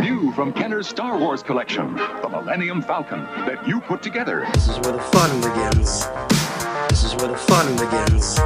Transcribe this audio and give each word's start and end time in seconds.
New 0.00 0.32
from 0.32 0.50
Kenner's 0.50 0.88
Star 0.88 1.18
Wars 1.18 1.42
collection, 1.42 1.94
the 1.94 2.28
Millennium 2.30 2.80
Falcon 2.80 3.20
that 3.44 3.68
you 3.68 3.82
put 3.82 4.02
together. 4.02 4.48
This 4.54 4.66
is 4.66 4.78
where 4.78 4.92
the 4.92 4.98
fun 4.98 5.40
begins. 5.42 6.06
This 6.88 7.04
is 7.04 7.14
where 7.16 7.28
the 7.28 7.36
fun 7.36 7.70
begins. 7.76 8.36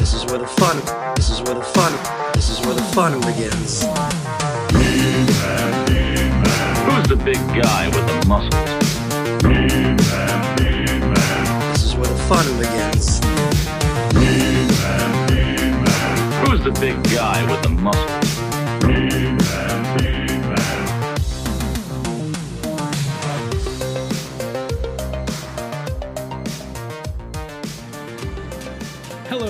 This 0.00 0.14
is 0.14 0.24
where 0.26 0.38
the 0.38 0.48
fun. 0.48 0.78
This 1.14 1.30
is 1.30 1.40
where 1.42 1.54
the 1.54 1.62
fun. 1.62 1.92
This 2.34 2.50
is 2.50 2.58
where 2.66 2.74
the 2.74 2.82
fun 2.92 3.20
begins. 3.20 3.84
Who's 6.86 7.06
the 7.06 7.22
big 7.24 7.38
guy 7.54 7.86
with 7.86 8.04
the 8.08 8.26
muscles? 8.26 8.54
This 11.70 11.84
is 11.84 11.94
where 11.94 12.08
the 12.08 12.18
fun 12.26 12.46
begins. 12.58 13.20
Who's 16.42 16.64
the 16.64 16.72
big 16.80 17.00
guy 17.14 17.48
with 17.48 17.62
the 17.62 17.68
muscles? 17.68 19.27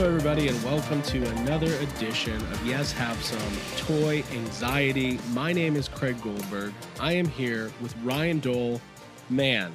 Everybody, 0.09 0.49
and 0.49 0.65
welcome 0.65 1.03
to 1.03 1.23
another 1.41 1.71
edition 1.81 2.35
of 2.35 2.67
Yes 2.67 2.93
Have 2.93 3.23
Some 3.23 3.39
Toy 3.77 4.25
Anxiety. 4.33 5.19
My 5.33 5.53
name 5.53 5.77
is 5.77 5.87
Craig 5.87 6.17
Goldberg. 6.23 6.73
I 6.99 7.13
am 7.13 7.27
here 7.27 7.71
with 7.83 7.95
Ryan 8.03 8.41
Dole. 8.41 8.81
Man, 9.29 9.75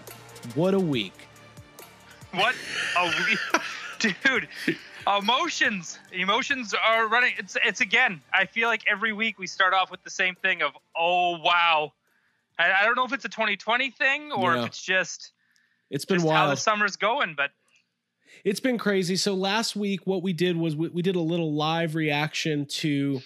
what 0.56 0.74
a 0.74 0.80
week! 0.80 1.14
What 2.34 2.56
a 2.98 3.06
week, 3.30 3.40
dude! 4.24 4.48
Emotions, 5.06 6.00
emotions 6.12 6.74
are 6.74 7.08
running. 7.08 7.34
It's 7.38 7.56
it's 7.64 7.82
again. 7.82 8.20
I 8.34 8.46
feel 8.48 8.70
like 8.70 8.82
every 8.90 9.14
week 9.14 9.38
we 9.38 9.46
start 9.46 9.76
off 9.76 9.92
with 9.92 10.04
the 10.04 10.10
same 10.10 10.34
thing 10.34 10.64
of 10.64 10.72
oh 10.98 11.38
wow. 11.44 11.94
I, 12.58 12.72
I 12.82 12.86
don't 12.86 12.96
know 12.96 13.06
if 13.06 13.14
it's 13.14 13.26
a 13.26 13.30
2020 13.30 13.92
thing 13.92 14.32
or 14.32 14.56
Yeah. 14.56 14.62
if 14.62 14.66
it's 14.66 14.82
just 14.82 15.32
It's 15.92 16.06
been 16.06 16.22
just 16.22 16.32
how 16.32 16.50
the 16.50 16.56
summer's 16.58 16.96
going. 16.96 17.36
But 17.38 17.52
It's 18.44 18.60
been 18.60 18.78
crazy. 18.78 19.16
So 19.16 19.34
last 19.34 19.76
week, 19.76 20.02
what 20.06 20.22
we 20.22 20.34
did 20.34 20.58
was 20.58 20.76
we, 20.76 20.90
we 20.90 21.02
did 21.02 21.16
a 21.16 21.22
little 21.22 21.54
live 21.54 21.96
reaction 21.96 22.66
to 22.66 23.22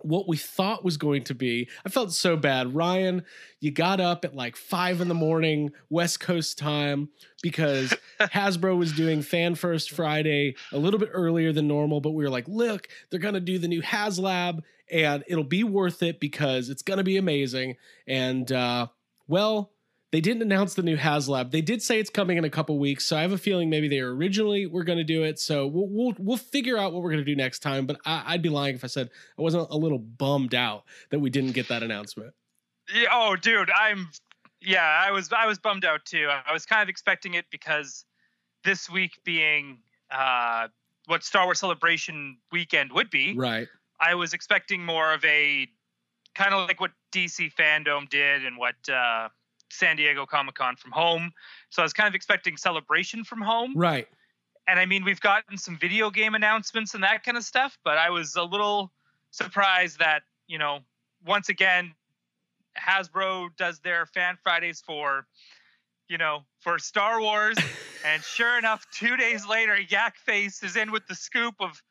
what 0.00 0.26
we 0.28 0.36
thought 0.36 0.84
was 0.84 0.96
going 0.96 1.24
to 1.24 1.34
be. 1.34 1.68
I 1.84 1.90
felt 1.90 2.12
so 2.12 2.36
bad. 2.36 2.74
Ryan, 2.74 3.24
you 3.60 3.70
got 3.70 4.00
up 4.00 4.24
at 4.24 4.34
like 4.34 4.56
five 4.56 5.00
in 5.00 5.08
the 5.08 5.14
morning, 5.14 5.72
West 5.90 6.20
Coast 6.20 6.56
time, 6.56 7.10
because 7.42 7.92
Hasbro 8.20 8.78
was 8.78 8.92
doing 8.92 9.22
Fan 9.22 9.54
First 9.54 9.90
Friday 9.90 10.54
a 10.72 10.78
little 10.78 11.00
bit 11.00 11.10
earlier 11.12 11.52
than 11.52 11.68
normal. 11.68 12.00
But 12.00 12.12
we 12.12 12.24
were 12.24 12.30
like, 12.30 12.48
look, 12.48 12.88
they're 13.10 13.20
going 13.20 13.34
to 13.34 13.40
do 13.40 13.58
the 13.58 13.68
new 13.68 13.82
HasLab 13.82 14.60
and 14.90 15.24
it'll 15.26 15.44
be 15.44 15.64
worth 15.64 16.02
it 16.02 16.20
because 16.20 16.70
it's 16.70 16.82
going 16.82 16.98
to 16.98 17.04
be 17.04 17.18
amazing. 17.18 17.76
And, 18.06 18.50
uh, 18.50 18.86
well, 19.26 19.72
they 20.10 20.20
didn't 20.20 20.42
announce 20.42 20.74
the 20.74 20.82
new 20.82 20.96
HasLab. 20.96 21.50
They 21.50 21.60
did 21.60 21.82
say 21.82 22.00
it's 22.00 22.08
coming 22.08 22.38
in 22.38 22.44
a 22.44 22.50
couple 22.50 22.78
weeks, 22.78 23.04
so 23.04 23.16
I 23.16 23.22
have 23.22 23.32
a 23.32 23.38
feeling 23.38 23.68
maybe 23.68 23.88
they 23.88 24.00
originally 24.00 24.66
were 24.66 24.84
going 24.84 24.98
to 24.98 25.04
do 25.04 25.22
it. 25.22 25.38
So 25.38 25.66
we'll 25.66 25.88
we'll, 25.88 26.14
we'll 26.18 26.36
figure 26.36 26.78
out 26.78 26.92
what 26.92 27.02
we're 27.02 27.10
going 27.10 27.24
to 27.24 27.30
do 27.30 27.36
next 27.36 27.58
time. 27.58 27.86
But 27.86 27.98
I, 28.06 28.24
I'd 28.26 28.42
be 28.42 28.48
lying 28.48 28.74
if 28.74 28.84
I 28.84 28.86
said 28.86 29.10
I 29.38 29.42
wasn't 29.42 29.68
a 29.70 29.76
little 29.76 29.98
bummed 29.98 30.54
out 30.54 30.84
that 31.10 31.18
we 31.18 31.28
didn't 31.28 31.52
get 31.52 31.68
that 31.68 31.82
announcement. 31.82 32.32
yeah, 32.94 33.08
oh, 33.12 33.36
dude, 33.36 33.70
I'm 33.70 34.08
yeah. 34.62 35.04
I 35.06 35.10
was 35.10 35.30
I 35.32 35.46
was 35.46 35.58
bummed 35.58 35.84
out 35.84 36.04
too. 36.06 36.28
I 36.46 36.52
was 36.52 36.64
kind 36.64 36.82
of 36.82 36.88
expecting 36.88 37.34
it 37.34 37.44
because 37.50 38.06
this 38.64 38.88
week 38.88 39.12
being 39.24 39.78
uh, 40.10 40.68
what 41.06 41.22
Star 41.22 41.44
Wars 41.44 41.60
Celebration 41.60 42.38
weekend 42.50 42.92
would 42.92 43.10
be. 43.10 43.34
Right. 43.36 43.68
I 44.00 44.14
was 44.14 44.32
expecting 44.32 44.84
more 44.84 45.12
of 45.12 45.24
a 45.24 45.68
kind 46.34 46.54
of 46.54 46.66
like 46.68 46.80
what 46.80 46.92
DC 47.12 47.52
Fandom 47.54 48.08
did 48.08 48.46
and 48.46 48.56
what 48.56 48.76
uh, 48.88 49.28
San 49.70 49.96
Diego 49.96 50.26
Comic 50.26 50.54
Con 50.54 50.76
from 50.76 50.92
home. 50.92 51.32
So 51.70 51.82
I 51.82 51.84
was 51.84 51.92
kind 51.92 52.08
of 52.08 52.14
expecting 52.14 52.56
celebration 52.56 53.24
from 53.24 53.40
home. 53.40 53.74
Right. 53.76 54.08
And 54.66 54.78
I 54.78 54.86
mean, 54.86 55.04
we've 55.04 55.20
gotten 55.20 55.56
some 55.56 55.78
video 55.78 56.10
game 56.10 56.34
announcements 56.34 56.94
and 56.94 57.02
that 57.02 57.24
kind 57.24 57.36
of 57.36 57.44
stuff, 57.44 57.78
but 57.84 57.96
I 57.96 58.10
was 58.10 58.36
a 58.36 58.42
little 58.42 58.92
surprised 59.30 59.98
that, 59.98 60.22
you 60.46 60.58
know, 60.58 60.80
once 61.26 61.48
again, 61.48 61.94
Hasbro 62.78 63.48
does 63.56 63.80
their 63.80 64.06
fan 64.06 64.36
Fridays 64.42 64.82
for, 64.84 65.26
you 66.08 66.18
know, 66.18 66.44
for 66.60 66.78
Star 66.78 67.20
Wars. 67.20 67.56
and 68.06 68.22
sure 68.22 68.58
enough, 68.58 68.86
two 68.92 69.16
days 69.16 69.46
later, 69.46 69.78
Yak 69.88 70.16
Face 70.16 70.62
is 70.62 70.76
in 70.76 70.92
with 70.92 71.06
the 71.06 71.14
scoop 71.14 71.54
of 71.60 71.82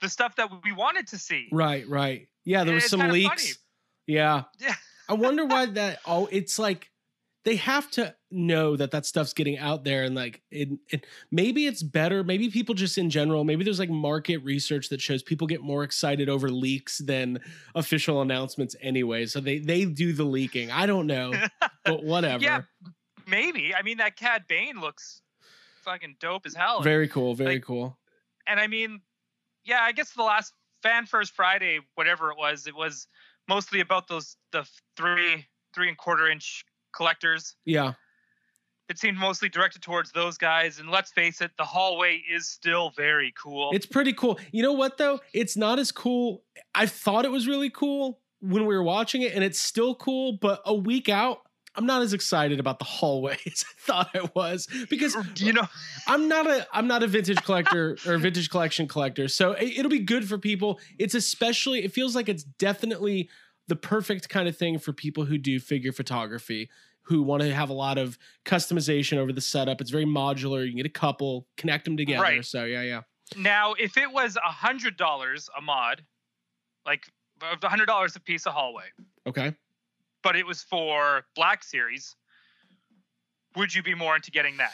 the 0.00 0.08
stuff 0.08 0.36
that 0.36 0.48
we 0.64 0.72
wanted 0.72 1.06
to 1.08 1.18
see. 1.18 1.48
Right. 1.52 1.86
Right. 1.88 2.28
Yeah. 2.44 2.64
There 2.64 2.74
was 2.74 2.88
some 2.88 3.08
leaks. 3.08 3.58
Yeah. 4.06 4.44
Yeah. 4.58 4.74
I 5.08 5.14
wonder 5.14 5.44
why 5.44 5.66
that. 5.66 6.00
Oh, 6.04 6.28
it's 6.32 6.58
like 6.58 6.90
they 7.46 7.56
have 7.56 7.88
to 7.92 8.12
know 8.32 8.76
that 8.76 8.90
that 8.90 9.06
stuff's 9.06 9.32
getting 9.32 9.56
out 9.56 9.84
there 9.84 10.02
and 10.02 10.16
like 10.16 10.42
it, 10.50 10.68
it 10.90 11.06
maybe 11.30 11.66
it's 11.66 11.82
better 11.82 12.24
maybe 12.24 12.50
people 12.50 12.74
just 12.74 12.98
in 12.98 13.08
general 13.08 13.44
maybe 13.44 13.62
there's 13.62 13.78
like 13.78 13.88
market 13.88 14.38
research 14.38 14.88
that 14.88 15.00
shows 15.00 15.22
people 15.22 15.46
get 15.46 15.62
more 15.62 15.84
excited 15.84 16.28
over 16.28 16.50
leaks 16.50 16.98
than 16.98 17.38
official 17.76 18.20
announcements 18.20 18.74
anyway 18.82 19.24
so 19.24 19.40
they 19.40 19.58
they 19.58 19.84
do 19.84 20.12
the 20.12 20.24
leaking 20.24 20.70
i 20.72 20.84
don't 20.86 21.06
know 21.06 21.32
but 21.84 22.02
whatever 22.02 22.42
Yeah, 22.42 22.62
maybe. 23.26 23.72
I 23.74 23.82
mean, 23.82 23.98
that 23.98 24.16
Cad 24.16 24.44
Bane 24.48 24.80
looks 24.80 25.22
fucking 25.84 26.16
dope 26.18 26.46
as 26.46 26.54
hell. 26.54 26.82
very 26.82 27.06
cool 27.08 27.34
very 27.34 27.54
like- 27.54 27.62
cool 27.64 27.96
and 28.48 28.60
I 28.60 28.66
mean, 28.66 29.00
yeah, 29.64 29.80
I 29.82 29.92
guess 29.92 30.10
the 30.12 30.22
last 30.22 30.52
Fan 30.82 31.06
First 31.06 31.32
Friday, 31.34 31.80
whatever 31.96 32.30
it 32.30 32.38
was, 32.38 32.66
it 32.68 32.76
was 32.76 33.08
mostly 33.48 33.80
about 33.80 34.08
those 34.08 34.36
the 34.52 34.64
three 34.96 35.46
three 35.74 35.88
and 35.88 35.96
quarter 35.98 36.28
inch 36.28 36.64
collectors. 36.96 37.54
yeah 37.64 37.92
It 38.88 38.98
seemed 38.98 39.18
mostly 39.18 39.48
directed 39.48 39.82
towards 39.82 40.12
those 40.12 40.38
guys. 40.38 40.78
And 40.78 40.88
let's 40.90 41.10
face 41.10 41.40
it, 41.40 41.50
the 41.58 41.64
hallway 41.64 42.22
is 42.30 42.48
still 42.48 42.90
very 42.96 43.32
cool. 43.42 43.70
it's 43.74 43.86
pretty 43.86 44.12
cool 44.12 44.38
you 44.52 44.62
know 44.62 44.72
what 44.72 44.96
though 44.98 45.20
it's 45.32 45.56
not 45.56 45.78
as 45.78 45.90
cool 45.92 46.42
i 46.74 46.86
thought 46.86 47.24
it 47.24 47.30
was 47.30 47.46
really 47.46 47.70
cool 47.70 48.20
when 48.40 48.64
we 48.66 48.74
were 48.76 48.82
watching 48.82 49.22
it 49.22 49.32
and 49.34 49.42
it's 49.42 49.60
still 49.60 49.94
cool 49.94 50.38
but 50.40 50.60
a 50.64 50.74
week 50.74 51.08
out 51.08 51.38
i'm 51.74 51.84
not 51.86 52.00
as 52.02 52.12
excited 52.12 52.60
about 52.60 52.78
the 52.78 52.84
hallway 52.84 53.36
as 53.46 53.64
i 53.68 53.74
thought 53.80 54.10
i 54.14 54.28
was 54.34 54.68
because 54.88 55.16
you 55.38 55.52
know, 55.52 55.66
I'm 56.06 56.28
not 56.28 56.46
a 56.46 56.66
I'm 56.72 56.86
not 56.86 57.02
a 57.02 57.06
vintage 57.08 57.42
collector 57.42 57.96
or 58.06 58.16
vintage 58.18 58.48
collection 58.50 58.86
collector. 58.86 59.26
So 59.28 59.52
it, 59.52 59.78
it'll 59.78 59.90
be 59.90 59.98
good 60.14 60.28
for 60.28 60.38
people. 60.38 60.78
It's 60.98 61.14
especially 61.14 61.84
it 61.84 61.92
feels 61.92 62.14
like 62.14 62.28
it's 62.28 62.44
definitely 62.44 63.28
the 63.68 63.74
perfect 63.76 64.28
kind 64.28 64.46
of 64.48 64.56
thing 64.56 64.78
for 64.78 64.92
people 64.92 65.24
who 65.24 65.36
do 65.38 65.58
figure 65.58 65.90
photography 65.92 66.70
who 67.06 67.22
want 67.22 67.42
to 67.42 67.54
have 67.54 67.70
a 67.70 67.72
lot 67.72 67.98
of 67.98 68.18
customization 68.44 69.16
over 69.16 69.32
the 69.32 69.40
setup. 69.40 69.80
It's 69.80 69.90
very 69.90 70.04
modular. 70.04 70.64
You 70.64 70.70
can 70.72 70.78
get 70.78 70.86
a 70.86 70.90
couple, 70.90 71.46
connect 71.56 71.84
them 71.84 71.96
together. 71.96 72.22
Right. 72.22 72.44
So 72.44 72.64
yeah, 72.64 72.82
yeah. 72.82 73.00
now 73.36 73.74
if 73.78 73.96
it 73.96 74.10
was 74.12 74.36
a 74.36 74.50
hundred 74.50 74.96
dollars 74.96 75.48
a 75.56 75.62
mod, 75.62 76.02
like 76.84 77.04
a 77.40 77.68
hundred 77.68 77.86
dollars 77.86 78.16
a 78.16 78.20
piece 78.20 78.46
of 78.46 78.52
hallway, 78.54 78.86
Okay. 79.26 79.54
but 80.22 80.36
it 80.36 80.46
was 80.46 80.62
for 80.62 81.24
Black 81.34 81.62
Series, 81.62 82.16
would 83.54 83.74
you 83.74 83.82
be 83.82 83.94
more 83.94 84.16
into 84.16 84.30
getting 84.30 84.56
that? 84.58 84.72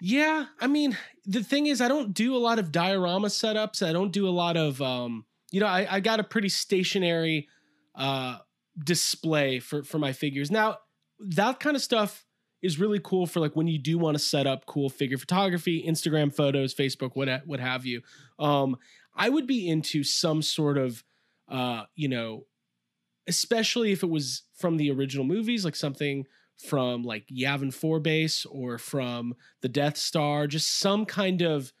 Yeah, 0.00 0.46
I 0.60 0.66
mean, 0.66 0.96
the 1.24 1.42
thing 1.42 1.66
is, 1.66 1.80
I 1.80 1.88
don't 1.88 2.12
do 2.12 2.36
a 2.36 2.38
lot 2.38 2.58
of 2.58 2.70
diorama 2.70 3.28
setups. 3.28 3.86
I 3.86 3.92
don't 3.92 4.12
do 4.12 4.28
a 4.28 4.30
lot 4.30 4.56
of, 4.56 4.82
um, 4.82 5.24
you 5.50 5.60
know, 5.60 5.66
I, 5.66 5.86
I 5.90 6.00
got 6.00 6.20
a 6.20 6.24
pretty 6.24 6.50
stationary 6.50 7.48
uh, 7.94 8.38
display 8.84 9.58
for 9.58 9.82
for 9.84 9.98
my 9.98 10.12
figures. 10.12 10.50
Now, 10.50 10.78
that 11.20 11.60
kind 11.60 11.76
of 11.76 11.82
stuff 11.82 12.24
is 12.62 12.78
really 12.78 13.00
cool 13.02 13.26
for 13.26 13.40
like 13.40 13.54
when 13.54 13.66
you 13.66 13.78
do 13.78 13.98
want 13.98 14.16
to 14.16 14.22
set 14.22 14.46
up 14.46 14.66
cool 14.66 14.88
figure 14.88 15.18
photography, 15.18 15.84
Instagram 15.86 16.34
photos, 16.34 16.74
Facebook, 16.74 17.10
what 17.14 17.28
what 17.46 17.60
have 17.60 17.84
you. 17.84 18.02
Um, 18.38 18.76
I 19.14 19.28
would 19.28 19.46
be 19.46 19.68
into 19.68 20.04
some 20.04 20.42
sort 20.42 20.76
of, 20.78 21.02
uh, 21.48 21.84
you 21.94 22.08
know, 22.08 22.46
especially 23.26 23.92
if 23.92 24.02
it 24.02 24.10
was 24.10 24.42
from 24.58 24.76
the 24.76 24.90
original 24.90 25.24
movies, 25.24 25.64
like 25.64 25.76
something 25.76 26.26
from 26.68 27.02
like 27.02 27.26
Yavin 27.28 27.72
4 27.72 28.00
base 28.00 28.46
or 28.46 28.78
from 28.78 29.34
the 29.62 29.68
Death 29.68 29.96
Star, 29.96 30.46
just 30.46 30.78
some 30.78 31.04
kind 31.04 31.42
of 31.42 31.72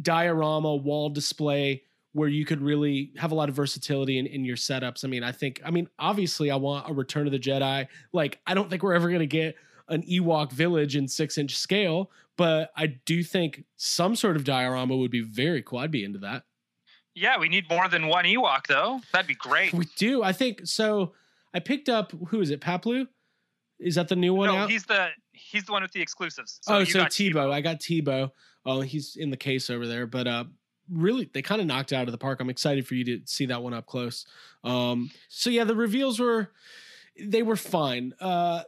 diorama 0.00 0.74
wall 0.74 1.10
display 1.10 1.82
where 2.12 2.28
you 2.28 2.44
could 2.44 2.60
really 2.60 3.12
have 3.16 3.32
a 3.32 3.34
lot 3.34 3.48
of 3.48 3.54
versatility 3.54 4.18
in, 4.18 4.26
in 4.26 4.44
your 4.44 4.56
setups. 4.56 5.04
I 5.04 5.08
mean, 5.08 5.24
I 5.24 5.32
think, 5.32 5.60
I 5.64 5.70
mean, 5.70 5.88
obviously, 5.98 6.50
I 6.50 6.56
want 6.56 6.88
a 6.88 6.92
Return 6.92 7.26
of 7.26 7.32
the 7.32 7.38
Jedi. 7.38 7.86
Like, 8.12 8.38
I 8.46 8.54
don't 8.54 8.68
think 8.68 8.82
we're 8.82 8.94
ever 8.94 9.08
going 9.08 9.20
to 9.20 9.26
get 9.26 9.56
an 9.88 10.02
Ewok 10.02 10.52
village 10.52 10.96
in 10.96 11.08
six 11.08 11.38
inch 11.38 11.56
scale, 11.56 12.10
but 12.36 12.70
I 12.76 12.86
do 12.86 13.22
think 13.22 13.64
some 13.76 14.14
sort 14.16 14.36
of 14.36 14.44
diorama 14.44 14.96
would 14.96 15.10
be 15.10 15.22
very 15.22 15.62
cool. 15.62 15.78
I'd 15.78 15.90
be 15.90 16.04
into 16.04 16.18
that. 16.20 16.44
Yeah, 17.14 17.38
we 17.38 17.48
need 17.48 17.68
more 17.68 17.88
than 17.88 18.06
one 18.08 18.24
Ewok 18.24 18.66
though. 18.68 19.00
That'd 19.12 19.26
be 19.26 19.34
great. 19.34 19.72
We 19.72 19.86
do. 19.96 20.22
I 20.22 20.32
think 20.32 20.62
so. 20.64 21.12
I 21.52 21.60
picked 21.60 21.88
up 21.88 22.12
who 22.28 22.40
is 22.40 22.50
it? 22.50 22.60
Paploo? 22.60 23.06
Is 23.78 23.96
that 23.96 24.08
the 24.08 24.16
new 24.16 24.32
one 24.32 24.48
no, 24.48 24.56
out? 24.56 24.70
he's 24.70 24.84
the 24.84 25.08
he's 25.32 25.64
the 25.64 25.72
one 25.72 25.82
with 25.82 25.92
the 25.92 26.00
exclusives. 26.00 26.60
oh, 26.68 26.84
so 26.84 27.00
got 27.00 27.10
Teebo. 27.10 27.52
I 27.52 27.60
got 27.60 27.80
Teebo. 27.80 28.30
Oh, 28.64 28.80
he's 28.80 29.16
in 29.16 29.30
the 29.30 29.36
case 29.36 29.68
over 29.68 29.86
there. 29.86 30.06
But 30.06 30.26
uh 30.26 30.44
really 30.92 31.30
they 31.32 31.42
kind 31.42 31.60
of 31.60 31.66
knocked 31.66 31.92
it 31.92 31.96
out 31.96 32.08
of 32.08 32.12
the 32.12 32.18
park. 32.18 32.40
I'm 32.40 32.50
excited 32.50 32.86
for 32.86 32.94
you 32.94 33.04
to 33.04 33.20
see 33.24 33.46
that 33.46 33.62
one 33.62 33.74
up 33.74 33.86
close. 33.86 34.26
Um 34.64 35.10
so 35.28 35.50
yeah, 35.50 35.64
the 35.64 35.76
reveals 35.76 36.20
were 36.20 36.50
they 37.18 37.42
were 37.42 37.56
fine. 37.56 38.12
Uh 38.20 38.62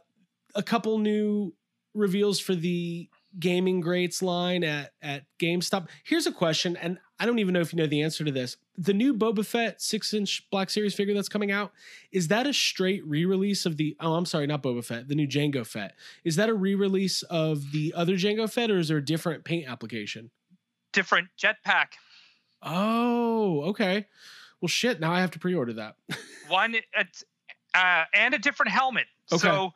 a 0.55 0.63
couple 0.63 0.97
new 0.97 1.53
reveals 1.93 2.39
for 2.39 2.55
the 2.55 3.09
gaming 3.39 3.81
greats 3.81 4.21
line 4.21 4.63
at 4.63 4.93
at 5.01 5.25
GameStop. 5.39 5.87
Here's 6.03 6.25
a 6.25 6.31
question, 6.31 6.77
and 6.77 6.97
I 7.19 7.25
don't 7.25 7.39
even 7.39 7.53
know 7.53 7.59
if 7.59 7.73
you 7.73 7.77
know 7.77 7.87
the 7.87 8.01
answer 8.01 8.23
to 8.23 8.31
this. 8.31 8.57
The 8.77 8.93
new 8.93 9.13
Boba 9.13 9.45
Fett 9.45 9.81
six 9.81 10.13
inch 10.13 10.47
Black 10.51 10.69
Series 10.69 10.93
figure 10.93 11.13
that's 11.13 11.29
coming 11.29 11.51
out 11.51 11.71
is 12.11 12.29
that 12.29 12.47
a 12.47 12.53
straight 12.53 13.05
re 13.05 13.25
release 13.25 13.65
of 13.65 13.77
the? 13.77 13.95
Oh, 13.99 14.13
I'm 14.13 14.25
sorry, 14.25 14.47
not 14.47 14.63
Boba 14.63 14.83
Fett. 14.83 15.07
The 15.07 15.15
new 15.15 15.27
Jango 15.27 15.65
Fett 15.65 15.93
is 16.23 16.35
that 16.37 16.49
a 16.49 16.53
re 16.53 16.75
release 16.75 17.21
of 17.23 17.71
the 17.71 17.93
other 17.95 18.13
Jango 18.13 18.51
Fett, 18.51 18.71
or 18.71 18.79
is 18.79 18.87
there 18.87 18.97
a 18.97 19.05
different 19.05 19.43
paint 19.43 19.69
application? 19.69 20.31
different 20.95 21.27
jetpack. 21.37 21.87
Oh, 22.65 23.61
okay. 23.69 24.07
Well, 24.59 24.67
shit. 24.67 24.99
Now 24.99 25.11
I 25.11 25.21
have 25.21 25.31
to 25.31 25.39
pre 25.39 25.53
order 25.53 25.73
that. 25.73 25.95
One 26.47 26.75
uh, 27.73 28.03
and 28.13 28.33
a 28.33 28.39
different 28.39 28.71
helmet. 28.71 29.05
Okay. 29.31 29.41
So 29.41 29.71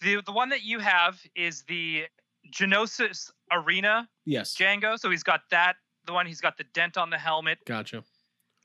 the 0.00 0.22
the 0.24 0.32
one 0.32 0.48
that 0.50 0.62
you 0.62 0.78
have 0.78 1.20
is 1.34 1.62
the 1.68 2.04
Geonosis 2.52 3.30
Arena 3.52 4.08
yes. 4.24 4.56
Jango. 4.56 4.98
So 4.98 5.10
he's 5.10 5.22
got 5.22 5.42
that. 5.50 5.76
The 6.06 6.12
one 6.12 6.26
he's 6.26 6.40
got 6.40 6.56
the 6.56 6.64
dent 6.72 6.96
on 6.96 7.10
the 7.10 7.18
helmet. 7.18 7.58
Gotcha. 7.66 8.04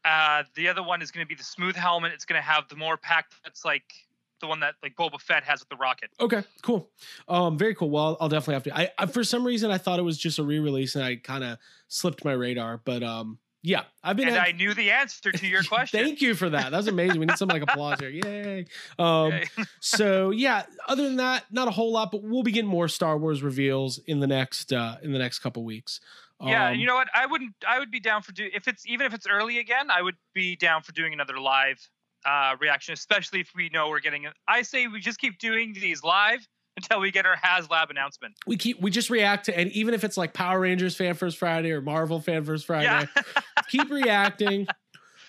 Uh, 0.04 0.44
the 0.56 0.68
other 0.68 0.84
one 0.84 1.02
is 1.02 1.12
going 1.12 1.26
to 1.26 1.28
be 1.28 1.36
the 1.36 1.44
smooth 1.44 1.76
helmet. 1.76 2.12
It's 2.14 2.26
going 2.26 2.40
to 2.40 2.48
have 2.48 2.68
the 2.70 2.76
more 2.76 2.96
pack 2.96 3.26
that's 3.44 3.66
like 3.66 3.92
the 4.40 4.48
one 4.48 4.60
that 4.60 4.76
like 4.84 4.96
Boba 4.96 5.20
Fett 5.20 5.44
has 5.44 5.60
with 5.62 5.70
the 5.70 5.76
rocket. 5.78 6.10
Okay, 6.20 6.44
cool. 6.62 6.90
Um, 7.28 7.58
very 7.58 7.74
cool. 7.74 7.90
Well, 7.90 8.18
I'll 8.20 8.30
definitely 8.30 8.54
have 8.56 8.64
to. 8.64 8.78
I, 8.78 8.92
I 8.98 9.06
for 9.08 9.24
some 9.24 9.46
reason 9.46 9.72
I 9.72 9.78
thought 9.78 10.00
it 10.00 10.04
was 10.04 10.18
just 10.18 10.40
a 10.40 10.44
re-release, 10.44 10.96
and 10.96 11.04
I 11.04 11.16
kind 11.16 11.44
of 11.44 11.58
slipped 11.88 12.24
my 12.24 12.34
radar. 12.34 12.82
But 12.84 13.04
um, 13.04 13.40
yeah, 13.66 13.82
I've 14.04 14.16
been. 14.16 14.28
And 14.28 14.38
at- 14.38 14.48
I 14.48 14.52
knew 14.52 14.74
the 14.76 14.92
answer 14.92 15.32
to 15.32 15.48
your 15.48 15.64
question. 15.68 16.00
Thank 16.00 16.22
you 16.22 16.36
for 16.36 16.50
that. 16.52 16.70
That 16.70 16.78
was 16.78 16.88
amazing. 16.88 17.20
We 17.20 17.26
need 17.26 17.38
some 17.38 17.50
like 17.50 17.64
applause 17.64 18.00
here. 18.00 18.10
Yay. 18.10 18.66
Um, 19.00 19.32
Yay. 19.32 19.46
so 19.80 20.30
yeah, 20.30 20.64
other 20.88 21.04
than 21.04 21.16
that, 21.16 21.46
not 21.52 21.68
a 21.68 21.72
whole 21.72 21.92
lot, 21.92 22.12
but 22.12 22.22
we'll 22.22 22.44
begin 22.44 22.68
more 22.68 22.88
Star 22.88 23.18
Wars 23.18 23.42
reveals 23.42 23.98
in 24.06 24.20
the 24.20 24.28
next 24.28 24.72
uh 24.72 24.98
in 25.02 25.12
the 25.12 25.20
next 25.20 25.40
couple 25.40 25.64
weeks. 25.64 26.00
yeah, 26.44 26.68
Um, 26.68 26.72
and 26.74 26.82
you 26.82 26.86
know 26.88 26.96
what? 26.96 27.08
I 27.16 27.26
wouldn't. 27.26 27.54
I 27.68 27.80
would 27.80 27.90
be 27.90 28.00
down 28.00 28.22
for 28.22 28.32
do 28.32 28.48
if 28.54 28.68
it's 28.68 28.86
even 28.88 29.08
if 29.08 29.14
it's 29.16 29.26
early 29.28 29.58
again. 29.58 29.90
I 29.90 30.02
would 30.04 30.16
be 30.36 30.56
down 30.56 30.84
for 30.84 30.92
doing 30.92 31.12
another 31.14 31.40
live 31.40 31.80
uh, 32.26 32.56
reaction, 32.60 32.94
especially 32.94 33.40
if 33.40 33.52
we 33.56 33.70
know 33.70 33.90
we're 33.90 34.00
getting. 34.00 34.28
I 34.48 34.62
say 34.62 34.86
we 34.88 35.00
just 35.00 35.20
keep 35.20 35.40
doing 35.40 35.74
these 35.74 36.04
live 36.04 36.48
until 36.78 37.00
we 37.00 37.12
get 37.12 37.26
our 37.26 37.36
HasLab 37.38 37.90
announcement. 37.90 38.36
we 38.46 38.58
keep 38.58 38.82
we 38.82 38.92
just 38.92 39.10
react 39.10 39.46
to 39.46 39.58
and 39.58 39.72
even 39.72 39.94
if 39.94 40.04
it's 40.04 40.18
like 40.18 40.34
Power 40.34 40.60
Rangers 40.60 40.96
Fan 40.96 41.14
First 41.14 41.38
Friday 41.38 41.72
or 41.72 41.82
Marvel 41.82 42.20
Fan 42.20 42.44
First 42.44 42.66
Friday, 42.66 42.86
Yeah. 43.16 43.24
keep 43.70 43.90
reacting. 43.90 44.68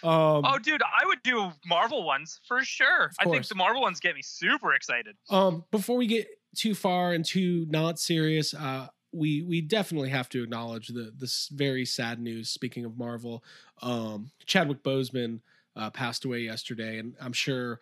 Um, 0.03 0.45
oh, 0.45 0.59
dude, 0.63 0.83
I 0.83 1.07
would 1.07 1.23
do 1.23 1.51
Marvel 1.65 2.05
ones 2.05 2.41
for 2.47 2.63
sure. 2.63 3.11
I 3.19 3.25
think 3.25 3.49
the 3.49 3.55
Marvel 3.55 3.81
ones 3.83 3.99
get 3.99 4.15
me 4.15 4.23
super 4.23 4.75
excited. 4.75 5.17
Um, 5.31 5.65
before 5.71 5.97
we 5.97 6.07
get 6.07 6.29
too 6.55 6.75
far 6.75 7.13
and 7.13 7.25
too 7.25 7.67
not 7.71 7.99
serious, 7.99 8.53
uh, 8.55 8.89
we 9.13 9.43
we 9.43 9.63
definitely 9.63 10.11
have 10.11 10.29
to 10.31 10.43
acknowledge 10.43 10.89
the 10.89 11.13
this 11.17 11.49
very 11.49 11.85
sad 11.87 12.21
news. 12.21 12.51
Speaking 12.51 12.85
of 12.85 12.99
Marvel, 12.99 13.43
um, 13.83 14.31
Chadwick 14.45 14.83
Boseman 14.83 15.41
uh, 15.75 15.91
passed 15.91 16.25
away 16.25 16.41
yesterday, 16.41 16.99
and 16.99 17.15
I'm 17.21 17.33
sure 17.33 17.81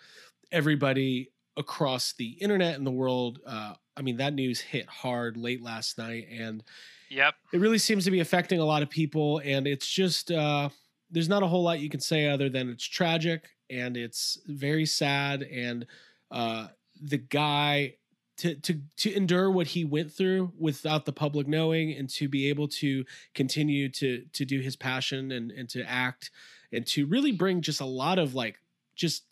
everybody 0.52 1.30
across 1.56 2.12
the 2.14 2.30
internet 2.40 2.74
and 2.76 2.86
the 2.86 2.90
world. 2.90 3.40
Uh, 3.46 3.74
I 3.96 4.02
mean, 4.02 4.16
that 4.16 4.34
news 4.34 4.60
hit 4.60 4.86
hard 4.88 5.36
late 5.36 5.62
last 5.62 5.98
night, 5.98 6.26
and 6.30 6.62
Yep. 7.10 7.34
it 7.52 7.60
really 7.60 7.78
seems 7.78 8.04
to 8.04 8.10
be 8.10 8.20
affecting 8.20 8.58
a 8.58 8.64
lot 8.64 8.82
of 8.82 8.90
people 8.90 9.38
and 9.44 9.66
it's 9.68 9.86
just 9.88 10.32
uh 10.32 10.68
there's 11.10 11.28
not 11.28 11.44
a 11.44 11.46
whole 11.46 11.62
lot 11.62 11.78
you 11.78 11.88
can 11.88 12.00
say 12.00 12.26
other 12.26 12.48
than 12.48 12.68
it's 12.70 12.84
tragic 12.84 13.50
and 13.70 13.96
it's 13.96 14.38
very 14.46 14.84
sad 14.86 15.42
and 15.42 15.86
uh 16.32 16.68
the 17.00 17.18
guy 17.18 17.94
to 18.38 18.56
to 18.56 18.80
to 18.96 19.12
endure 19.14 19.48
what 19.50 19.68
he 19.68 19.84
went 19.84 20.10
through 20.10 20.52
without 20.58 21.04
the 21.04 21.12
public 21.12 21.46
knowing 21.46 21.92
and 21.92 22.08
to 22.10 22.28
be 22.28 22.48
able 22.48 22.66
to 22.66 23.04
continue 23.34 23.88
to 23.90 24.24
to 24.32 24.44
do 24.44 24.58
his 24.60 24.74
passion 24.74 25.30
and 25.30 25.52
and 25.52 25.68
to 25.68 25.88
act 25.88 26.32
and 26.72 26.84
to 26.86 27.06
really 27.06 27.30
bring 27.32 27.60
just 27.60 27.80
a 27.80 27.86
lot 27.86 28.18
of 28.18 28.34
like 28.34 28.58
just 28.96 29.24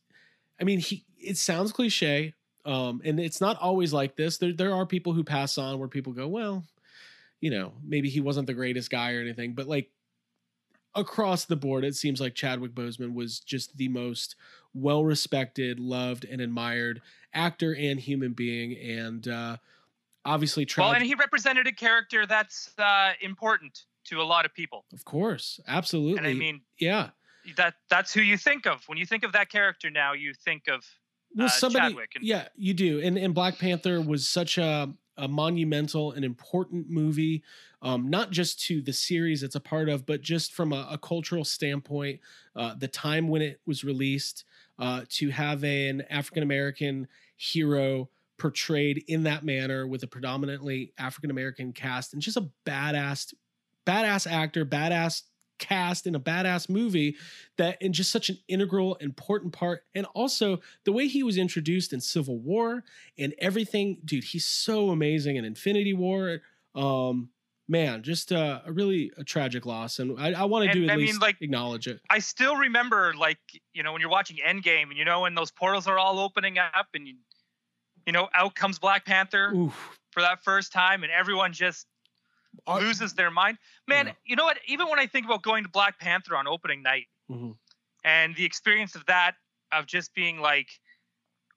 I 0.63 0.65
mean 0.65 0.79
he 0.79 1.05
it 1.19 1.37
sounds 1.37 1.73
cliche 1.73 2.33
um 2.65 3.03
and 3.05 3.21
it's 3.21 3.41
not 3.41 3.59
always 3.61 3.93
like 3.93 4.17
this 4.17 4.39
there 4.39 4.53
there 4.53 4.73
are 4.75 4.87
people 4.87 5.13
who 5.13 5.25
pass 5.25 5.59
on 5.59 5.79
where 5.79 5.89
people 5.89 6.13
go 6.13 6.27
well 6.29 6.65
you 7.43 7.51
know, 7.51 7.73
maybe 7.85 8.09
he 8.09 8.21
wasn't 8.21 8.47
the 8.47 8.55
greatest 8.55 8.89
guy 8.89 9.13
or 9.13 9.21
anything, 9.21 9.53
but 9.53 9.67
like 9.67 9.91
across 10.95 11.45
the 11.45 11.57
board, 11.57 11.85
it 11.85 11.97
seems 11.97 12.21
like 12.21 12.35
Chadwick 12.35 12.73
Boseman 12.73 13.15
was 13.15 13.41
just 13.41 13.77
the 13.77 13.89
most 13.89 14.37
well 14.73 15.05
respected, 15.05 15.81
loved, 15.81 16.25
and 16.25 16.41
admired 16.41 17.03
actor 17.35 17.75
and 17.75 17.99
human 17.99 18.33
being. 18.33 18.79
And 18.79 19.27
uh, 19.27 19.57
obviously, 20.25 20.67
Well, 20.79 20.93
and 20.93 21.03
he 21.03 21.17
represented 21.17 21.67
a 21.67 21.73
character 21.73 22.27
that's 22.27 22.71
uh, 22.79 23.13
important 23.21 23.87
to 24.05 24.21
a 24.21 24.25
lot 24.25 24.45
of 24.45 24.55
people. 24.55 24.85
of 24.93 25.05
course, 25.05 25.61
absolutely. 25.67 26.19
And 26.19 26.27
I 26.29 26.35
mean, 26.35 26.61
yeah. 26.79 27.11
That 27.57 27.75
that's 27.91 28.13
who 28.13 28.21
you 28.21 28.37
think 28.37 28.67
of 28.67 28.83
when 28.87 28.99
you 28.99 29.07
think 29.07 29.25
of 29.25 29.33
that 29.33 29.51
character. 29.51 29.91
Now 29.91 30.13
you 30.13 30.35
think 30.35 30.69
of 30.69 30.85
Well, 31.35 31.47
uh, 31.47 31.51
somebody, 31.51 31.89
Chadwick 31.89 32.13
and- 32.17 32.25
yeah, 32.25 32.49
you 32.57 32.75
do. 32.75 33.01
And 33.01 33.17
and 33.19 33.35
Black 33.35 33.59
Panther 33.59 34.01
was 34.01 34.29
such 34.29 34.59
a 34.59 34.93
a 35.19 35.29
monumental 35.29 36.13
and 36.13 36.25
important 36.25 36.89
movie, 36.89 37.43
um, 37.83 38.09
not 38.09 38.31
just 38.31 38.61
to 38.65 38.81
the 38.81 38.95
series 38.95 39.43
it's 39.43 39.55
a 39.55 39.61
part 39.61 39.91
of, 39.91 40.07
but 40.07 40.23
just 40.23 40.55
from 40.55 40.73
a, 40.73 40.89
a 40.91 40.97
cultural 40.97 41.45
standpoint, 41.45 42.19
uh, 42.57 42.75
the 42.75 42.89
time 42.89 43.29
when 43.29 43.43
it 43.43 43.61
was 43.67 43.85
released, 43.85 44.45
uh, 44.79 45.03
to 45.11 45.29
have 45.29 45.65
an 45.65 46.03
African 46.09 46.43
American 46.43 47.07
hero 47.37 48.09
portrayed 48.39 49.05
in 49.07 49.25
that 49.25 49.45
manner 49.45 49.87
with 49.87 50.03
a 50.03 50.07
predominantly 50.07 50.93
African 50.99 51.31
American 51.31 51.73
cast 51.73 52.13
and 52.15 52.23
just 52.23 52.37
a 52.37 52.49
badass, 52.67 53.35
badass 53.87 54.31
actor, 54.31 54.65
badass 54.65 55.23
cast 55.63 56.07
in 56.07 56.15
a 56.15 56.21
badass 56.21 56.69
movie 56.69 57.17
that 57.57 57.81
in 57.81 57.93
just 57.93 58.11
such 58.11 58.29
an 58.29 58.39
integral 58.49 58.97
important 58.97 59.53
part. 59.53 59.85
And 59.95 60.05
also 60.15 60.61
the 60.85 60.93
way 60.93 61.07
he 61.07 61.23
was 61.23 61.37
introduced 61.39 61.93
in 61.93 62.01
civil 62.01 62.39
war 62.39 62.85
and 63.17 63.33
everything 63.39 63.99
dude 64.05 64.25
he's 64.25 64.45
so 64.45 64.91
amazing 64.91 65.37
in 65.37 65.45
infinity 65.45 65.95
war. 65.95 66.41
Um 66.75 67.31
man 67.69 68.03
just 68.03 68.33
uh, 68.33 68.61
a 68.67 68.73
really 68.73 69.13
a 69.17 69.25
tragic 69.25 69.65
loss. 69.65 69.99
And 70.01 70.19
i, 70.21 70.33
I 70.33 70.45
want 70.45 70.67
to 70.67 70.73
do 70.79 70.85
at 70.85 70.91
I 70.91 70.97
mean, 70.97 71.07
least 71.07 71.23
like- 71.23 71.37
acknowledge 71.41 71.87
it. 71.87 72.01
I 72.11 72.19
still 72.19 72.57
remember, 72.57 73.15
like, 73.17 73.39
you 73.73 73.83
know, 73.83 73.93
when 73.93 74.01
you're 74.01 74.11
watching 74.11 74.39
Endgame 74.47 74.89
and 74.91 74.97
you 74.97 75.05
know 75.05 75.21
when 75.23 75.35
those 75.35 75.51
portals 75.53 75.87
are 75.87 75.99
all 75.99 76.19
opening 76.19 76.59
up 76.59 76.89
and 76.95 77.07
you, 77.07 77.15
you 78.07 78.13
know, 78.13 78.29
out 78.35 78.55
comes 78.57 78.79
Black 78.79 79.05
Panther 79.07 79.53
Oof. 79.55 79.99
for 80.11 80.21
that 80.23 80.43
first 80.43 80.73
time 80.73 81.05
and 81.05 81.13
everyone 81.13 81.53
just 81.53 81.87
loses 82.69 83.15
their 83.15 83.31
mind. 83.31 83.59
Man, 83.89 84.09
Yeah. 84.09 84.15
you 84.25 84.37
know 84.37 84.45
what? 84.45 84.59
Even 84.67 84.89
when 84.89 84.99
I 84.99 85.07
think 85.07 85.27
about 85.27 85.43
going 85.43 85.65
to 85.65 85.69
Black 85.71 85.99
Panther 85.99 86.37
on 86.37 86.47
opening 86.47 86.83
night 86.83 87.07
Mhm. 87.29 87.53
and 88.05 88.35
the 88.37 88.45
experience 88.45 88.95
of 88.95 89.07
that, 89.07 89.37
of 89.73 89.87
just 89.87 90.15
being 90.15 90.41
like, 90.41 90.69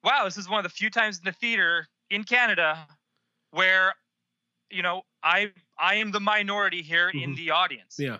wow, 0.03 0.25
this 0.25 0.37
is 0.37 0.49
one 0.49 0.59
of 0.59 0.63
the 0.63 0.75
few 0.75 0.89
times 0.89 1.17
in 1.19 1.25
the 1.25 1.31
theater 1.33 1.87
in 2.09 2.23
Canada 2.23 2.87
where, 3.51 3.95
you 4.71 4.83
know, 4.83 5.03
I 5.23 5.53
I 5.79 5.95
am 5.95 6.11
the 6.11 6.21
minority 6.21 6.83
here 6.83 7.09
in 7.09 7.35
Mhm. 7.35 7.35
the 7.35 7.51
audience 7.51 7.97
yeah 7.97 8.19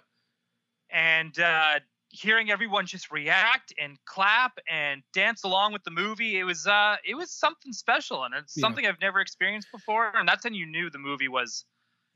and 0.89 1.39
uh, 1.39 1.79
hearing 2.09 2.51
everyone 2.51 2.85
just 2.85 3.11
react 3.11 3.73
and 3.79 3.97
clap 4.05 4.57
and 4.69 5.03
dance 5.13 5.43
along 5.43 5.73
with 5.73 5.83
the 5.83 5.91
movie, 5.91 6.39
it 6.39 6.43
was 6.43 6.67
uh, 6.67 6.97
it 7.03 7.15
was 7.15 7.31
something 7.31 7.73
special, 7.73 8.23
and 8.23 8.33
it's 8.33 8.53
Yeah. 8.55 8.59
something 8.59 8.85
I've 8.85 9.01
never 9.01 9.19
experienced 9.19 9.71
before. 9.71 10.15
And 10.15 10.27
that's 10.27 10.43
when 10.43 10.53
you 10.53 10.65
knew 10.65 10.89
the 10.89 10.99
movie 10.99 11.27
was 11.27 11.65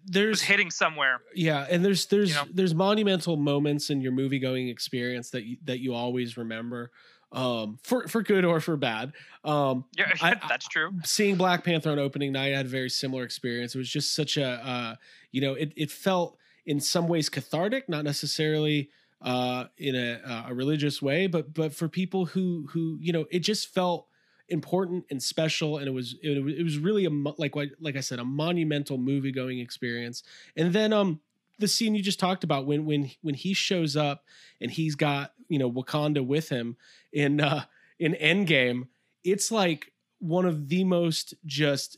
there's 0.05 0.41
hitting 0.41 0.71
somewhere. 0.71 1.21
yeah 1.35 1.67
and 1.69 1.83
there's 1.83 2.05
there's 2.07 2.29
You 2.29 2.35
know? 2.35 2.45
there's 2.53 2.73
monumental 2.75 3.37
moments 3.37 3.89
in 3.89 4.01
your 4.01 4.11
movie 4.11 4.39
going 4.39 4.69
experience 4.69 5.29
that 5.31 5.43
you, 5.43 5.57
that 5.65 5.79
you 5.79 5.93
always 5.93 6.37
remember 6.37 6.91
um 7.31 7.77
for 7.83 8.07
for 8.07 8.23
good 8.23 8.43
or 8.43 8.59
for 8.59 8.75
bad 8.75 9.13
um 9.43 9.85
Yeah, 9.97 10.11
I- 10.21 10.39
that's 10.49 10.67
true. 10.67 10.91
seeing 11.03 11.35
Black 11.35 11.63
Panther 11.63 11.91
on 11.91 11.99
opening 11.99 12.31
night, 12.31 12.53
I 12.53 12.57
had 12.57 12.65
a 12.65 12.69
very 12.69 12.89
similar 12.89 13.23
experience. 13.23 13.75
It 13.75 13.77
was 13.77 13.89
just 13.89 14.15
such 14.15 14.37
a, 14.37 14.45
uh, 14.47 14.95
you 15.31 15.41
know, 15.41 15.53
it, 15.53 15.71
it 15.75 15.91
felt 15.91 16.37
in 16.65 16.79
some 16.79 17.07
ways 17.07 17.29
cathartic, 17.29 17.87
not 17.87 18.03
necessarily 18.03 18.89
uh, 19.21 19.65
in 19.77 19.95
a, 19.95 20.13
uh, 20.25 20.43
a 20.49 20.53
religious 20.55 21.01
way, 21.01 21.27
but 21.27 21.53
but 21.53 21.73
for 21.73 21.87
people 21.87 22.25
who 22.25 22.67
who 22.71 22.97
you 22.99 23.13
know, 23.13 23.25
it 23.29 23.39
just 23.39 23.67
felt 23.67 24.07
important 24.49 25.05
and 25.09 25.21
special, 25.21 25.77
and 25.77 25.87
it 25.87 25.91
was 25.91 26.15
it, 26.21 26.43
was- 26.43 26.53
it 26.57 26.63
was 26.63 26.77
really 26.77 27.05
a 27.05 27.09
like 27.09 27.55
like 27.79 27.95
I 27.95 28.01
said, 28.01 28.19
a 28.19 28.25
monumental 28.25 28.97
movie 28.97 29.31
going 29.31 29.59
experience. 29.59 30.23
And 30.55 30.73
then 30.73 30.93
um 30.93 31.21
the 31.59 31.67
scene 31.67 31.93
you 31.95 32.01
just 32.01 32.19
talked 32.19 32.43
about 32.43 32.65
when 32.65 32.85
when 32.85 33.11
when 33.21 33.35
he 33.35 33.53
shows 33.53 33.95
up 33.95 34.23
and 34.61 34.71
he's 34.71 34.95
got 34.95 35.33
you 35.47 35.59
know 35.59 35.71
Wakanda 35.71 36.25
with 36.25 36.49
him 36.49 36.77
in 37.11 37.41
uh 37.41 37.63
in 37.99 38.13
Endgame, 38.13 38.87
it's 39.23 39.51
like 39.51 39.91
one 40.19 40.45
of 40.45 40.69
the 40.69 40.83
most 40.83 41.33
just 41.45 41.97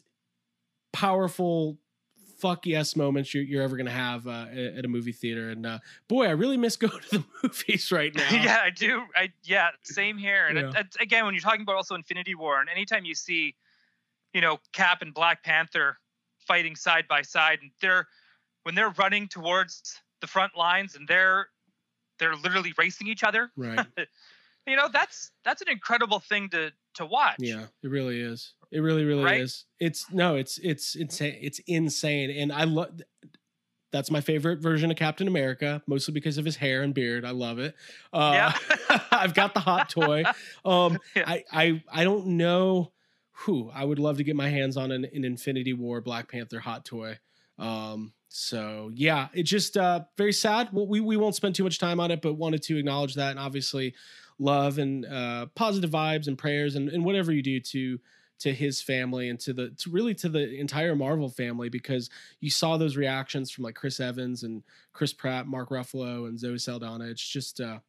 powerful 0.93 1.77
fuck 2.41 2.65
yes 2.65 2.95
moments 2.95 3.33
you're, 3.33 3.43
you're 3.43 3.61
ever 3.63 3.77
gonna 3.77 3.91
have 3.91 4.25
uh, 4.27 4.47
at 4.51 4.83
a 4.83 4.87
movie 4.87 5.11
theater. 5.11 5.49
And 5.51 5.65
uh, 5.65 5.79
boy, 6.07 6.25
I 6.25 6.31
really 6.31 6.57
miss 6.57 6.75
going 6.77 6.99
to 7.09 7.19
the 7.19 7.23
movies 7.43 7.91
right 7.91 8.13
now. 8.15 8.27
yeah, 8.31 8.59
I 8.63 8.69
do. 8.71 9.03
I 9.15 9.29
yeah, 9.43 9.69
same 9.83 10.17
here. 10.17 10.47
And 10.47 10.57
it, 10.57 10.61
Yeah. 10.61 10.69
it's- 10.71 10.95
again, 10.99 11.25
when 11.25 11.33
you're 11.33 11.41
talking 11.41 11.61
about 11.61 11.75
also 11.75 11.95
Infinity 11.95 12.35
War, 12.35 12.59
and 12.59 12.69
anytime 12.69 13.05
you 13.05 13.15
see, 13.15 13.55
you 14.33 14.41
know, 14.41 14.59
Cap 14.73 15.01
and 15.01 15.13
Black 15.13 15.43
Panther 15.43 15.97
fighting 16.39 16.75
side 16.75 17.07
by 17.07 17.21
side, 17.21 17.59
and 17.61 17.71
they're 17.81 18.07
when 18.63 18.75
they're 18.75 18.89
running 18.91 19.27
towards 19.27 19.99
the 20.21 20.27
front 20.27 20.55
lines, 20.57 20.95
and 20.95 21.07
they're 21.07 21.47
they're 22.19 22.35
literally 22.35 22.73
racing 22.77 23.07
each 23.07 23.23
other. 23.23 23.51
Right. 23.55 23.85
You 24.67 24.75
know, 24.75 24.87
that's 24.91 25.31
that's 25.43 25.61
an 25.61 25.69
incredible 25.69 26.19
thing 26.19 26.49
to 26.49 26.71
to 26.95 27.05
watch. 27.05 27.35
Yeah, 27.39 27.65
it 27.83 27.87
really 27.89 28.19
is. 28.21 28.53
It 28.71 28.79
really, 28.79 29.03
really 29.03 29.23
Right? 29.23 29.41
is. 29.41 29.65
It's 29.79 30.11
no, 30.11 30.35
it's 30.35 30.57
it's 30.59 30.95
insane. 30.95 31.37
It's 31.41 31.59
insane, 31.67 32.29
and 32.31 32.51
I 32.51 32.63
love. 32.65 33.01
That's 33.91 34.09
my 34.09 34.21
favorite 34.21 34.59
version 34.61 34.89
of 34.89 34.95
Captain 34.95 35.27
America, 35.27 35.81
mostly 35.85 36.13
because 36.13 36.37
of 36.37 36.45
his 36.45 36.55
hair 36.55 36.81
and 36.81 36.93
beard. 36.93 37.25
I 37.25 37.31
love 37.31 37.59
it. 37.59 37.75
Uh, 38.13 38.51
Yeah. 38.89 38.99
I've 39.11 39.33
got 39.33 39.53
the 39.53 39.59
hot 39.59 39.89
toy. 39.89 40.23
Um, 40.65 40.97
Yeah. 41.15 41.23
I, 41.27 41.43
I 41.51 41.83
I 41.91 42.03
don't 42.05 42.27
know 42.37 42.93
who 43.31 43.69
I 43.73 43.83
would 43.83 43.99
love 43.99 44.17
to 44.17 44.23
get 44.23 44.35
my 44.37 44.47
hands 44.47 44.77
on 44.77 44.91
an, 44.91 45.05
an 45.13 45.25
Infinity 45.25 45.73
War 45.73 45.99
Black 45.99 46.31
Panther 46.31 46.59
hot 46.61 46.85
toy. 46.85 47.17
Um, 47.59 48.13
so 48.29 48.91
yeah, 48.93 49.27
it's 49.33 49.49
just 49.49 49.75
uh, 49.75 50.01
very 50.17 50.31
sad. 50.31 50.69
Well, 50.71 50.87
we 50.87 51.01
we 51.01 51.17
won't 51.17 51.35
spend 51.35 51.55
too 51.55 51.65
much 51.65 51.77
time 51.77 51.99
on 51.99 52.11
it, 52.11 52.21
but 52.21 52.35
wanted 52.35 52.61
to 52.63 52.77
acknowledge 52.77 53.15
that, 53.15 53.31
and 53.31 53.39
obviously 53.39 53.93
love 54.41 54.79
and 54.79 55.05
uh, 55.05 55.45
positive 55.55 55.91
vibes 55.91 56.27
and 56.27 56.37
prayers 56.37 56.75
and, 56.75 56.89
and 56.89 57.05
whatever 57.05 57.31
you 57.31 57.43
do 57.43 57.59
to 57.59 57.99
to 58.39 58.51
his 58.51 58.81
family 58.81 59.29
and 59.29 59.39
to 59.39 59.53
the 59.53 59.69
to 59.77 59.91
really 59.91 60.15
to 60.15 60.27
the 60.27 60.59
entire 60.59 60.95
Marvel 60.95 61.29
family 61.29 61.69
because 61.69 62.09
you 62.39 62.49
saw 62.49 62.75
those 62.75 62.97
reactions 62.97 63.51
from 63.51 63.63
like 63.63 63.75
Chris 63.75 63.99
Evans 63.99 64.41
and 64.41 64.63
Chris 64.93 65.13
Pratt, 65.13 65.45
Mark 65.45 65.69
Ruffalo, 65.69 66.27
and 66.27 66.39
Zoe 66.39 66.57
Saldana. 66.57 67.05
It's 67.05 67.25
just 67.25 67.61
uh, 67.61 67.79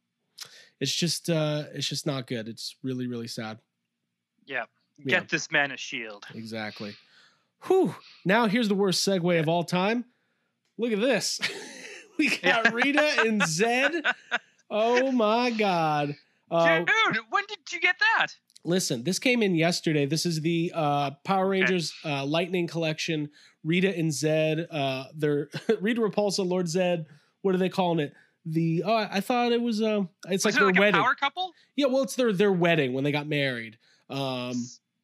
it's 0.79 0.93
just 0.93 1.29
uh, 1.29 1.63
it's 1.73 1.89
just 1.89 2.05
not 2.05 2.27
good. 2.27 2.47
It's 2.47 2.75
really 2.83 3.07
really 3.07 3.27
sad. 3.27 3.57
Yeah. 4.45 4.65
Yeah. 4.99 5.21
Get 5.21 5.29
this 5.29 5.51
man 5.51 5.71
a 5.71 5.77
shield. 5.77 6.27
Exactly. 6.35 6.93
Whew. 7.63 7.95
Now 8.23 8.45
here's 8.45 8.67
the 8.67 8.75
worst 8.75 9.05
segue 9.07 9.39
of 9.39 9.49
all 9.49 9.63
time. 9.63 10.05
Look 10.77 10.91
at 10.91 11.01
this. 11.01 11.39
we 12.19 12.37
got 12.37 12.71
Rita 12.73 13.21
and 13.25 13.43
Zed. 13.43 14.03
Oh 14.75 15.11
my 15.11 15.51
god. 15.51 16.15
Uh, 16.53 16.77
Dude, 16.79 17.17
when 17.29 17.43
did 17.47 17.59
you 17.71 17.79
get 17.79 17.95
that? 17.99 18.27
listen, 18.65 19.03
this 19.03 19.19
came 19.19 19.43
in 19.43 19.55
yesterday. 19.55 20.05
This 20.05 20.25
is 20.25 20.39
the 20.41 20.71
uh, 20.73 21.11
Power 21.25 21.49
Rangers 21.49 21.93
uh, 22.05 22.25
Lightning 22.25 22.67
Collection. 22.67 23.29
Rita 23.63 23.97
and 23.97 24.13
Zed. 24.13 24.67
Uh, 24.71 25.05
they're 25.15 25.49
Rita 25.81 26.01
Repulsa, 26.01 26.47
Lord 26.47 26.67
Zed. 26.67 27.05
What 27.41 27.55
are 27.55 27.57
they 27.57 27.69
calling 27.69 27.99
it? 27.99 28.13
The 28.45 28.83
oh, 28.85 29.07
I 29.09 29.21
thought 29.21 29.51
it 29.53 29.61
was 29.61 29.81
um, 29.81 30.09
it's 30.27 30.43
like 30.43 30.53
Was 30.53 30.55
it 30.55 30.59
their 30.59 30.67
like 30.67 30.79
wedding. 30.79 30.99
a 30.99 31.03
power 31.03 31.15
couple? 31.15 31.51
Yeah, 31.75 31.87
well, 31.87 32.03
it's 32.03 32.15
their 32.15 32.33
their 32.33 32.51
wedding 32.51 32.93
when 32.93 33.03
they 33.05 33.11
got 33.13 33.25
married. 33.25 33.77
Um, 34.09 34.53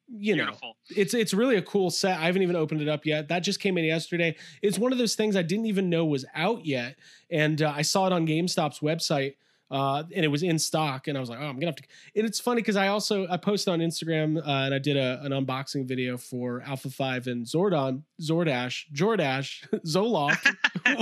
you 0.10 0.36
know, 0.36 0.52
it's 0.90 1.14
it's 1.14 1.34
really 1.34 1.56
a 1.56 1.62
cool 1.62 1.90
set. 1.90 2.20
I 2.20 2.26
haven't 2.26 2.42
even 2.42 2.58
opened 2.58 2.82
it 2.82 2.90
up 2.90 3.06
yet. 3.06 3.30
That 3.30 3.40
just 3.40 3.62
came 3.62 3.78
in 3.78 3.86
yesterday. 3.86 4.36
It's 4.62 4.78
one 4.78 4.92
of 4.92 4.98
those 4.98 5.16
things 5.16 5.36
I 5.38 5.42
didn't 5.42 5.68
even 5.68 5.90
know 5.90 6.04
was 6.06 6.26
out 6.36 6.66
yet, 6.66 6.98
and 7.32 7.62
uh, 7.62 7.72
I 7.74 7.82
saw 7.84 8.08
it 8.08 8.12
on 8.14 8.28
GameStop's 8.28 8.80
website, 8.80 9.36
uh, 9.72 10.04
and 10.14 10.26
it 10.26 10.30
was 10.30 10.44
in 10.44 10.58
stock. 10.58 11.08
And 11.08 11.18
I 11.18 11.22
was 11.22 11.30
like, 11.30 11.40
oh, 11.40 11.46
I'm 11.46 11.56
gonna 11.56 11.68
have 11.68 11.76
to. 11.76 11.84
And 12.16 12.26
it's 12.26 12.40
funny 12.40 12.62
because 12.62 12.76
I 12.76 12.88
also 12.88 13.28
I 13.30 13.38
posted 13.38 13.72
on 13.74 13.80
Instagram 13.80 14.38
uh, 14.38 14.66
and 14.66 14.74
I 14.74 14.80
did 14.80 14.98
a, 14.98 15.22
an 15.24 15.32
unboxing 15.32 15.88
video 15.88 16.18
for 16.18 16.62
Alpha 16.66 16.90
Five 16.90 17.28
and 17.28 17.46
Zordon, 17.46 18.04
Zordash, 18.22 18.86
Jordash, 18.94 19.68
Zoloft, 19.86 20.56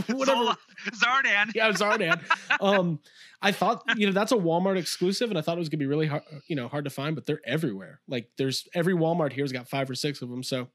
whatever. 0.16 0.56
Zardan. 0.92 1.52
Yeah, 1.56 1.72
Zardan. 1.72 2.22
um, 2.62 3.00
I 3.42 3.52
thought 3.52 3.84
you 3.96 4.08
know 4.08 4.14
that's 4.14 4.32
a 4.32 4.38
Walmart 4.38 4.78
exclusive, 4.78 5.30
and 5.30 5.38
I 5.38 5.42
thought 5.42 5.58
it 5.58 5.60
was 5.60 5.70
gonna 5.70 5.80
be 5.80 5.86
really 5.86 6.08
hard, 6.08 6.24
you 6.48 6.56
know, 6.56 6.68
hard 6.68 6.86
to 6.86 6.92
find, 6.92 7.16
but 7.16 7.26
they're 7.26 7.42
everywhere. 7.46 8.02
Like 8.08 8.30
there's 8.38 8.68
every 8.74 8.94
Walmart 8.94 9.32
here's 9.34 9.52
got 9.52 9.70
five 9.70 9.90
or 9.90 9.96
six 9.96 10.22
of 10.22 10.30
them. 10.30 10.44
So, 10.44 10.68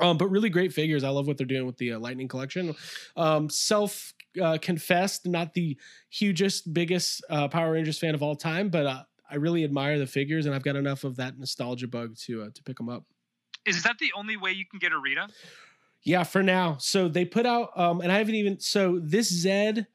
um, 0.00 0.16
but 0.16 0.28
really 0.28 0.50
great 0.50 0.72
figures. 0.72 1.04
I 1.04 1.08
love 1.10 1.26
what 1.26 1.36
they're 1.36 1.46
doing 1.46 1.66
with 1.66 1.76
the 1.78 1.92
uh, 1.92 1.98
Lightning 1.98 2.28
collection. 2.28 2.74
Um, 3.16 3.48
self 3.50 4.12
uh, 4.40 4.58
confessed, 4.60 5.26
not 5.26 5.54
the 5.54 5.76
hugest, 6.10 6.72
biggest 6.72 7.24
uh, 7.30 7.48
Power 7.48 7.72
Rangers 7.72 7.98
fan 7.98 8.14
of 8.14 8.22
all 8.22 8.36
time, 8.36 8.68
but 8.68 8.86
uh, 8.86 9.02
I 9.30 9.36
really 9.36 9.64
admire 9.64 9.98
the 9.98 10.06
figures, 10.06 10.46
and 10.46 10.54
I've 10.54 10.62
got 10.62 10.76
enough 10.76 11.04
of 11.04 11.16
that 11.16 11.38
nostalgia 11.38 11.88
bug 11.88 12.16
to 12.24 12.42
uh, 12.42 12.48
to 12.54 12.62
pick 12.62 12.76
them 12.76 12.88
up. 12.88 13.04
Is 13.66 13.82
that 13.82 13.98
the 13.98 14.12
only 14.16 14.36
way 14.36 14.52
you 14.52 14.64
can 14.64 14.78
get 14.78 14.92
a 14.92 14.98
Rita? 14.98 15.28
Yeah, 16.02 16.24
for 16.24 16.42
now. 16.42 16.76
So 16.78 17.08
they 17.08 17.24
put 17.24 17.44
out, 17.44 17.76
um, 17.76 18.00
and 18.00 18.10
I 18.10 18.18
haven't 18.18 18.36
even. 18.36 18.60
So 18.60 19.00
this 19.02 19.28
Zed, 19.28 19.86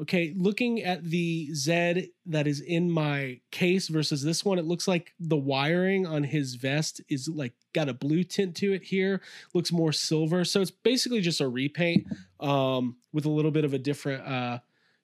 okay, 0.00 0.32
looking 0.36 0.82
at 0.82 1.04
the 1.04 1.52
Zed 1.54 2.08
that 2.26 2.46
is 2.46 2.60
in 2.60 2.90
my 2.90 3.40
case 3.50 3.88
versus 3.88 4.22
this 4.22 4.44
one, 4.44 4.58
it 4.58 4.64
looks 4.64 4.88
like 4.88 5.12
the 5.18 5.36
wiring 5.36 6.06
on 6.06 6.22
his 6.22 6.54
vest 6.54 7.00
is 7.08 7.28
like 7.28 7.52
got 7.72 7.88
a 7.88 7.94
blue 7.94 8.24
tint 8.24 8.56
to 8.56 8.72
it 8.72 8.82
here. 8.84 9.20
Looks 9.54 9.72
more 9.72 9.92
silver. 9.92 10.44
So 10.44 10.60
it's 10.60 10.70
basically 10.70 11.20
just 11.20 11.40
a 11.40 11.48
repaint, 11.48 12.06
um, 12.40 12.96
with 13.12 13.24
a 13.24 13.30
little 13.30 13.50
bit 13.50 13.64
of 13.64 13.74
a 13.74 13.78
different, 13.78 14.26
uh, 14.26 14.58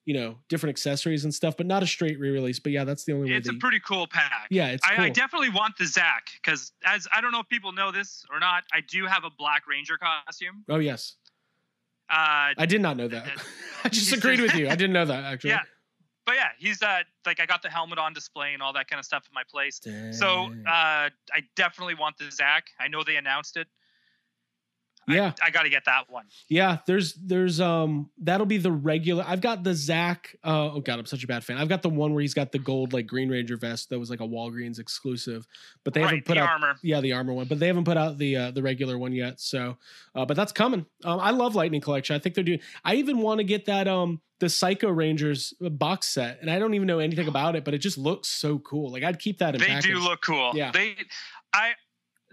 you 0.05 0.13
know, 0.13 0.37
different 0.47 0.71
accessories 0.71 1.25
and 1.25 1.33
stuff, 1.33 1.57
but 1.57 1.65
not 1.65 1.83
a 1.83 1.87
straight 1.87 2.17
re-release. 2.17 2.59
But 2.59 2.71
yeah, 2.71 2.85
that's 2.85 3.03
the 3.03 3.11
only 3.13 3.29
way. 3.29 3.35
It's 3.37 3.49
a 3.49 3.53
pretty 3.55 3.81
cool 3.85 4.07
pack. 4.07 4.47
yeah, 4.49 4.67
it's 4.69 4.85
I, 4.85 4.95
cool. 4.95 5.05
I 5.05 5.09
definitely 5.09 5.49
want 5.49 5.77
the 5.77 5.85
Zach 5.85 6.29
because, 6.41 6.71
as 6.85 7.07
I 7.13 7.19
don't 7.19 7.31
know 7.33 7.41
if 7.41 7.49
people 7.49 7.73
know 7.73 7.91
this 7.91 8.25
or 8.31 8.39
not, 8.39 8.63
I 8.73 8.79
do 8.81 9.05
have 9.05 9.25
a 9.25 9.29
Black 9.29 9.67
Ranger 9.67 9.97
costume. 9.97 10.63
oh 10.69 10.79
yes, 10.79 11.15
Uh, 12.09 12.55
I 12.57 12.65
did 12.65 12.79
not 12.81 12.95
know 12.95 13.09
that. 13.09 13.27
I 13.83 13.89
just 13.89 14.13
agreed 14.13 14.39
with 14.39 14.55
you. 14.55 14.67
I 14.69 14.75
didn't 14.75 14.93
know 14.93 15.03
that 15.05 15.23
actually. 15.33 15.49
Yeah. 15.51 15.61
But 16.27 16.35
yeah, 16.35 16.49
he's 16.59 16.83
uh 16.83 16.99
like 17.25 17.39
I 17.39 17.47
got 17.47 17.63
the 17.63 17.69
helmet 17.69 17.97
on 17.97 18.13
display 18.13 18.53
and 18.53 18.61
all 18.61 18.73
that 18.73 18.87
kind 18.89 18.99
of 18.99 19.05
stuff 19.05 19.23
at 19.25 19.33
my 19.33 19.43
place. 19.49 19.79
So 20.11 20.49
uh, 20.67 21.09
I 21.33 21.41
definitely 21.55 21.95
want 21.95 22.17
the 22.17 22.29
Zach. 22.29 22.65
I 22.79 22.89
know 22.89 23.01
they 23.03 23.15
announced 23.15 23.57
it. 23.57 23.67
I- 25.07 25.15
yeah. 25.15 25.31
I, 25.41 25.51
got 25.51 25.63
to 25.63 25.69
get 25.69 25.85
that 25.85 26.09
one. 26.09 26.25
Yeah, 26.49 26.79
there's 26.85 27.13
there's 27.13 27.61
um 27.61 28.09
that'll 28.21 28.45
be 28.45 28.57
the 28.57 28.71
regular. 28.71 29.23
I've 29.27 29.41
got 29.41 29.63
the 29.63 29.73
Zach. 29.73 30.35
Uh, 30.43 30.71
oh 30.73 30.81
god, 30.81 30.99
I'm 30.99 31.05
such 31.05 31.23
a 31.23 31.27
bad 31.27 31.43
fan. 31.43 31.57
I've 31.57 31.69
got 31.69 31.81
the 31.81 31.89
one 31.89 32.13
where 32.13 32.21
he's 32.21 32.33
got 32.33 32.51
the 32.51 32.59
gold 32.59 32.93
like 32.93 33.07
Green 33.07 33.29
Ranger 33.29 33.57
vest 33.57 33.89
that 33.89 33.99
was 33.99 34.09
like 34.09 34.19
a 34.19 34.27
Walgreens 34.27 34.79
exclusive, 34.79 35.47
but 35.83 35.93
they 35.93 36.01
right, 36.01 36.09
haven't 36.09 36.25
put 36.25 36.35
the 36.35 36.41
out. 36.41 36.49
armor. 36.49 36.75
Yeah, 36.83 37.01
the 37.01 37.13
armor 37.13 37.33
one, 37.33 37.47
but 37.47 37.59
they 37.59 37.67
haven't 37.67 37.85
put 37.85 37.97
out 37.97 38.17
the 38.17 38.35
uh, 38.35 38.51
the 38.51 38.61
regular 38.61 38.97
one 38.97 39.13
yet. 39.13 39.39
So, 39.39 39.77
uh, 40.13 40.25
but 40.25 40.35
that's 40.35 40.51
coming. 40.51 40.85
Um, 41.03 41.19
I 41.19 41.31
love 41.31 41.55
Lightning 41.55 41.81
Collection. 41.81 42.15
I 42.15 42.19
think 42.19 42.35
they're 42.35 42.43
doing. 42.43 42.59
I 42.83 42.95
even 42.95 43.19
want 43.19 43.39
to 43.39 43.43
get 43.43 43.65
that 43.65 43.87
um 43.87 44.21
the 44.39 44.49
Psycho 44.49 44.89
Rangers 44.89 45.53
uh, 45.63 45.69
box 45.69 46.09
set, 46.09 46.39
and 46.41 46.51
I 46.51 46.59
don't 46.59 46.73
even 46.73 46.87
know 46.87 46.99
anything 46.99 47.27
about 47.27 47.55
it, 47.55 47.63
but 47.63 47.73
it 47.73 47.79
just 47.79 47.97
looks 47.97 48.27
so 48.27 48.59
cool. 48.59 48.91
Like 48.91 49.03
I'd 49.03 49.19
keep 49.19 49.39
that 49.39 49.55
in. 49.55 49.61
They 49.61 49.67
package. 49.67 49.91
do 49.91 49.99
look 49.99 50.21
cool. 50.21 50.51
Yeah. 50.53 50.71
They, 50.71 50.95
I. 51.53 51.73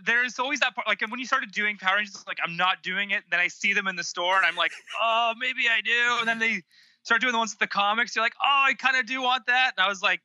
There's 0.05 0.39
always 0.39 0.61
that 0.61 0.75
part, 0.75 0.87
like 0.87 1.01
when 1.09 1.21
you 1.21 1.27
started 1.27 1.53
doing 1.53 1.77
Power 1.77 1.97
Rangers, 1.97 2.25
like 2.27 2.39
I'm 2.43 2.57
not 2.57 2.83
doing 2.83 3.11
it. 3.11 3.23
Then 3.31 3.41
I 3.41 3.49
see 3.49 3.73
them 3.73 3.87
in 3.87 3.97
the 3.97 4.05
store, 4.05 4.37
and 4.37 4.47
I'm 4.47 4.57
like, 4.57 4.73
oh, 5.03 5.35
maybe 5.39 5.63
I 5.71 5.81
do. 5.81 6.19
And 6.19 6.29
then 6.29 6.39
they 6.39 6.63
start 7.05 7.21
doing 7.21 7.33
the 7.33 7.39
ones 7.39 7.53
with 7.53 7.61
the 7.61 7.67
comics. 7.67 8.17
You're 8.17 8.25
like, 8.25 8.35
oh, 8.43 8.65
I 8.69 8.75
kind 8.75 8.97
of 8.97 9.07
do 9.07 9.23
want 9.23 9.47
that. 9.47 9.73
And 9.77 9.85
I 9.85 9.89
was 9.89 10.03
like, 10.03 10.21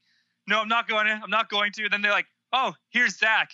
no, 0.48 0.60
I'm 0.60 0.68
not 0.68 0.88
going 0.88 1.06
to. 1.06 1.20
I'm 1.24 1.30
not 1.30 1.50
going 1.50 1.72
to. 1.74 1.84
And 1.84 1.94
then 1.94 2.02
they're 2.02 2.12
like, 2.12 2.28
oh, 2.54 2.74
here's 2.90 3.18
Zach. 3.18 3.52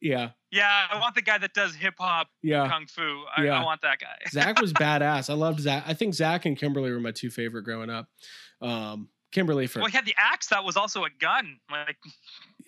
Yeah, 0.00 0.30
Yeah, 0.50 0.86
I 0.90 1.00
want 1.00 1.14
the 1.14 1.22
guy 1.22 1.38
that 1.38 1.54
does 1.54 1.74
hip 1.74 1.94
hop 1.98 2.28
yeah. 2.42 2.68
kung 2.68 2.86
fu. 2.86 3.24
I, 3.34 3.44
Yeah. 3.44 3.60
I 3.60 3.64
want 3.64 3.80
that 3.80 3.98
guy. 4.00 4.16
Zach 4.30 4.60
was 4.60 4.72
badass. 4.72 5.30
I 5.30 5.34
loved 5.34 5.60
Zach. 5.60 5.84
I 5.86 5.94
think 5.94 6.14
Zach 6.14 6.44
and 6.44 6.58
Kimberly 6.58 6.92
were 6.92 7.00
my 7.00 7.10
two 7.10 7.30
favorite 7.30 7.62
growing 7.62 7.88
up. 7.88 8.06
Um, 8.60 9.08
Kimberly 9.32 9.66
for 9.66 9.80
well, 9.80 9.88
he 9.88 9.96
had 9.96 10.04
the 10.04 10.14
axe 10.16 10.48
that 10.48 10.62
was 10.62 10.76
also 10.76 11.04
a 11.04 11.10
gun. 11.18 11.58
Like, 11.70 11.96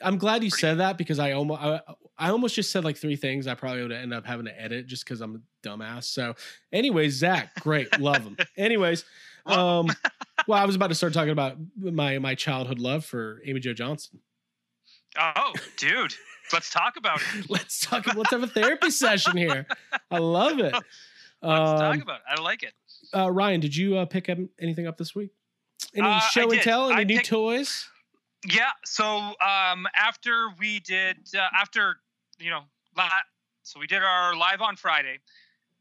I'm 0.03 0.19
glad 0.19 0.45
you 0.45 0.51
said 0.51 0.79
that 0.79 0.99
because 0.99 1.19
I 1.19 1.33
almost 1.33 1.61
I, 1.63 1.81
I 2.19 2.31
almost 2.31 2.55
just 2.55 2.71
said 2.71 2.85
like 2.85 2.97
three 2.97 3.17
things 3.17 3.47
I 3.47 3.55
probably 3.55 3.83
would 3.83 3.93
end 3.93 4.13
up 4.15 4.27
having 4.27 4.47
to 4.47 4.61
edit 4.61 4.87
just 4.87 5.05
because 5.05 5.21
I'm 5.21 5.37
a 5.37 5.67
dumbass. 5.69 6.05
So, 6.05 6.35
anyways, 6.73 7.15
Zach, 7.15 7.55
great, 7.61 7.99
love 8.01 8.23
him. 8.23 8.37
Anyways, 8.57 9.05
um, 9.47 9.89
well, 10.47 10.61
I 10.61 10.65
was 10.67 10.77
about 10.77 10.89
to 10.89 10.95
start 10.95 11.13
talking 11.13 11.31
about 11.31 11.57
my 11.79 12.19
my 12.19 12.35
childhood 12.35 12.79
love 12.79 13.05
for 13.05 13.41
Amy 13.45 13.61
Jo 13.61 13.73
Johnson. 13.73 14.21
oh, 15.19 15.53
dude, 15.77 16.15
let's 16.53 16.71
talk 16.71 16.97
about 16.97 17.21
it. 17.21 17.47
Let's 17.51 17.81
talk. 17.81 18.07
Let's 18.15 18.31
have 18.31 18.43
a 18.43 18.47
therapy 18.49 18.91
session 18.91 19.37
here. 19.37 19.67
I 20.11 20.19
love 20.19 20.59
it. 20.59 20.73
Let's 20.73 20.83
talk 21.43 21.95
Um, 21.95 22.03
about 22.03 22.17
it. 22.17 22.23
I 22.39 22.41
like 22.43 22.63
it. 22.63 22.73
uh, 23.15 23.31
Ryan, 23.31 23.61
did 23.61 23.75
you 23.77 23.97
uh, 23.97 24.05
pick 24.05 24.29
up 24.29 24.39
anything 24.61 24.87
up 24.87 24.99
this 24.99 25.15
week? 25.15 25.31
Any 25.95 26.07
Uh, 26.07 26.21
show 26.21 26.51
and 26.51 26.61
tell? 26.61 26.91
Any 26.91 27.01
I 27.01 27.05
new 27.05 27.17
picked- 27.17 27.29
toys? 27.29 27.89
Yeah. 28.49 28.71
So 28.85 29.07
um, 29.41 29.87
after 29.97 30.49
we 30.59 30.81
did, 30.81 31.17
uh, 31.37 31.41
after 31.55 31.97
you 32.39 32.51
know, 32.51 32.63
la- 32.97 33.09
so 33.63 33.81
we 33.81 33.87
did 33.87 34.03
our 34.03 34.37
live 34.37 34.61
on 34.61 34.77
Friday. 34.77 35.19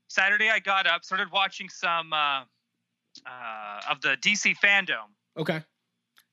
Saturday, 0.07 0.49
I 0.49 0.59
got 0.59 0.87
up, 0.87 1.03
started 1.03 1.31
watching 1.31 1.67
some 1.69 2.13
uh, 2.13 2.41
uh, 3.25 3.81
of 3.89 4.01
the 4.01 4.17
DC 4.21 4.55
fandom. 4.63 5.09
Okay, 5.37 5.61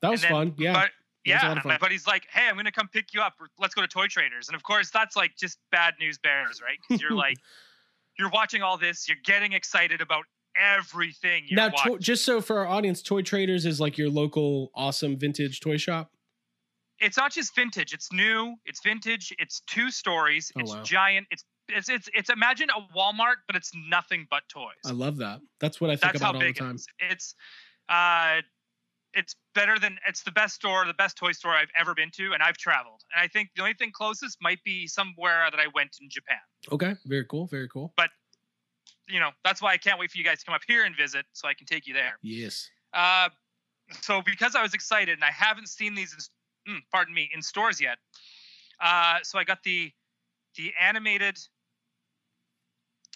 that 0.01 0.11
was 0.11 0.23
then- 0.23 0.31
fun. 0.31 0.55
Yeah, 0.59 0.73
But 0.73 0.91
yeah, 1.25 1.61
my 1.65 1.79
buddy's 1.79 2.07
like, 2.07 2.27
"Hey, 2.33 2.49
I'm 2.49 2.57
gonna 2.57 2.73
come 2.73 2.89
pick 2.89 3.15
you 3.15 3.21
up. 3.21 3.35
Let's 3.59 3.75
go 3.75 3.83
to 3.83 3.89
Toy 3.89 4.07
Traders." 4.07 4.49
And 4.49 4.55
of 4.57 4.63
course, 4.63 4.91
that's 4.91 5.17
like 5.17 5.37
just 5.37 5.59
bad 5.71 5.95
news 6.01 6.19
bears, 6.19 6.61
right? 6.63 6.79
Because 6.89 7.03
you're 7.03 7.15
like, 7.15 7.39
you're 8.19 8.31
watching 8.31 8.63
all 8.63 8.79
this, 8.79 9.09
you're 9.09 9.19
getting 9.25 9.53
excited 9.53 10.01
about 10.01 10.25
everything. 10.57 11.45
You're 11.47 11.57
now 11.57 11.69
to- 11.71 11.99
just 11.99 12.25
so 12.25 12.41
for 12.41 12.59
our 12.59 12.67
audience, 12.67 13.03
Toy 13.03 13.23
Traders 13.23 13.67
is 13.67 13.81
like 13.81 13.99
your 13.99 14.11
local 14.11 14.71
awesome 14.75 15.17
vintage 15.17 15.61
toy 15.61 15.77
shop. 15.77 16.12
It's 17.03 17.17
not 17.17 17.33
just 17.33 17.55
vintage 17.55 17.93
it's 17.93 18.11
new 18.13 18.55
it's 18.65 18.81
vintage 18.83 19.35
it's 19.39 19.61
two 19.67 19.91
stories 19.91 20.51
Oh, 20.57 20.61
it's 20.61 20.73
wow. 20.75 20.83
giant 20.85 21.27
it's 21.31 21.45
it's 21.69 21.89
it's 21.89 22.09
it's 22.15 22.31
imagine 22.31 22.69
a 22.71 22.97
walmart 22.97 23.37
but 23.47 23.57
it's 23.57 23.71
nothing 23.89 24.27
but 24.31 24.43
toys 24.49 24.65
I 24.87 24.93
love 24.93 25.17
that. 25.19 25.41
That's 25.61 25.81
what 25.81 25.91
I 25.91 25.95
think 25.97 26.13
that's 26.13 26.23
how 26.23 26.31
about 26.31 26.37
all 26.37 26.41
the 26.41 26.47
big 26.47 26.57
it 26.57 26.61
time. 26.61 26.77
is 26.77 26.87
it's 26.99 27.35
uh 27.89 28.41
it's 29.15 29.35
better 29.55 29.79
than 29.79 29.99
it's 30.09 30.23
the 30.23 30.33
best 30.33 30.55
store 30.55 30.87
the 30.87 30.95
best 30.95 31.17
toy 31.17 31.33
store 31.33 31.53
i've 31.53 31.71
ever 31.77 31.95
been 31.95 32.11
to 32.13 32.33
and 32.33 32.43
i've 32.43 32.57
traveled 32.57 33.03
and 33.15 33.23
i 33.23 33.29
think 33.29 33.51
the 33.57 33.63
only 33.63 33.75
thing 33.75 33.91
closest 33.93 34.39
might 34.41 34.63
be 34.65 34.87
somewhere 34.87 35.47
that 35.51 35.61
i 35.61 35.67
went 35.75 35.91
in 36.01 36.09
japan 36.09 36.39
Okay, 36.71 36.95
very 37.07 37.25
cool, 37.25 37.47
very 37.47 37.69
cool. 37.69 37.93
But 37.97 38.11
you 39.09 39.19
know 39.21 39.31
that's 39.45 39.61
why 39.61 39.73
i 39.73 39.77
can't 39.77 39.99
wait 39.99 40.11
for 40.11 40.19
you 40.19 40.25
guys 40.25 40.39
to 40.41 40.45
come 40.47 40.55
up 40.55 40.63
here 40.67 40.85
and 40.85 40.97
visit 40.97 41.27
so 41.33 41.49
i 41.49 41.55
can 41.55 41.67
take 41.67 41.87
you 41.87 41.95
there 41.95 42.19
Yes. 42.23 42.71
Uh, 42.95 43.29
so 44.01 44.23
because 44.25 44.55
I 44.55 44.63
was 44.63 44.75
excited 44.75 45.15
and 45.15 45.25
I 45.25 45.31
haven't 45.31 45.69
seen 45.69 45.95
these, 45.95 46.13
in, 46.13 46.19
mm, 46.69 46.79
pardon 46.91 47.15
me, 47.15 47.31
in 47.35 47.43
stores 47.43 47.81
yet. 47.81 47.99
Uh, 48.81 49.19
so 49.23 49.39
I 49.39 49.45
got 49.45 49.63
the 49.63 49.93
the 50.57 50.73
animated 50.81 51.39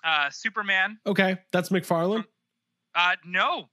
uh, 0.05 0.31
Superman. 0.31 0.99
Okay, 1.07 1.39
that's 1.53 1.69
McFarlane. 1.69 2.25
Uh, 2.95 3.17
no, 3.27 3.69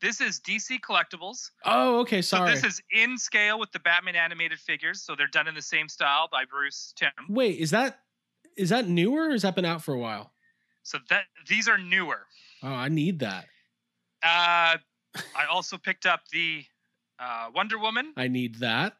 this 0.00 0.20
is 0.20 0.40
DC 0.40 0.80
Collectibles. 0.80 1.50
Oh, 1.64 2.00
okay. 2.00 2.22
Sorry. 2.22 2.48
So 2.48 2.54
this 2.54 2.64
is 2.64 2.82
in 2.92 3.18
scale 3.18 3.58
with 3.58 3.72
the 3.72 3.80
Batman 3.80 4.14
animated 4.14 4.58
figures. 4.58 5.02
So 5.02 5.14
they're 5.16 5.26
done 5.26 5.48
in 5.48 5.54
the 5.54 5.62
same 5.62 5.88
style 5.88 6.28
by 6.30 6.44
Bruce 6.44 6.92
Timm. 6.96 7.10
Wait, 7.28 7.58
is 7.58 7.70
that 7.70 8.00
is 8.56 8.70
that 8.70 8.88
newer? 8.88 9.28
Or 9.28 9.30
has 9.32 9.42
that 9.42 9.54
been 9.54 9.64
out 9.64 9.82
for 9.82 9.94
a 9.94 9.98
while? 9.98 10.32
So 10.82 10.98
that 11.10 11.24
these 11.48 11.68
are 11.68 11.78
newer. 11.78 12.26
Oh, 12.62 12.68
I 12.68 12.88
need 12.88 13.20
that. 13.20 13.46
Uh, 14.22 14.78
I 15.36 15.46
also 15.50 15.76
picked 15.76 16.06
up 16.06 16.20
the 16.32 16.64
uh, 17.18 17.48
Wonder 17.54 17.78
Woman. 17.78 18.12
I 18.16 18.28
need 18.28 18.56
that. 18.56 18.94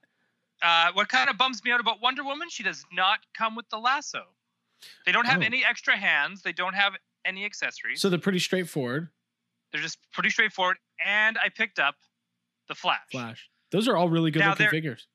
Uh, 0.63 0.91
what 0.93 1.09
kind 1.09 1.31
of 1.31 1.39
bums 1.39 1.63
me 1.65 1.71
out 1.71 1.81
about 1.81 2.01
Wonder 2.01 2.25
Woman? 2.25 2.49
She 2.51 2.63
does 2.63 2.85
not 2.93 3.21
come 3.37 3.55
with 3.55 3.69
the 3.71 3.79
lasso. 3.79 4.25
They 5.07 5.13
don't 5.13 5.27
have 5.27 5.41
Oh. 5.41 5.45
any 5.45 5.65
extra 5.65 5.97
hands. 5.97 6.43
They 6.43 6.53
don't 6.53 6.75
have 6.75 6.97
any 7.25 7.45
accessories. 7.45 8.01
So 8.01 8.09
they're 8.09 8.19
pretty 8.19 8.39
straightforward. 8.39 9.11
They're 9.73 9.83
just 9.83 9.99
pretty 10.13 10.31
straightforward. 10.31 10.79
And 11.05 11.37
I 11.39 11.49
picked 11.49 11.79
up 11.79 11.97
the 12.69 12.75
Flash. 12.75 13.11
Flash. 13.11 13.51
Those 13.71 13.87
are 13.89 13.97
all 13.97 14.09
really 14.09 14.31
good 14.31 14.41
Now 14.41 14.51
looking 14.51 14.69
figures. 14.69 15.07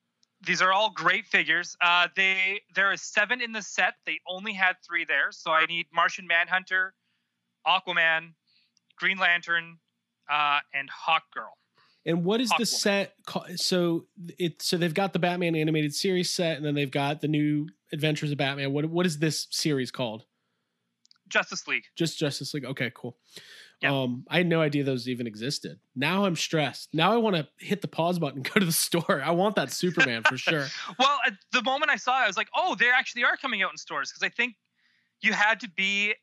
These 0.42 0.62
are 0.62 0.74
all 0.74 0.92
great 0.92 1.26
figures. 1.26 1.76
Uh, 1.82 2.10
they 2.16 2.62
there 2.76 2.92
is 2.92 3.02
seven 3.02 3.42
in 3.42 3.52
the 3.54 3.62
set. 3.62 3.96
They 4.06 4.20
only 4.28 4.54
had 4.54 4.76
three 4.86 5.06
there, 5.06 5.32
so 5.32 5.52
I 5.52 5.66
need 5.66 5.88
Martian 5.94 6.28
Manhunter, 6.28 6.94
Aquaman, 7.66 8.34
Green 8.98 9.18
Lantern, 9.18 9.80
uh, 10.30 10.60
and 10.74 10.90
Hawk 10.90 11.24
Girl. 11.34 11.58
And 12.06 12.26
what 12.26 12.42
is 12.42 12.52
the 12.58 12.66
set? 12.66 13.16
So 13.56 14.06
it 14.38 14.62
so 14.62 14.78
they've 14.78 14.94
got 14.94 15.14
the 15.14 15.20
Batman 15.20 15.56
animated 15.56 15.96
series 15.96 16.30
set, 16.30 16.58
and 16.58 16.66
then 16.66 16.76
they've 16.76 16.92
got 16.92 17.22
the 17.22 17.28
new 17.28 17.68
Adventures 17.94 18.32
of 18.32 18.38
Batman. 18.38 18.74
What 18.74 18.86
what 18.86 19.06
is 19.06 19.20
this 19.20 19.48
series 19.52 19.92
called? 19.92 20.26
Justice 21.30 21.68
League. 21.68 21.86
Just 21.96 22.20
Justice 22.20 22.54
League. 22.54 22.66
Okay, 22.66 22.92
cool. 22.94 23.18
Yeah. 23.82 24.02
Um, 24.02 24.26
I 24.30 24.38
had 24.38 24.48
no 24.48 24.62
idea 24.62 24.84
those 24.84 25.10
even 25.10 25.28
existed. 25.28 25.80
Now 25.96 26.26
I'm 26.26 26.36
stressed. 26.36 26.90
Now 26.94 27.12
I 27.12 27.18
want 27.18 27.36
to 27.36 27.48
hit 27.58 27.82
the 27.82 27.88
pause 27.88 28.20
button, 28.20 28.42
go 28.42 28.60
to 28.60 28.66
the 28.66 28.72
store. 28.72 29.22
I 29.24 29.32
want 29.32 29.56
that 29.56 29.72
Superman 29.72 30.24
for 30.24 30.38
sure. 30.38 30.68
Well, 30.98 31.20
at 31.26 31.34
the 31.52 31.62
moment 31.64 31.92
I 31.92 31.98
saw 31.98 32.22
it, 32.22 32.24
I 32.24 32.28
was 32.28 32.38
like, 32.38 32.50
oh, 32.56 32.76
they 32.76 32.90
actually 32.90 33.24
are 33.24 33.36
coming 33.36 33.62
out 33.62 33.72
in 33.72 33.78
stores 33.78 34.12
because 34.12 34.24
I 34.24 34.30
think 34.30 34.56
you 35.22 35.34
had 35.34 35.60
to 35.62 35.70
be 35.70 36.14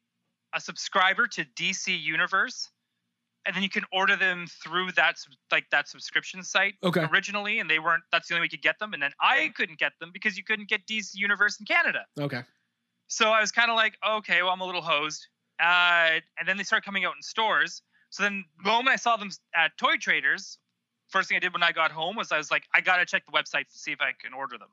a 0.54 0.60
subscriber 0.60 1.26
to 1.26 1.44
DC 1.56 2.00
Universe, 2.00 2.70
and 3.46 3.54
then 3.56 3.62
you 3.62 3.70
can 3.70 3.84
order 3.92 4.16
them 4.16 4.46
through 4.62 4.92
that 4.92 5.16
like 5.50 5.64
that 5.70 5.88
subscription 5.88 6.42
site 6.42 6.74
Okay. 6.82 7.06
originally, 7.10 7.58
and 7.58 7.68
they 7.70 7.78
weren't. 7.78 8.02
That's 8.12 8.28
the 8.28 8.34
only 8.34 8.42
way 8.42 8.44
you 8.46 8.50
could 8.58 8.62
get 8.62 8.78
them, 8.78 8.92
and 8.92 9.02
then 9.02 9.12
I 9.20 9.48
couldn't 9.54 9.78
get 9.78 9.92
them 10.00 10.10
because 10.12 10.36
you 10.36 10.44
couldn't 10.44 10.68
get 10.68 10.86
DC 10.86 11.10
Universe 11.14 11.58
in 11.60 11.66
Canada. 11.66 12.06
Okay. 12.18 12.42
So 13.08 13.30
I 13.30 13.40
was 13.40 13.50
kind 13.50 13.70
of 13.70 13.76
like, 13.76 13.96
okay, 14.08 14.42
well, 14.42 14.52
I'm 14.52 14.60
a 14.60 14.66
little 14.66 14.82
hosed. 14.82 15.26
Uh, 15.60 16.20
and 16.38 16.46
then 16.46 16.56
they 16.56 16.62
started 16.62 16.84
coming 16.84 17.04
out 17.04 17.14
in 17.16 17.22
stores. 17.22 17.82
So 18.10 18.22
then 18.22 18.44
the 18.62 18.70
moment 18.70 18.88
I 18.88 18.96
saw 18.96 19.16
them 19.16 19.30
at 19.54 19.76
Toy 19.78 19.96
Traders, 19.96 20.58
first 21.08 21.28
thing 21.28 21.36
I 21.36 21.40
did 21.40 21.52
when 21.52 21.62
I 21.62 21.72
got 21.72 21.90
home 21.90 22.16
was 22.16 22.30
I 22.32 22.38
was 22.38 22.50
like, 22.50 22.64
I 22.74 22.80
gotta 22.80 23.04
check 23.04 23.24
the 23.26 23.32
website 23.32 23.68
to 23.68 23.76
see 23.78 23.90
if 23.92 24.00
I 24.00 24.12
can 24.20 24.32
order 24.32 24.58
them. 24.58 24.68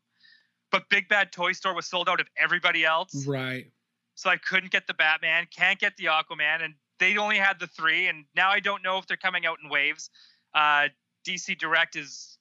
But 0.72 0.90
Big 0.90 1.08
Bad 1.08 1.32
Toy 1.32 1.54
Store 1.54 1.74
was 1.74 1.88
sold 1.88 2.08
out 2.10 2.20
of 2.20 2.28
everybody 2.38 2.86
else, 2.86 3.26
Right. 3.26 3.72
so 4.16 4.30
I 4.30 4.38
couldn't 4.38 4.72
get 4.72 4.86
the 4.88 4.94
Batman, 4.94 5.48
can't 5.56 5.80
get 5.80 5.98
the 5.98 6.06
Aquaman, 6.06 6.62
and 6.64 6.76
they 7.00 7.18
only 7.18 7.38
had 7.38 7.60
the 7.60 7.68
three. 7.68 8.08
And 8.08 8.26
now 8.36 8.50
I 8.50 8.60
don't 8.60 8.84
know 8.84 8.98
if 8.98 9.08
they're 9.08 9.18
coming 9.18 9.46
out 9.46 9.58
in 9.64 9.70
waves. 9.70 10.10
Uh, 10.54 10.88
DC 11.28 11.58
Direct 11.58 11.96
is 11.96 12.38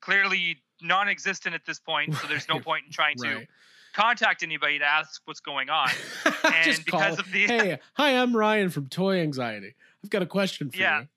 clearly 0.00 0.58
non-existent 0.80 1.54
at 1.54 1.64
this 1.66 1.78
point, 1.78 2.14
so 2.16 2.26
there's 2.26 2.48
no 2.48 2.58
point 2.60 2.84
in 2.86 2.92
trying 2.92 3.16
to 3.18 3.46
contact 3.94 4.42
anybody 4.42 4.78
to 4.78 4.84
ask 4.84 5.20
what's 5.26 5.40
going 5.40 5.68
on. 5.70 5.88
Just 6.64 6.78
And 6.78 6.84
because 6.84 7.16
call. 7.16 7.20
of 7.20 7.30
the- 7.32 7.46
hey, 7.46 7.78
hi, 7.94 8.16
I'm 8.16 8.34
Ryan 8.36 8.70
from 8.70 8.88
Toy 8.88 9.20
Anxiety. 9.20 9.74
I've 10.02 10.10
got 10.10 10.22
a 10.22 10.26
question 10.26 10.70
for 10.70 10.76
Yeah. 10.76 11.00
you. 11.02 11.08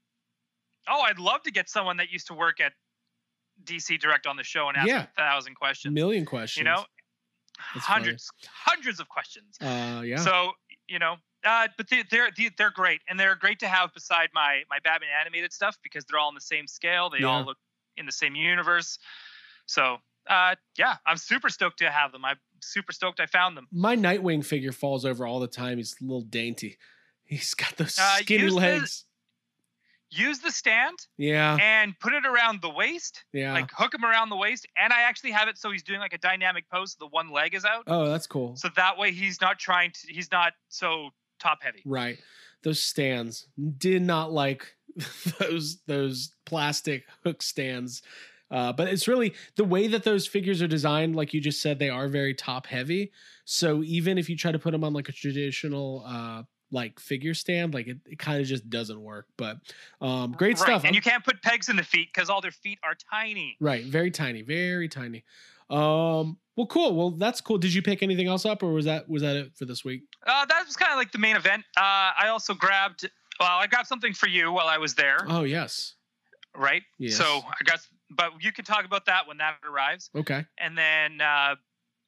Oh, 0.88 1.02
I'd 1.02 1.18
love 1.20 1.42
to 1.44 1.52
get 1.52 1.70
someone 1.70 1.98
that 1.98 2.12
used 2.12 2.28
to 2.28 2.34
work 2.36 2.60
at 2.60 2.74
DC 3.64 4.00
Direct 4.00 4.28
on 4.28 4.36
the 4.36 4.44
show 4.44 4.68
and 4.68 4.78
ask 4.78 4.88
Yeah. 4.88 5.04
a 5.04 5.08
thousand 5.18 5.56
questions. 5.56 5.94
Million 5.94 6.26
questions. 6.26 6.58
you 6.60 6.64
know, 6.66 6.86
That's 7.74 7.86
funny. 7.88 8.04
hundreds, 8.04 8.30
hundreds 8.66 9.00
of 9.00 9.10
questions. 9.10 9.58
Uh, 9.62 10.02
yeah. 10.06 10.18
So 10.18 10.52
you 10.88 11.00
know, 11.00 11.16
uh, 11.46 11.68
but 11.78 11.90
they, 11.90 12.04
they're 12.10 12.30
they- 12.36 12.50
they're 12.58 12.72
great, 12.72 13.02
and 13.08 13.20
they're 13.20 13.36
great 13.36 13.60
to 13.60 13.68
have 13.68 13.94
beside 13.94 14.30
my 14.34 14.64
my 14.70 14.80
Batman 14.84 15.10
animated 15.22 15.54
stuff 15.54 15.78
because 15.84 16.04
they're 16.06 16.20
all 16.20 16.30
in 16.30 16.36
the 16.36 16.42
same 16.42 16.68
scale. 16.68 17.10
They 17.10 17.20
Yeah. 17.20 17.28
all 17.28 17.44
look 17.46 17.58
in 17.98 18.06
the 18.06 18.12
same 18.12 18.36
universe. 18.36 19.00
So 19.68 19.98
uh, 20.28 20.56
yeah, 20.78 20.96
I'm 21.06 21.18
super 21.18 21.50
stoked 21.50 21.80
to 21.80 21.90
have 21.92 22.12
them. 22.12 22.26
I'm 22.26 22.38
super 22.62 22.92
stoked 22.92 23.20
I 23.20 23.28
found 23.28 23.56
them. 23.56 23.68
My 23.72 23.96
Nightwing 23.96 24.44
figure 24.44 24.72
falls 24.72 25.06
over 25.06 25.26
all 25.28 25.40
the 25.40 25.48
time. 25.48 25.78
He's 25.78 25.96
a 26.02 26.04
little 26.04 26.22
dainty. 26.22 26.78
He's 27.24 27.54
got 27.54 27.76
those 27.78 27.98
Uh, 28.00 28.18
skinny 28.18 28.48
the- 28.48 28.54
legs. 28.54 29.06
Use 30.12 30.40
the 30.40 30.52
stand 30.52 30.98
Yeah. 31.18 31.58
and 31.60 32.00
put 32.00 32.14
it 32.14 32.26
around 32.26 32.62
the 32.62 32.70
waist. 32.70 33.24
Yeah. 33.34 33.54
like 33.54 33.70
hook 33.72 33.94
him 33.94 34.06
around 34.06 34.30
the 34.30 34.36
waist 34.36 34.66
and 34.78 34.94
i 34.94 35.02
actually 35.02 35.32
have 35.32 35.48
it 35.50 35.58
so 35.58 35.72
he's 35.72 35.84
doing 35.84 36.00
like 36.00 36.14
a 36.14 36.18
dynamic 36.18 36.70
pose 36.70 36.92
so 36.94 36.98
the 37.02 37.08
one 37.10 37.32
leg 37.32 37.54
is 37.54 37.66
out 37.66 37.84
oh, 37.88 38.08
that's 38.08 38.28
cool. 38.28 38.56
so 38.56 38.70
that 38.78 38.98
way 38.98 39.12
he's 39.12 39.42
not 39.42 39.60
trying 39.60 39.92
to 39.92 40.14
he's 40.14 40.32
not 40.32 40.54
so 40.70 41.10
top 41.40 41.62
heavy 41.64 41.82
Right. 41.86 42.18
Those 42.64 42.82
stands 42.82 43.48
did 43.78 44.02
not 44.02 44.32
like 44.32 44.76
those 45.40 45.82
those 45.88 46.32
plastic 46.46 47.06
hook 47.24 47.42
stands. 47.42 48.02
Uh, 48.52 48.72
but 48.72 48.88
it's 48.88 49.08
really 49.08 49.34
the 49.56 49.64
way 49.64 49.88
that 49.88 50.04
those 50.04 50.28
figures 50.28 50.62
are 50.62 50.68
designed, 50.68 51.16
like 51.16 51.34
you 51.34 51.42
just 51.42 51.62
said, 51.62 51.80
they 51.80 51.90
are 51.90 52.08
very 52.08 52.34
top 52.34 52.68
heavy. 52.68 53.12
So 53.44 53.84
even 53.84 54.18
if 54.18 54.30
you 54.30 54.38
try 54.38 54.52
to 54.52 54.60
put 54.60 54.72
them 54.72 54.84
on 54.84 54.94
like 54.94 55.10
a 55.10 55.12
traditional 55.12 56.04
uh 56.06 56.44
like 56.72 57.00
figure 57.00 57.34
stand, 57.34 57.74
like 57.74 57.88
it, 57.88 57.98
it 58.06 58.20
kind 58.20 58.42
of 58.42 58.48
just 58.48 58.70
doesn't 58.70 59.02
work. 59.02 59.28
But 59.38 59.58
um 60.02 60.32
great 60.34 60.58
Right, 60.58 60.68
stuff. 60.68 60.82
and 60.84 60.86
I'm- 60.88 60.96
you 60.96 61.02
can't 61.02 61.24
put 61.24 61.42
pegs 61.42 61.70
in 61.70 61.76
the 61.76 61.84
feet 61.84 62.10
because 62.14 62.30
all 62.30 62.42
their 62.42 62.52
feet 62.52 62.80
are 62.84 62.96
tiny 63.12 63.58
Right, 63.60 63.86
very 63.86 64.12
tiny, 64.12 64.42
very 64.42 64.88
tiny. 64.90 65.24
Um, 65.70 66.38
well, 66.56 66.68
cool. 66.68 66.96
Well, 66.96 67.12
that's 67.12 67.42
cool. 67.42 67.58
Did 67.58 67.74
you 67.74 67.82
pick 67.82 68.02
anything 68.04 68.28
else 68.28 68.46
up, 68.46 68.64
or 68.64 68.72
was 68.74 68.86
that 68.86 69.10
was 69.10 69.22
that 69.24 69.36
it 69.36 69.56
for 69.56 69.66
this 69.66 69.84
week? 69.84 70.04
uh, 70.28 70.46
that 70.46 70.66
was 70.66 70.76
kind 70.76 70.92
of 70.92 70.98
like 70.98 71.12
the 71.12 71.18
main 71.20 71.36
event 71.36 71.64
uh, 71.78 72.10
i 72.18 72.28
also 72.30 72.54
grabbed 72.54 73.08
well 73.40 73.58
i 73.60 73.68
grabbed 73.68 73.88
something 73.88 74.14
for 74.14 74.28
you 74.28 74.52
while 74.52 74.68
i 74.68 74.78
was 74.78 74.96
there 74.96 75.18
Oh, 75.28 75.44
yes. 75.44 75.94
right 76.56 76.82
Yes. 76.98 77.16
so 77.18 77.24
i 77.48 77.64
got 77.64 77.80
but 78.10 78.32
you 78.42 78.52
can 78.52 78.66
talk 78.66 78.86
about 78.86 79.06
that 79.06 79.28
when 79.28 79.38
that 79.38 79.58
arrives 79.70 80.10
Okay. 80.16 80.46
and 80.58 80.76
then 80.78 81.22
uh, 81.22 81.56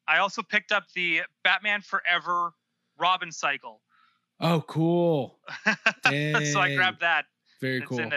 i 0.07 0.17
also 0.19 0.41
picked 0.41 0.71
up 0.71 0.85
the 0.95 1.21
batman 1.43 1.81
forever 1.81 2.53
robin 2.99 3.31
cycle 3.31 3.81
Oh, 4.39 4.63
cool. 4.67 5.39
so 6.05 6.59
i 6.59 6.73
grabbed 6.75 7.01
that 7.01 7.25
Very 7.61 7.77
it's 7.79 7.87
cool. 7.89 7.99
in 7.99 8.11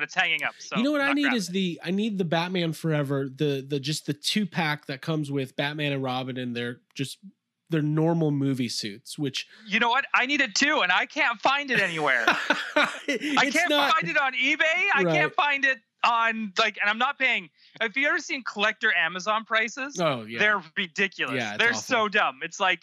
but 0.00 0.04
it's 0.04 0.14
hanging 0.14 0.42
up 0.42 0.54
so 0.58 0.76
you 0.76 0.82
know 0.82 0.92
what 0.92 1.02
I 1.02 1.12
need 1.12 1.32
is 1.34 1.48
it. 1.48 1.52
the 1.52 1.80
I 1.84 1.90
need 1.90 2.16
the 2.16 2.24
Batman 2.24 2.72
Forever 2.72 3.28
the 3.28 3.64
the 3.66 3.78
just 3.78 4.06
the 4.06 4.14
two 4.14 4.46
pack 4.46 4.86
that 4.86 5.02
comes 5.02 5.30
with 5.30 5.56
Batman 5.56 5.92
and 5.92 6.02
Robin 6.02 6.38
and 6.38 6.56
their 6.56 6.80
just 6.94 7.18
their 7.70 7.82
normal 7.82 8.32
movie 8.32 8.68
suits, 8.68 9.16
which 9.16 9.46
You 9.66 9.78
know 9.78 9.88
what? 9.88 10.04
I 10.12 10.26
need 10.26 10.40
it 10.40 10.54
too, 10.54 10.80
and 10.80 10.92
I 10.92 11.06
can't 11.06 11.40
find 11.40 11.70
it 11.70 11.80
anywhere. 11.80 12.24
I 12.76 13.48
can't 13.52 13.70
not, 13.70 13.92
find 13.92 14.08
it 14.08 14.18
on 14.18 14.34
eBay. 14.34 14.88
I 14.92 15.04
can't 15.04 15.32
find 15.34 15.64
it 15.64 15.78
on 16.04 16.52
like, 16.58 16.78
and 16.80 16.90
I'm 16.90 16.98
not 16.98 17.18
paying. 17.18 17.48
Have 17.80 17.96
you 17.96 18.08
ever 18.08 18.18
seen 18.18 18.42
collector 18.42 18.92
Amazon 18.94 19.44
prices? 19.44 19.98
Oh 20.00 20.22
yeah. 20.22 20.38
They're 20.38 20.62
ridiculous. 20.76 21.36
Yeah, 21.36 21.56
They're 21.56 21.70
awful. 21.70 21.80
so 21.80 22.08
dumb. 22.08 22.40
It's 22.42 22.60
like, 22.60 22.80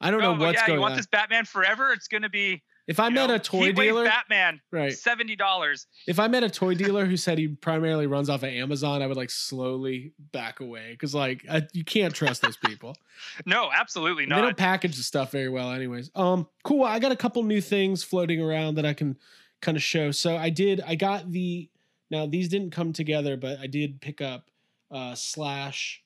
I 0.00 0.10
don't 0.10 0.20
know 0.20 0.34
oh, 0.34 0.38
what's 0.38 0.60
yeah, 0.60 0.66
going 0.66 0.78
you 0.78 0.82
want 0.82 0.92
on. 0.92 0.98
this 0.98 1.06
Batman 1.06 1.44
forever? 1.44 1.92
It's 1.92 2.08
gonna 2.08 2.28
be 2.28 2.62
if 2.86 3.00
I 3.00 3.08
you 3.08 3.14
met 3.14 3.28
know, 3.28 3.34
a 3.36 3.38
toy 3.38 3.72
dealer, 3.72 4.04
Batman, 4.04 4.60
right? 4.70 4.92
seventy 4.92 5.36
dollars. 5.36 5.86
If 6.06 6.18
I 6.18 6.28
met 6.28 6.44
a 6.44 6.50
toy 6.50 6.74
dealer 6.84 7.06
who 7.06 7.16
said 7.16 7.38
he 7.38 7.48
primarily 7.48 8.06
runs 8.06 8.28
off 8.28 8.42
of 8.42 8.50
Amazon, 8.50 9.00
I 9.02 9.06
would 9.06 9.16
like 9.16 9.30
slowly 9.30 10.12
back 10.32 10.60
away 10.60 10.90
because 10.92 11.14
like 11.14 11.44
I, 11.50 11.66
you 11.72 11.84
can't 11.84 12.14
trust 12.14 12.42
those 12.42 12.56
people. 12.56 12.96
No, 13.46 13.70
absolutely 13.72 14.24
And 14.24 14.32
They 14.32 14.36
don't 14.36 14.46
not. 14.48 14.56
package 14.56 14.96
the 14.96 15.02
stuff 15.04 15.30
very 15.30 15.48
well, 15.48 15.70
anyways. 15.70 16.10
Um, 16.16 16.48
cool. 16.64 16.82
I 16.82 16.98
got 16.98 17.12
a 17.12 17.16
couple 17.16 17.42
new 17.44 17.60
things 17.60 18.02
floating 18.02 18.40
around 18.42 18.74
that 18.74 18.84
I 18.84 18.92
can 18.92 19.16
kind 19.62 19.76
of 19.76 19.82
show. 19.84 20.10
So 20.10 20.36
I 20.36 20.50
did. 20.50 20.80
I 20.84 20.96
got 20.96 21.30
the. 21.30 21.70
Now 22.10 22.26
these 22.26 22.48
didn't 22.48 22.70
come 22.70 22.92
together, 22.92 23.36
but 23.36 23.58
I 23.60 23.66
did 23.68 24.00
pick 24.00 24.20
up 24.20 24.50
uh, 24.90 25.14
Slash, 25.14 26.02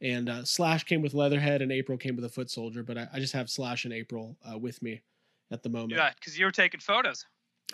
and 0.00 0.28
uh, 0.28 0.44
Slash 0.44 0.84
came 0.84 1.02
with 1.02 1.14
Leatherhead, 1.14 1.60
and 1.62 1.70
April 1.70 1.98
came 1.98 2.16
with 2.16 2.24
a 2.24 2.28
Foot 2.30 2.50
Soldier. 2.50 2.82
But 2.82 2.98
I, 2.98 3.08
I 3.12 3.20
just 3.20 3.34
have 3.34 3.48
Slash 3.50 3.84
and 3.84 3.92
April 3.94 4.36
uh, 4.50 4.58
with 4.58 4.82
me 4.82 5.02
at 5.50 5.62
the 5.62 5.68
moment. 5.68 5.92
Yeah, 5.92 6.10
because 6.18 6.38
you 6.38 6.44
were 6.44 6.52
taking 6.52 6.80
photos. 6.80 7.24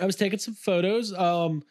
I 0.00 0.06
was 0.06 0.16
taking 0.16 0.38
some 0.38 0.54
photos. 0.54 1.12
Um, 1.12 1.62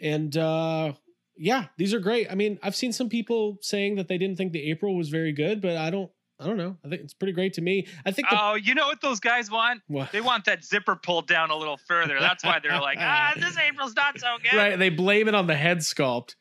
and 0.00 0.36
uh, 0.36 0.92
yeah, 1.36 1.66
these 1.76 1.92
are 1.94 2.00
great. 2.00 2.30
I 2.30 2.34
mean, 2.34 2.58
I've 2.62 2.76
seen 2.76 2.92
some 2.92 3.08
people 3.08 3.58
saying 3.60 3.96
that 3.96 4.08
they 4.08 4.18
didn't 4.18 4.36
think 4.36 4.52
the 4.52 4.70
April 4.70 4.96
was 4.96 5.08
very 5.08 5.32
good, 5.32 5.60
but 5.60 5.76
I 5.76 5.90
don't. 5.90 6.10
I 6.38 6.46
don't 6.46 6.56
know. 6.56 6.74
I 6.82 6.88
think 6.88 7.02
it's 7.02 7.12
pretty 7.12 7.34
great 7.34 7.52
to 7.54 7.60
me. 7.60 7.86
I 8.06 8.12
think. 8.12 8.30
The, 8.30 8.38
Oh, 8.40 8.54
you 8.54 8.74
know 8.74 8.86
what 8.86 9.02
those 9.02 9.20
guys 9.20 9.50
want? 9.50 9.82
What? 9.88 10.10
They 10.10 10.22
want 10.22 10.46
that 10.46 10.64
zipper 10.64 10.96
pulled 10.96 11.26
down 11.26 11.50
a 11.50 11.54
little 11.56 11.76
further. 11.76 12.18
That's 12.18 12.42
why 12.42 12.60
they're 12.62 12.80
like, 12.80 12.96
ah, 12.98 13.34
this 13.38 13.58
April's 13.58 13.94
not 13.94 14.18
so 14.18 14.36
good. 14.42 14.56
right? 14.56 14.78
They 14.78 14.88
blame 14.88 15.28
it 15.28 15.34
on 15.34 15.46
the 15.46 15.54
head 15.54 15.80
sculpt. 15.80 16.36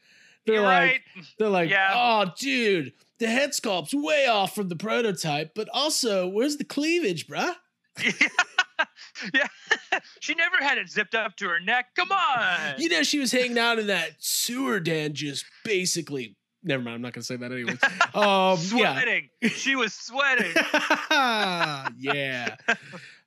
They're 0.46 0.56
You're 0.56 0.64
like, 0.64 0.72
right. 0.92 1.02
they're 1.38 1.50
like, 1.50 1.70
Yeah. 1.70 1.92
oh, 1.94 2.32
dude, 2.40 2.94
the 3.20 3.28
head 3.28 3.54
sculpt's 3.54 3.94
way 3.94 4.26
off 4.26 4.56
from 4.56 4.70
the 4.70 4.78
prototype, 4.78 5.52
but 5.54 5.68
also, 5.74 6.30
where's 6.30 6.56
the 6.56 6.64
cleavage, 6.64 7.28
bruh? 7.28 7.56
yeah. 9.34 9.48
she 10.20 10.36
never 10.36 10.58
had 10.60 10.78
it 10.78 10.90
zipped 10.90 11.16
up 11.16 11.36
to 11.38 11.48
her 11.48 11.60
neck. 11.60 11.88
Come 11.96 12.12
on. 12.12 12.80
You 12.80 12.90
know, 12.90 13.04
she 13.04 13.20
was 13.20 13.32
hanging 13.32 13.58
out 13.58 13.80
in 13.80 13.88
that 13.88 14.12
sewer 14.20 14.80
den, 14.80 15.14
just 15.14 15.46
basically. 15.64 16.36
Never 16.62 16.84
mind. 16.84 16.96
I'm 16.96 17.02
not 17.02 17.14
gonna 17.14 17.24
say 17.24 17.38
that 17.38 17.52
anyway. 17.52 17.78
Um, 18.14 18.58
yeah. 18.76 18.96
sweating. 18.96 19.30
She 19.44 19.76
was 19.76 19.94
sweating. 19.94 20.52
yeah. 21.98 22.56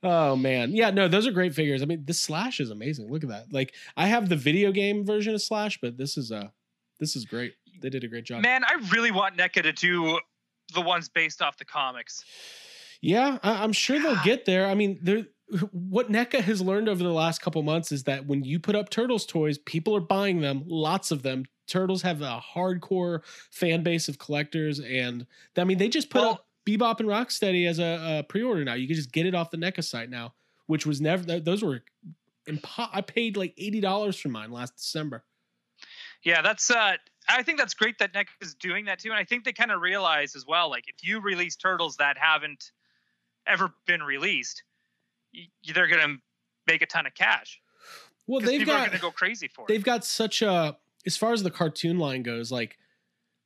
Oh 0.02 0.36
man. 0.36 0.74
Yeah, 0.74 0.90
no, 0.90 1.08
those 1.08 1.26
are 1.26 1.30
great 1.30 1.54
figures. 1.54 1.82
I 1.82 1.86
mean, 1.86 2.04
this 2.04 2.20
Slash 2.20 2.60
is 2.60 2.70
amazing. 2.70 3.10
Look 3.10 3.22
at 3.22 3.30
that. 3.30 3.52
Like 3.52 3.74
I 3.96 4.08
have 4.08 4.28
the 4.28 4.36
video 4.36 4.72
game 4.72 5.06
version 5.06 5.34
of 5.34 5.40
Slash, 5.40 5.78
but 5.80 5.96
this 5.96 6.18
is 6.18 6.32
uh 6.32 6.48
this 7.00 7.16
is 7.16 7.24
great. 7.24 7.54
They 7.80 7.90
did 7.90 8.04
a 8.04 8.08
great 8.08 8.24
job. 8.24 8.42
Man, 8.42 8.64
I 8.64 8.74
really 8.92 9.10
want 9.10 9.36
NECA 9.36 9.62
to 9.62 9.72
do 9.72 10.18
the 10.74 10.80
ones 10.80 11.08
based 11.08 11.40
off 11.40 11.56
the 11.56 11.64
comics. 11.64 12.24
Yeah, 13.00 13.38
I, 13.42 13.62
I'm 13.62 13.72
sure 13.72 13.98
they'll 14.00 14.22
get 14.22 14.44
there. 14.44 14.66
I 14.66 14.74
mean, 14.74 14.98
there 15.02 15.26
what 15.72 16.10
NECA 16.10 16.40
has 16.40 16.60
learned 16.60 16.88
over 16.88 17.02
the 17.02 17.12
last 17.12 17.40
couple 17.42 17.62
months 17.62 17.92
is 17.92 18.04
that 18.04 18.26
when 18.26 18.44
you 18.44 18.58
put 18.58 18.74
up 18.74 18.90
Turtles 18.90 19.26
toys, 19.26 19.58
people 19.58 19.94
are 19.96 20.00
buying 20.00 20.40
them, 20.40 20.64
lots 20.66 21.10
of 21.10 21.22
them. 21.22 21.44
Turtles 21.66 22.02
have 22.02 22.22
a 22.22 22.40
hardcore 22.54 23.20
fan 23.50 23.82
base 23.82 24.08
of 24.08 24.18
collectors, 24.18 24.80
and 24.80 25.26
I 25.56 25.64
mean, 25.64 25.78
they 25.78 25.88
just 25.88 26.10
put 26.10 26.22
Well- 26.22 26.30
up 26.32 26.46
Bebop 26.66 27.00
and 27.00 27.08
Rocksteady 27.08 27.68
as 27.68 27.78
a, 27.80 28.18
a 28.20 28.22
pre-order 28.22 28.64
now. 28.64 28.74
You 28.74 28.86
can 28.86 28.94
just 28.94 29.10
get 29.12 29.26
it 29.26 29.34
off 29.34 29.50
the 29.50 29.56
NECA 29.56 29.82
site 29.82 30.08
now, 30.10 30.34
which 30.66 30.86
was 30.86 31.00
never. 31.00 31.40
Those 31.40 31.62
were, 31.62 31.82
impo- 32.48 32.88
I 32.92 33.00
paid 33.00 33.36
like 33.36 33.52
eighty 33.58 33.80
dollars 33.80 34.16
for 34.18 34.28
mine 34.28 34.52
last 34.52 34.76
December. 34.76 35.24
Yeah, 36.22 36.40
that's 36.40 36.70
uh 36.70 36.92
I 37.28 37.42
think 37.42 37.58
that's 37.58 37.74
great 37.74 37.98
that 37.98 38.12
NECA 38.12 38.28
is 38.40 38.54
doing 38.54 38.84
that 38.84 39.00
too. 39.00 39.10
And 39.10 39.18
I 39.18 39.24
think 39.24 39.44
they 39.44 39.52
kind 39.52 39.72
of 39.72 39.80
realize 39.80 40.36
as 40.36 40.46
well, 40.46 40.70
like 40.70 40.84
if 40.88 40.96
you 41.02 41.20
release 41.20 41.56
turtles 41.56 41.96
that 41.96 42.16
haven't 42.16 42.70
ever 43.46 43.72
been 43.86 44.02
released, 44.02 44.62
they're 45.74 45.86
gonna 45.88 46.16
make 46.66 46.82
a 46.82 46.86
ton 46.86 47.06
of 47.06 47.14
cash. 47.14 47.60
Well, 48.26 48.40
they've 48.40 48.60
people 48.60 48.74
got 48.74 48.86
gonna 48.86 48.98
go 48.98 49.10
crazy 49.10 49.48
for 49.48 49.62
it. 49.62 49.68
they've 49.68 49.84
got 49.84 50.04
such 50.04 50.42
a 50.42 50.76
as 51.06 51.16
far 51.16 51.32
as 51.32 51.42
the 51.42 51.50
cartoon 51.50 51.98
line 51.98 52.22
goes 52.22 52.52
like 52.52 52.78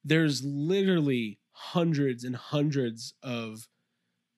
there's 0.05 0.45
literally 0.45 1.39
hundreds 1.53 2.23
and 2.25 2.37
hundreds 2.37 3.15
of 3.23 3.69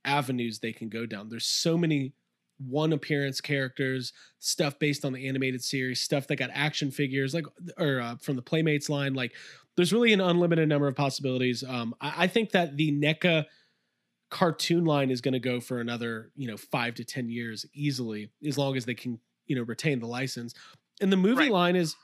avenues 0.04 0.61
they 0.61 0.72
can 0.72 0.88
go 0.88 1.04
down 1.04 1.28
there's 1.28 1.46
so 1.46 1.76
many 1.76 2.12
one 2.58 2.92
appearance 2.92 3.40
characters 3.40 4.12
stuff 4.38 4.78
based 4.78 5.04
on 5.04 5.12
the 5.12 5.28
animated 5.28 5.62
series 5.62 6.00
stuff 6.00 6.26
that 6.26 6.37
got 6.37 6.50
action 6.52 6.90
figures 6.90 7.34
like 7.34 7.46
or 7.76 8.00
uh, 8.00 8.16
from 8.16 8.37
the 8.37 8.42
playmates 8.42 8.88
line 8.88 9.14
like 9.14 9.32
there's 9.76 9.92
really 9.92 10.12
an 10.12 10.20
unlimited 10.20 10.68
number 10.68 10.87
of 10.87 10.94
possibilities 10.94 11.62
um 11.64 11.94
i, 12.00 12.24
I 12.24 12.26
think 12.26 12.52
that 12.52 12.76
the 12.76 12.92
NECA 12.92 13.44
cartoon 14.30 14.84
line 14.84 15.10
is 15.10 15.20
going 15.20 15.32
to 15.32 15.38
go 15.40 15.60
for 15.60 15.80
another 15.80 16.30
you 16.36 16.46
know 16.46 16.56
five 16.56 16.94
to 16.94 17.04
ten 17.04 17.28
years 17.28 17.64
easily 17.72 18.30
as 18.46 18.58
long 18.58 18.76
as 18.76 18.84
they 18.84 18.94
can 18.94 19.18
you 19.46 19.56
know 19.56 19.62
retain 19.62 20.00
the 20.00 20.06
license. 20.06 20.54
And 21.00 21.10
the 21.12 21.16
movie 21.16 21.42
Right. 21.42 21.50
line 21.52 21.76
is 21.76 21.96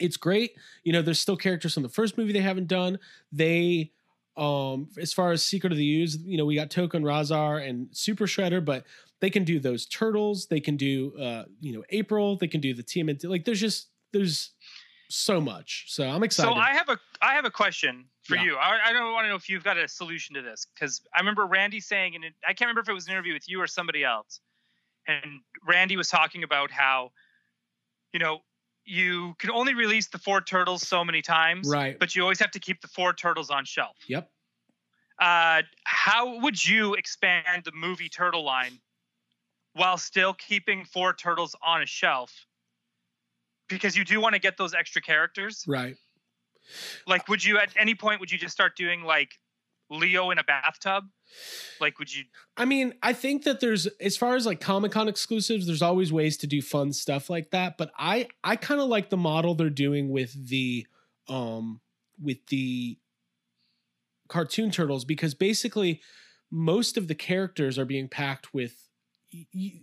it's 0.00 0.16
great. 0.16 0.52
You 0.84 0.92
know 0.92 1.02
there's 1.02 1.20
still 1.20 1.36
characters 1.36 1.74
from 1.74 1.82
the 1.82 1.88
first 1.88 2.16
movie 2.16 2.32
they 2.32 2.40
haven't 2.40 2.68
done. 2.68 2.98
They 3.30 3.92
um 4.36 4.88
as 4.98 5.12
far 5.12 5.32
as 5.32 5.44
secret 5.44 5.72
of 5.72 5.78
the 5.78 5.84
Ooze, 6.02 6.16
you 6.24 6.38
know 6.38 6.46
we 6.46 6.54
got 6.54 6.70
Tokka 6.70 6.94
and 6.94 7.04
Rahzar 7.04 7.68
and 7.68 7.88
super 7.92 8.24
shredder 8.26 8.64
but 8.64 8.84
they 9.20 9.28
can 9.28 9.44
do 9.44 9.60
those 9.60 9.84
turtles. 9.86 10.46
They 10.46 10.60
can 10.60 10.76
do 10.78 11.12
uh 11.20 11.44
you 11.60 11.74
know 11.74 11.84
april. 11.90 12.36
They 12.36 12.48
can 12.48 12.60
do 12.62 12.72
the 12.72 12.82
tmnt 12.82 13.28
like 13.28 13.44
there's 13.44 13.60
just 13.60 13.88
there's 14.12 14.52
so 15.10 15.38
much. 15.40 15.84
So 15.88 16.08
i'm 16.08 16.22
excited. 16.22 16.54
So 16.54 16.58
I 16.58 16.72
have 16.72 16.88
a 16.88 16.98
I 17.20 17.34
have 17.34 17.44
a 17.44 17.50
question 17.50 18.06
for 18.22 18.36
Yeah. 18.36 18.42
you. 18.44 18.56
I, 18.56 18.78
I 18.86 18.92
don't 18.92 19.12
want 19.12 19.24
to 19.24 19.28
know 19.28 19.36
if 19.36 19.48
you've 19.48 19.64
got 19.64 19.76
a 19.76 19.88
solution 19.88 20.34
to 20.36 20.42
this 20.42 20.66
because 20.74 21.00
I 21.14 21.20
remember 21.20 21.46
Randy 21.46 21.80
saying, 21.80 22.14
and 22.14 22.24
I 22.46 22.54
can't 22.54 22.68
remember 22.68 22.80
if 22.80 22.88
it 22.88 22.92
was 22.92 23.06
an 23.06 23.12
interview 23.12 23.34
with 23.34 23.48
you 23.48 23.60
or 23.60 23.66
somebody 23.66 24.04
else, 24.04 24.40
and 25.06 25.40
Randy 25.66 25.96
was 25.96 26.08
talking 26.08 26.44
about 26.44 26.70
how, 26.70 27.10
you 28.12 28.20
know, 28.20 28.40
you 28.84 29.34
can 29.38 29.50
only 29.50 29.74
release 29.74 30.08
the 30.08 30.18
four 30.18 30.40
turtles 30.40 30.86
so 30.86 31.04
many 31.04 31.22
times, 31.22 31.68
right 31.68 31.98
but 31.98 32.14
you 32.16 32.22
always 32.22 32.40
have 32.40 32.50
to 32.52 32.58
keep 32.58 32.80
the 32.80 32.88
four 32.88 33.12
turtles 33.12 33.50
on 33.50 33.64
shelf. 33.64 33.96
yep 34.08 34.30
Uh, 35.20 35.62
how 35.84 36.40
would 36.40 36.64
you 36.66 36.94
expand 36.94 37.62
the 37.64 37.72
movie 37.72 38.08
turtle 38.08 38.44
line 38.44 38.80
while 39.74 39.96
still 39.96 40.34
keeping 40.34 40.84
four 40.84 41.14
turtles 41.14 41.54
on 41.64 41.80
a 41.82 41.86
shelf? 41.86 42.46
Because 43.68 43.96
you 43.96 44.04
do 44.04 44.20
want 44.20 44.34
to 44.34 44.40
get 44.40 44.56
those 44.56 44.74
extra 44.74 45.00
characters 45.00 45.64
right 45.66 45.96
like 47.06 47.28
would 47.28 47.44
you 47.44 47.58
at 47.58 47.70
any 47.76 47.94
point 47.94 48.20
would 48.20 48.30
you 48.30 48.38
just 48.38 48.52
start 48.52 48.76
doing 48.76 49.02
like 49.02 49.30
leo 49.90 50.30
in 50.30 50.38
a 50.38 50.44
bathtub 50.44 51.04
like 51.80 51.98
would 51.98 52.14
you 52.14 52.24
I 52.56 52.64
mean, 52.66 52.94
I 53.02 53.12
think 53.14 53.44
that 53.44 53.60
there's 53.60 53.86
as 54.00 54.16
far 54.16 54.36
as 54.36 54.44
like 54.44 54.60
Comic 54.60 54.92
Con 54.92 55.08
exclusives, 55.08 55.66
there's 55.66 55.82
always 55.82 56.12
ways 56.12 56.36
to 56.38 56.46
do 56.46 56.60
fun 56.60 56.92
stuff 56.92 57.30
like 57.30 57.50
that. 57.50 57.78
But 57.78 57.90
I 57.98 58.28
I 58.44 58.56
kind 58.56 58.80
of 58.80 58.88
like 58.88 59.10
the 59.10 59.16
model 59.16 59.54
they're 59.54 59.70
doing 59.70 60.10
with 60.10 60.48
the 60.48 60.86
um 61.28 61.80
with 62.20 62.44
the 62.48 62.98
cartoon 64.28 64.70
turtles 64.70 65.04
because 65.04 65.34
basically 65.34 66.00
most 66.50 66.96
of 66.96 67.08
the 67.08 67.14
characters 67.14 67.78
are 67.78 67.84
being 67.84 68.08
packed 68.08 68.52
with 68.52 68.88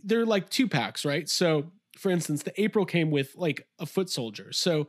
they're 0.03 0.25
like 0.25 0.49
two 0.49 0.67
packs, 0.67 1.03
right? 1.03 1.27
So 1.27 1.71
for 1.97 2.11
instance, 2.11 2.43
the 2.43 2.61
April 2.61 2.85
came 2.85 3.09
with 3.09 3.33
like 3.35 3.67
a 3.79 3.85
foot 3.87 4.09
soldier. 4.09 4.51
So 4.53 4.87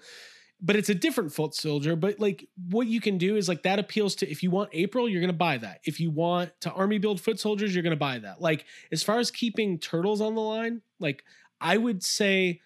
but 0.63 0.77
it's 0.77 0.89
a 0.89 0.95
different 0.95 1.33
foot 1.33 1.55
soldier. 1.55 1.97
But 1.97 2.21
like 2.21 2.49
what 2.71 2.87
you 2.87 3.01
can 3.01 3.19
do 3.19 3.37
is 3.37 3.49
like 3.49 3.63
that 3.63 3.79
appeals 3.79 4.15
to 4.17 4.31
if 4.31 4.43
you 4.43 4.51
want 4.51 4.71
April, 4.73 5.09
you're 5.09 5.21
gonna 5.21 5.33
buy 5.33 5.59
that. 5.59 5.81
If 5.85 6.01
you 6.01 6.11
want 6.11 6.53
to 6.61 6.73
army 6.73 6.99
build 6.99 7.21
foot 7.21 7.41
soldiers, 7.41 7.75
you're 7.75 7.83
gonna 7.83 7.97
buy 7.97 8.19
that. 8.19 8.41
Like 8.41 8.67
as 8.93 9.03
far 9.03 9.19
as 9.19 9.31
keeping 9.31 9.79
turtles 9.79 10.21
on 10.21 10.35
the 10.35 10.41
line, 10.41 10.83
like 10.99 11.25
I 11.61 11.77
would 11.77 12.03
say 12.03 12.61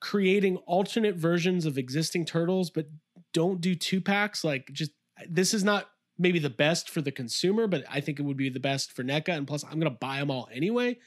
creating 0.00 0.56
alternate 0.58 1.16
versions 1.16 1.66
of 1.66 1.76
existing 1.76 2.24
turtles, 2.24 2.70
but 2.70 2.86
don't 3.32 3.60
do 3.60 3.74
two 3.74 4.00
packs. 4.00 4.42
Like 4.42 4.70
just 4.72 4.92
this 5.28 5.52
is 5.52 5.62
not 5.62 5.90
maybe 6.18 6.38
the 6.38 6.50
best 6.50 6.88
for 6.88 7.00
the 7.02 7.12
consumer, 7.12 7.66
but 7.66 7.84
I 7.90 8.00
think 8.00 8.18
it 8.18 8.22
would 8.22 8.36
be 8.36 8.50
the 8.50 8.60
best 8.60 8.92
for 8.92 9.02
NECA. 9.02 9.30
And 9.30 9.46
plus, 9.46 9.64
I'm 9.64 9.78
gonna 9.78 9.90
buy 9.90 10.18
them 10.18 10.30
all 10.30 10.48
anyway. 10.52 10.98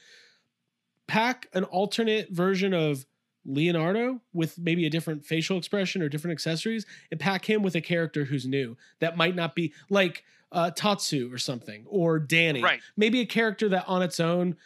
Pack 1.06 1.48
an 1.52 1.64
alternate 1.64 2.30
version 2.30 2.72
of 2.72 3.04
Leonardo 3.46 4.20
with 4.32 4.58
maybe 4.58 4.86
a 4.86 4.90
different 4.90 5.24
facial 5.24 5.58
expression 5.58 6.02
or 6.02 6.08
different 6.08 6.32
accessories, 6.32 6.86
and 7.10 7.20
pack 7.20 7.48
him 7.48 7.62
with 7.62 7.74
a 7.74 7.80
character 7.80 8.24
who's 8.24 8.46
new 8.46 8.76
that 9.00 9.16
might 9.16 9.34
not 9.34 9.54
be 9.54 9.72
like 9.90 10.24
uh, 10.52 10.70
Tatsu 10.70 11.32
or 11.32 11.38
something 11.38 11.84
or 11.86 12.18
Danny. 12.18 12.62
Right. 12.62 12.80
Maybe 12.96 13.20
a 13.20 13.26
character 13.26 13.68
that 13.70 13.84
on 13.88 14.02
its 14.02 14.20
own 14.20 14.56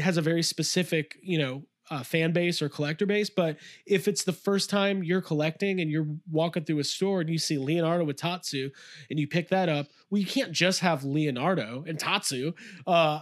has 0.00 0.16
a 0.16 0.22
very 0.22 0.42
specific, 0.42 1.16
you 1.22 1.38
know, 1.38 1.62
uh, 1.90 2.02
fan 2.02 2.32
base 2.32 2.62
or 2.62 2.70
collector 2.70 3.04
base. 3.04 3.28
But 3.28 3.58
if 3.84 4.08
it's 4.08 4.24
the 4.24 4.32
first 4.32 4.70
time 4.70 5.02
you're 5.02 5.20
collecting 5.20 5.80
and 5.80 5.90
you're 5.90 6.06
walking 6.30 6.64
through 6.64 6.78
a 6.78 6.84
store 6.84 7.20
and 7.20 7.28
you 7.28 7.38
see 7.38 7.58
Leonardo 7.58 8.04
with 8.04 8.16
Tatsu 8.16 8.70
and 9.10 9.18
you 9.18 9.26
pick 9.26 9.50
that 9.50 9.68
up, 9.68 9.88
well, 10.08 10.20
you 10.20 10.26
can't 10.26 10.52
just 10.52 10.80
have 10.80 11.04
Leonardo 11.04 11.84
and 11.86 11.98
Tatsu. 11.98 12.52
Uh, 12.86 13.20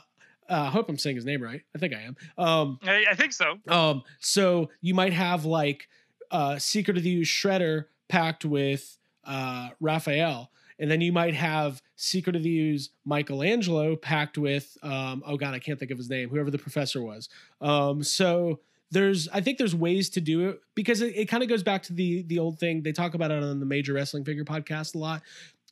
uh, 0.50 0.64
I 0.64 0.70
hope 0.70 0.88
I'm 0.88 0.98
saying 0.98 1.16
his 1.16 1.24
name 1.24 1.42
right. 1.42 1.62
I 1.74 1.78
think 1.78 1.94
I 1.94 2.00
am. 2.02 2.16
Um, 2.36 2.78
i, 2.82 3.04
I 3.10 3.14
think 3.14 3.32
so 3.32 3.58
um, 3.68 4.02
so 4.18 4.70
you 4.80 4.94
might 4.94 5.12
have 5.12 5.44
like 5.44 5.88
uh, 6.30 6.58
Secret 6.58 6.96
of 6.96 7.02
the 7.02 7.16
Ooze 7.16 7.28
Shredder 7.28 7.86
packed 8.08 8.44
with 8.44 8.98
uh, 9.24 9.70
Raphael. 9.80 10.50
And 10.78 10.90
then 10.90 11.02
you 11.02 11.12
might 11.12 11.34
have 11.34 11.82
Secret 11.96 12.36
of 12.36 12.42
the 12.42 12.58
Ooze 12.58 12.90
Michelangelo 13.04 13.96
packed 13.96 14.38
with, 14.38 14.78
um, 14.82 15.22
oh 15.26 15.36
God, 15.36 15.54
I 15.54 15.58
can't 15.58 15.78
think 15.78 15.90
of 15.90 15.98
his 15.98 16.08
name, 16.08 16.30
whoever 16.30 16.50
the 16.50 16.58
professor 16.58 17.02
was. 17.02 17.28
Um, 17.60 18.02
so 18.02 18.60
there's, 18.90 19.28
I 19.28 19.42
think 19.42 19.58
there's 19.58 19.74
ways 19.74 20.08
to 20.10 20.22
do 20.22 20.48
it 20.48 20.60
because 20.74 21.02
it, 21.02 21.14
it 21.14 21.26
kind 21.26 21.42
of 21.42 21.50
goes 21.50 21.62
back 21.62 21.82
to 21.84 21.92
the 21.92 22.22
the 22.22 22.38
old 22.38 22.58
thing. 22.58 22.82
They 22.82 22.92
talk 22.92 23.14
about 23.14 23.30
it 23.30 23.42
on 23.42 23.60
the 23.60 23.66
Major 23.66 23.92
Wrestling 23.92 24.24
Figure 24.24 24.44
podcast 24.44 24.94
a 24.94 24.98
lot. 24.98 25.22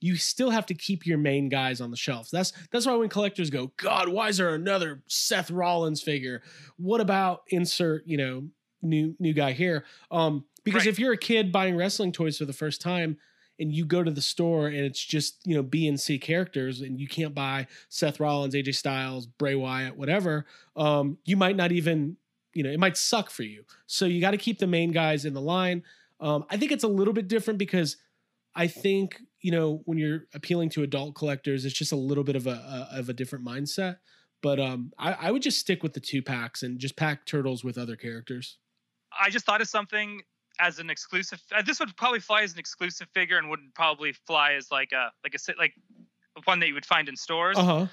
You 0.01 0.17
still 0.17 0.51
have 0.51 0.67
to 0.67 0.75
keep 0.75 1.07
your 1.07 1.19
main 1.19 1.49
guys 1.49 1.81
on 1.81 1.91
the 1.91 1.97
shelves. 1.97 2.31
That's 2.31 2.53
that's 2.71 2.87
why 2.87 2.95
when 2.95 3.09
collectors 3.09 3.51
go, 3.51 3.73
God, 3.77 4.09
why 4.09 4.29
is 4.29 4.37
there 4.37 4.55
another 4.55 5.03
Seth 5.09 5.51
Rollins 5.51 6.03
figure? 6.03 6.43
What 6.77 7.01
about 7.01 7.43
insert, 7.49 8.07
you 8.07 8.17
know, 8.17 8.49
new 8.83 9.15
new 9.19 9.33
guy 9.33 9.53
here? 9.53 9.85
Um, 10.11 10.45
because 10.65 10.83
Right. 10.83 10.89
if 10.89 10.99
you're 10.99 11.13
a 11.15 11.19
kid 11.19 11.51
buying 11.51 11.77
wrestling 11.77 12.13
toys 12.13 12.39
for 12.39 12.45
the 12.45 12.53
first 12.53 12.81
time, 12.81 13.17
and 13.61 13.75
you 13.75 13.85
go 13.85 14.05
to 14.05 14.11
the 14.13 14.23
store 14.23 14.69
and 14.69 14.77
it's 14.77 15.05
just 15.05 15.41
you 15.45 15.55
know 15.57 15.63
B 15.65 15.89
and 15.89 15.99
C 15.99 16.17
characters 16.19 16.81
and 16.81 17.01
you 17.01 17.09
can't 17.09 17.35
buy 17.35 17.67
Seth 17.89 18.21
Rollins, 18.21 18.55
AJ 18.55 18.77
Styles, 18.77 19.27
Bray 19.27 19.57
Wyatt, 19.57 19.97
whatever, 19.97 20.47
um, 20.77 21.19
you 21.25 21.37
might 21.37 21.57
not 21.57 21.73
even 21.73 22.17
you 22.55 22.63
know 22.63 22.71
it 22.71 22.79
might 22.79 22.97
suck 22.97 23.31
for 23.31 23.43
you. 23.43 23.65
So 23.87 24.05
you 24.07 24.21
got 24.21 24.31
to 24.31 24.37
keep 24.37 24.59
the 24.61 24.67
main 24.69 24.93
guys 24.93 25.25
in 25.25 25.35
the 25.35 25.41
line. 25.41 25.83
Um, 26.21 26.45
I 26.51 26.57
think 26.57 26.71
it's 26.73 26.85
a 26.85 26.89
little 26.89 27.15
bit 27.15 27.27
different 27.29 27.59
because 27.59 27.97
I 28.55 28.67
think 28.69 29.21
you 29.41 29.51
know 29.51 29.83
when 29.85 29.99
you're 29.99 30.23
appealing 30.35 30.71
to 30.71 30.83
adult 30.83 31.15
collectors, 31.15 31.65
it's 31.65 31.75
just 31.75 31.93
a 31.93 31.97
little 31.97 32.25
bit 32.25 32.37
of 32.37 32.47
a, 32.47 32.89
a 32.93 32.99
of 32.99 33.09
a 33.09 33.13
different 33.13 33.45
mindset. 33.45 33.99
But 34.43 34.61
um, 34.61 34.93
I, 34.99 35.13
I 35.15 35.31
would 35.31 35.43
just 35.43 35.59
stick 35.59 35.83
with 35.83 35.95
the 35.95 36.01
two 36.01 36.23
packs 36.23 36.63
and 36.63 36.79
just 36.79 36.97
pack 36.97 37.27
turtles 37.27 37.65
with 37.65 37.77
other 37.77 37.97
characters. 37.97 38.59
I 39.19 39.31
just 39.31 39.45
thought 39.45 39.61
of 39.61 39.69
something 39.69 40.23
as 40.61 40.79
an 40.79 40.91
exclusive. 40.91 41.43
Uh, 41.55 41.63
this 41.63 41.81
would 41.81 41.97
probably 41.97 42.21
fly 42.21 42.43
as 42.43 42.53
an 42.53 42.59
exclusive 42.59 43.09
figure 43.15 43.39
and 43.39 43.49
wouldn't 43.49 43.75
probably 43.75 44.13
fly 44.13 44.53
as 44.53 44.71
like 44.71 44.93
a 44.93 45.11
like 45.25 45.35
a 45.35 45.59
like 45.59 45.75
one 46.45 46.61
that 46.61 46.69
you 46.69 46.75
would 46.75 46.87
find 46.87 47.09
in 47.09 47.17
stores. 47.17 47.57
Uh 47.59 47.65
huh. 47.65 47.87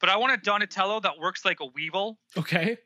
But 0.00 0.08
I 0.08 0.16
want 0.16 0.32
a 0.32 0.36
Donatello 0.36 1.00
that 1.00 1.18
works 1.18 1.44
like 1.44 1.58
a 1.60 1.66
Weeble 1.68 2.16
Okay. 2.36 2.76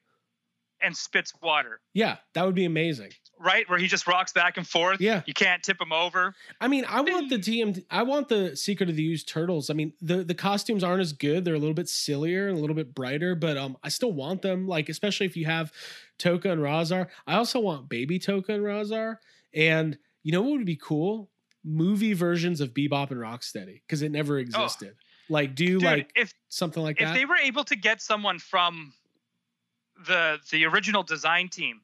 And 0.87 0.97
spits 0.97 1.33
water. 1.43 1.81
Yeah, 1.95 2.17
that 2.35 2.47
would 2.47 2.55
be 2.55 2.65
amazing. 2.65 3.11
Right, 3.39 3.69
where 3.69 3.79
he 3.79 3.87
just 3.87 4.07
rocks 4.07 4.33
back 4.33 4.57
and 4.57 4.67
forth. 4.67 5.01
Yeah. 5.01 5.23
you 5.27 5.35
can't 5.35 5.63
tip 5.63 5.79
him 5.81 5.93
over. 5.93 6.35
I 6.61 6.69
mean, 6.69 6.87
I 6.89 7.01
want 7.03 7.29
the 7.29 7.37
TM. 7.37 7.85
I 7.91 8.03
want 8.05 8.29
the 8.29 8.57
Secret 8.57 8.89
of 8.89 8.97
the 8.97 9.05
Ooze 9.05 9.25
Turtles. 9.25 9.69
I 9.69 9.75
mean, 9.75 9.93
the 10.01 10.25
the 10.25 10.35
costumes 10.35 10.83
aren't 10.85 11.03
as 11.03 11.13
good. 11.13 11.45
They're 11.45 11.55
a 11.55 11.59
little 11.59 11.75
bit 11.75 11.89
sillier 11.89 12.49
and 12.49 12.57
a 12.57 12.61
little 12.61 12.77
bit 12.77 12.95
brighter, 12.95 13.35
but 13.35 13.57
um, 13.59 13.77
I 13.83 13.89
still 13.89 14.13
want 14.13 14.43
them. 14.43 14.67
Like, 14.67 14.89
especially 14.89 15.27
if 15.27 15.37
you 15.37 15.45
have 15.47 15.73
Tokka 16.19 16.53
and 16.53 16.63
Rahzar. 16.63 17.09
I 17.27 17.35
also 17.35 17.61
want 17.61 17.89
baby 17.89 18.19
Tokka 18.19 18.51
and 18.51 18.63
Rahzar. 18.65 19.17
And 19.53 19.99
you 20.23 20.33
know 20.33 20.43
what 20.43 20.53
would 20.53 20.67
be 20.67 20.77
cool? 20.77 21.31
Movie 21.65 22.13
versions 22.13 22.61
of 22.61 22.73
Bebop 22.73 23.11
and 23.11 23.21
Rocksteady 23.21 23.83
because 23.87 24.03
it 24.03 24.13
never 24.13 24.39
existed. 24.39 24.95
Like, 25.29 25.55
do 25.57 25.67
Dude, 25.67 25.83
like 25.83 26.11
if 26.15 26.33
something 26.49 26.83
like 26.83 27.01
if 27.01 27.07
that. 27.07 27.17
If 27.17 27.21
they 27.21 27.25
were 27.25 27.37
able 27.37 27.65
to 27.65 27.77
get 27.77 28.01
someone 28.01 28.39
from 28.39 28.93
the 30.07 30.39
the 30.51 30.65
original 30.67 31.03
design 31.03 31.49
team 31.49 31.81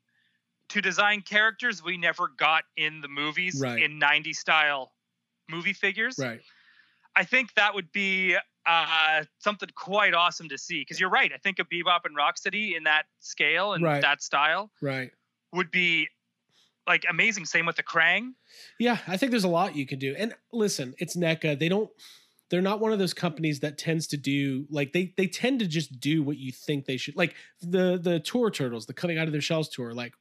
to 0.68 0.80
design 0.80 1.22
characters 1.22 1.82
we 1.82 1.96
never 1.96 2.28
got 2.36 2.64
in 2.76 3.00
the 3.00 3.08
movies 3.08 3.60
Right. 3.60 3.82
in 3.82 3.98
90 3.98 4.32
style 4.32 4.92
movie 5.50 5.72
figures 5.72 6.18
right. 6.18 6.40
i 7.16 7.24
think 7.24 7.54
that 7.54 7.74
would 7.74 7.90
be 7.92 8.36
uh, 8.64 9.24
something 9.40 9.68
quite 9.74 10.14
awesome 10.14 10.48
to 10.48 10.56
see 10.56 10.80
because 10.82 11.00
you're 11.00 11.10
right 11.10 11.32
i 11.34 11.38
think 11.38 11.58
a 11.58 11.64
bebop 11.64 12.00
and 12.04 12.16
rocksteady 12.16 12.76
in 12.76 12.84
that 12.84 13.04
scale 13.20 13.72
and 13.72 13.82
Right. 13.84 14.02
that 14.02 14.22
style 14.22 14.70
Right. 14.80 15.10
would 15.52 15.70
be 15.70 16.08
like 16.86 17.04
amazing 17.08 17.44
same 17.44 17.66
with 17.66 17.76
the 17.76 17.82
krang 17.82 18.34
Yeah, 18.78 18.98
I 19.06 19.16
think 19.16 19.30
there's 19.30 19.44
a 19.44 19.48
lot 19.48 19.74
you 19.76 19.86
can 19.86 19.98
do. 19.98 20.14
And 20.18 20.34
listen, 20.52 20.94
it's 20.98 21.16
NECA. 21.16 21.56
They 21.58 21.68
don't 21.68 21.88
they're 22.52 22.60
not 22.60 22.80
one 22.80 22.92
of 22.92 22.98
those 22.98 23.14
companies 23.14 23.60
that 23.60 23.78
tends 23.78 24.06
to 24.08 24.18
do 24.18 24.66
like 24.70 24.92
they 24.92 25.14
they 25.16 25.26
tend 25.26 25.58
to 25.60 25.66
just 25.66 25.98
do 25.98 26.22
what 26.22 26.36
you 26.36 26.52
think 26.52 26.84
they 26.84 26.98
should. 26.98 27.16
Like 27.16 27.34
the 27.62 27.98
the 27.98 28.20
tour 28.20 28.50
turtles, 28.50 28.84
the 28.84 28.92
coming 28.92 29.16
out 29.16 29.26
of 29.26 29.32
their 29.32 29.40
shells 29.40 29.70
tour, 29.70 29.94
like 29.94 30.12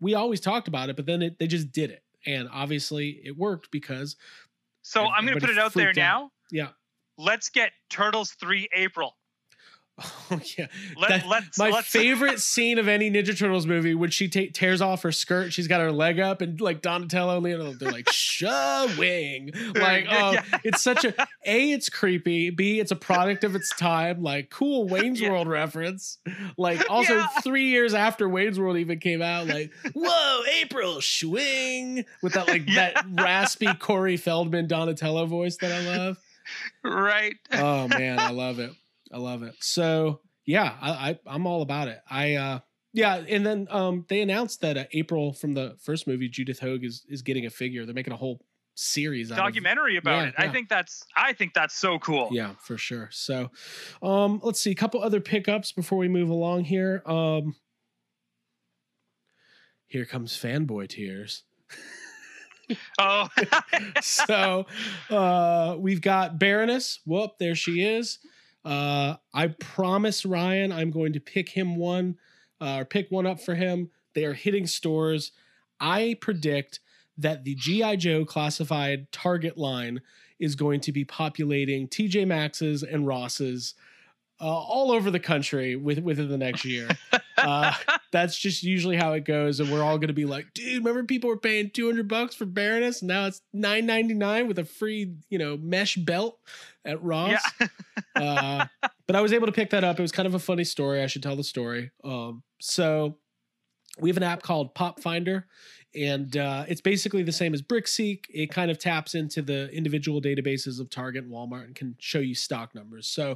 we 0.00 0.14
always 0.14 0.40
talked 0.40 0.68
about 0.68 0.90
it, 0.90 0.96
but 0.96 1.06
then 1.06 1.22
it, 1.22 1.40
they 1.40 1.48
just 1.48 1.72
did 1.72 1.90
it. 1.90 2.04
And 2.24 2.48
obviously 2.52 3.20
it 3.24 3.36
worked 3.36 3.72
because 3.72 4.14
so 4.82 5.06
i'm 5.06 5.24
going 5.24 5.38
to 5.38 5.40
put 5.40 5.50
it 5.50 5.58
out 5.58 5.72
there 5.74 5.88
out. 5.90 5.96
now 5.96 6.30
yeah. 6.52 6.68
let's 7.18 7.48
get 7.48 7.72
turtles 7.90 8.32
3 8.32 8.68
april 8.74 9.16
Oh, 10.38 10.40
yeah. 10.58 10.66
Let, 10.96 11.08
That- 11.10 11.26
let's 11.28 11.58
My 11.58 11.70
let's, 11.70 11.88
favorite 11.88 12.40
scene 12.40 12.78
of 12.78 12.88
any 12.88 13.10
Ninja 13.10 13.36
Turtles 13.38 13.66
movie 13.66 13.94
when 13.94 14.10
she 14.10 14.28
ta- 14.28 14.50
tears 14.52 14.80
off 14.80 15.02
her 15.02 15.12
skirt, 15.12 15.52
she's 15.52 15.68
got 15.68 15.80
her 15.80 15.92
leg 15.92 16.18
up, 16.20 16.40
and 16.40 16.60
like 16.60 16.80
Donatello 16.82 17.36
and 17.36 17.44
Leonardo, 17.44 17.72
they're 17.74 17.92
like 17.92 18.08
shoving. 18.10 19.50
Like, 19.74 20.06
oh, 20.10 20.32
Yeah. 20.32 20.42
it's 20.64 20.82
such 20.82 21.04
a 21.04 21.14
a. 21.46 21.72
It's 21.72 21.88
creepy. 21.88 22.50
B. 22.50 22.78
It's 22.80 22.90
a 22.92 22.96
product 22.96 23.42
of 23.44 23.54
its 23.54 23.74
time. 23.76 24.22
Like, 24.22 24.50
cool 24.50 24.86
Wayne's 24.88 25.20
Yeah. 25.20 25.30
World 25.30 25.48
reference. 25.48 26.18
Like, 26.56 26.88
also 26.90 27.16
Yeah. 27.16 27.26
three 27.42 27.68
years 27.70 27.94
after 27.94 28.28
Wayne's 28.28 28.58
World 28.60 28.76
even 28.76 28.98
came 28.98 29.22
out, 29.22 29.46
like, 29.46 29.70
whoa, 29.94 30.42
April 30.60 31.00
swing 31.00 32.04
with 32.22 32.34
that 32.34 32.48
like 32.48 32.66
that 32.74 33.04
raspy 33.12 33.68
Corey 33.78 34.16
Feldman 34.16 34.66
Donatello 34.66 35.26
voice 35.26 35.56
that 35.58 35.72
I 35.72 35.96
love 35.98 36.18
right 36.84 37.36
oh 37.52 37.86
man, 37.88 38.18
I 38.18 38.30
love 38.30 38.58
it. 38.58 38.72
I 39.12 39.18
love 39.18 39.42
it. 39.42 39.54
So 39.60 40.20
yeah, 40.46 40.74
I, 40.80 40.90
I 41.10 41.18
I'm 41.26 41.46
all 41.46 41.62
about 41.62 41.88
it. 41.88 41.98
I 42.10 42.34
uh 42.34 42.58
yeah, 42.94 43.16
and 43.28 43.44
then 43.46 43.68
um 43.70 44.04
they 44.08 44.20
announced 44.22 44.60
that 44.62 44.76
uh, 44.76 44.84
April 44.92 45.32
from 45.32 45.54
the 45.54 45.76
first 45.82 46.06
movie, 46.06 46.28
Judith 46.28 46.58
Hoag 46.60 46.84
is 46.84 47.04
is 47.08 47.22
getting 47.22 47.46
a 47.46 47.50
figure. 47.50 47.84
They're 47.84 47.94
making 47.94 48.12
a 48.12 48.16
whole 48.16 48.44
series 48.74 49.30
out 49.30 49.38
of- 49.38 49.44
documentary 49.44 49.98
about 49.98 50.22
Yeah, 50.22 50.28
it. 50.28 50.34
I 50.38 50.48
think 50.48 50.68
that's 50.68 51.04
I 51.16 51.32
think 51.34 51.52
that's 51.54 51.74
so 51.76 51.98
cool. 51.98 52.28
yeah, 52.32 52.54
for 52.60 52.76
sure. 52.78 53.08
So, 53.12 53.50
um, 54.02 54.40
let's 54.42 54.60
see 54.60 54.70
a 54.70 54.74
couple 54.74 55.02
other 55.02 55.20
pickups 55.20 55.72
before 55.72 55.98
we 55.98 56.08
move 56.08 56.28
along 56.30 56.64
here. 56.64 57.02
Um, 57.06 57.54
here 59.86 60.04
comes 60.06 60.32
fanboy 60.36 60.88
tears. 60.88 61.44
Oh, 62.98 63.28
so 64.00 64.66
uh 65.10 65.76
we've 65.78 66.00
got 66.00 66.38
Baroness. 66.38 67.00
Whoop, 67.04 67.32
there 67.38 67.54
she 67.54 67.82
is. 67.84 68.18
Uh 68.64 69.16
I 69.34 69.48
promise 69.48 70.24
Ryan 70.24 70.72
I'm 70.72 70.90
going 70.90 71.12
to 71.14 71.20
pick 71.20 71.50
him 71.50 71.76
one 71.76 72.16
uh, 72.60 72.78
or 72.80 72.84
pick 72.84 73.10
one 73.10 73.26
up 73.26 73.40
for 73.40 73.54
him. 73.54 73.90
They 74.14 74.24
are 74.24 74.34
hitting 74.34 74.66
stores. 74.66 75.32
I 75.80 76.16
predict 76.20 76.78
that 77.18 77.44
the 77.44 77.54
GI 77.56 77.96
Joe 77.96 78.24
classified 78.24 79.10
Target 79.10 79.58
line 79.58 80.00
is 80.38 80.54
going 80.54 80.80
to 80.80 80.92
be 80.92 81.04
populating 81.04 81.88
TJ 81.88 82.26
Maxx's 82.26 82.82
and 82.82 83.06
Ross's 83.06 83.74
uh, 84.40 84.44
all 84.44 84.90
over 84.90 85.10
the 85.10 85.20
country 85.20 85.76
with, 85.76 85.98
within 86.00 86.28
the 86.28 86.38
next 86.38 86.64
year. 86.64 86.88
uh, 87.38 87.72
that's 88.12 88.38
just 88.38 88.62
usually 88.62 88.96
how 88.96 89.12
it 89.12 89.24
goes, 89.24 89.60
and 89.60 89.70
we're 89.70 89.82
all 89.82 89.98
going 89.98 90.08
to 90.08 90.14
be 90.14 90.24
like, 90.24 90.52
"Dude, 90.54 90.78
remember 90.78 91.04
people 91.04 91.28
were 91.28 91.36
paying 91.36 91.70
two 91.70 91.86
hundred 91.86 92.08
bucks 92.08 92.34
for 92.34 92.46
Baroness, 92.46 93.02
and 93.02 93.08
now 93.08 93.26
it's 93.26 93.42
nine 93.52 93.86
ninety 93.86 94.14
nine 94.14 94.48
with 94.48 94.58
a 94.58 94.64
free, 94.64 95.14
you 95.28 95.38
know, 95.38 95.56
mesh 95.56 95.96
belt 95.96 96.38
at 96.84 97.02
Ross." 97.02 97.42
yeah. 97.60 97.66
uh, 98.16 98.66
but 99.06 99.16
I 99.16 99.20
was 99.20 99.32
able 99.32 99.46
to 99.46 99.52
pick 99.52 99.70
that 99.70 99.84
up. 99.84 99.98
It 99.98 100.02
was 100.02 100.12
kind 100.12 100.26
of 100.26 100.34
a 100.34 100.38
funny 100.38 100.64
story. 100.64 101.02
I 101.02 101.06
should 101.06 101.22
tell 101.22 101.36
the 101.36 101.44
story. 101.44 101.90
Um, 102.04 102.42
so 102.60 103.18
we 103.98 104.10
have 104.10 104.16
an 104.16 104.22
app 104.22 104.42
called 104.42 104.74
Pop 104.74 105.00
Finder, 105.00 105.46
and 105.94 106.36
uh, 106.36 106.64
it's 106.68 106.80
basically 106.80 107.22
the 107.22 107.32
same 107.32 107.54
as 107.54 107.60
BrickSeek. 107.60 108.26
It 108.30 108.50
kind 108.50 108.70
of 108.70 108.78
taps 108.78 109.14
into 109.14 109.42
the 109.42 109.70
individual 109.70 110.20
databases 110.20 110.80
of 110.80 110.88
Target 110.88 111.24
and 111.24 111.32
Walmart 111.32 111.64
and 111.64 111.74
can 111.74 111.96
show 111.98 112.18
you 112.18 112.34
stock 112.34 112.74
numbers. 112.74 113.06
So 113.06 113.32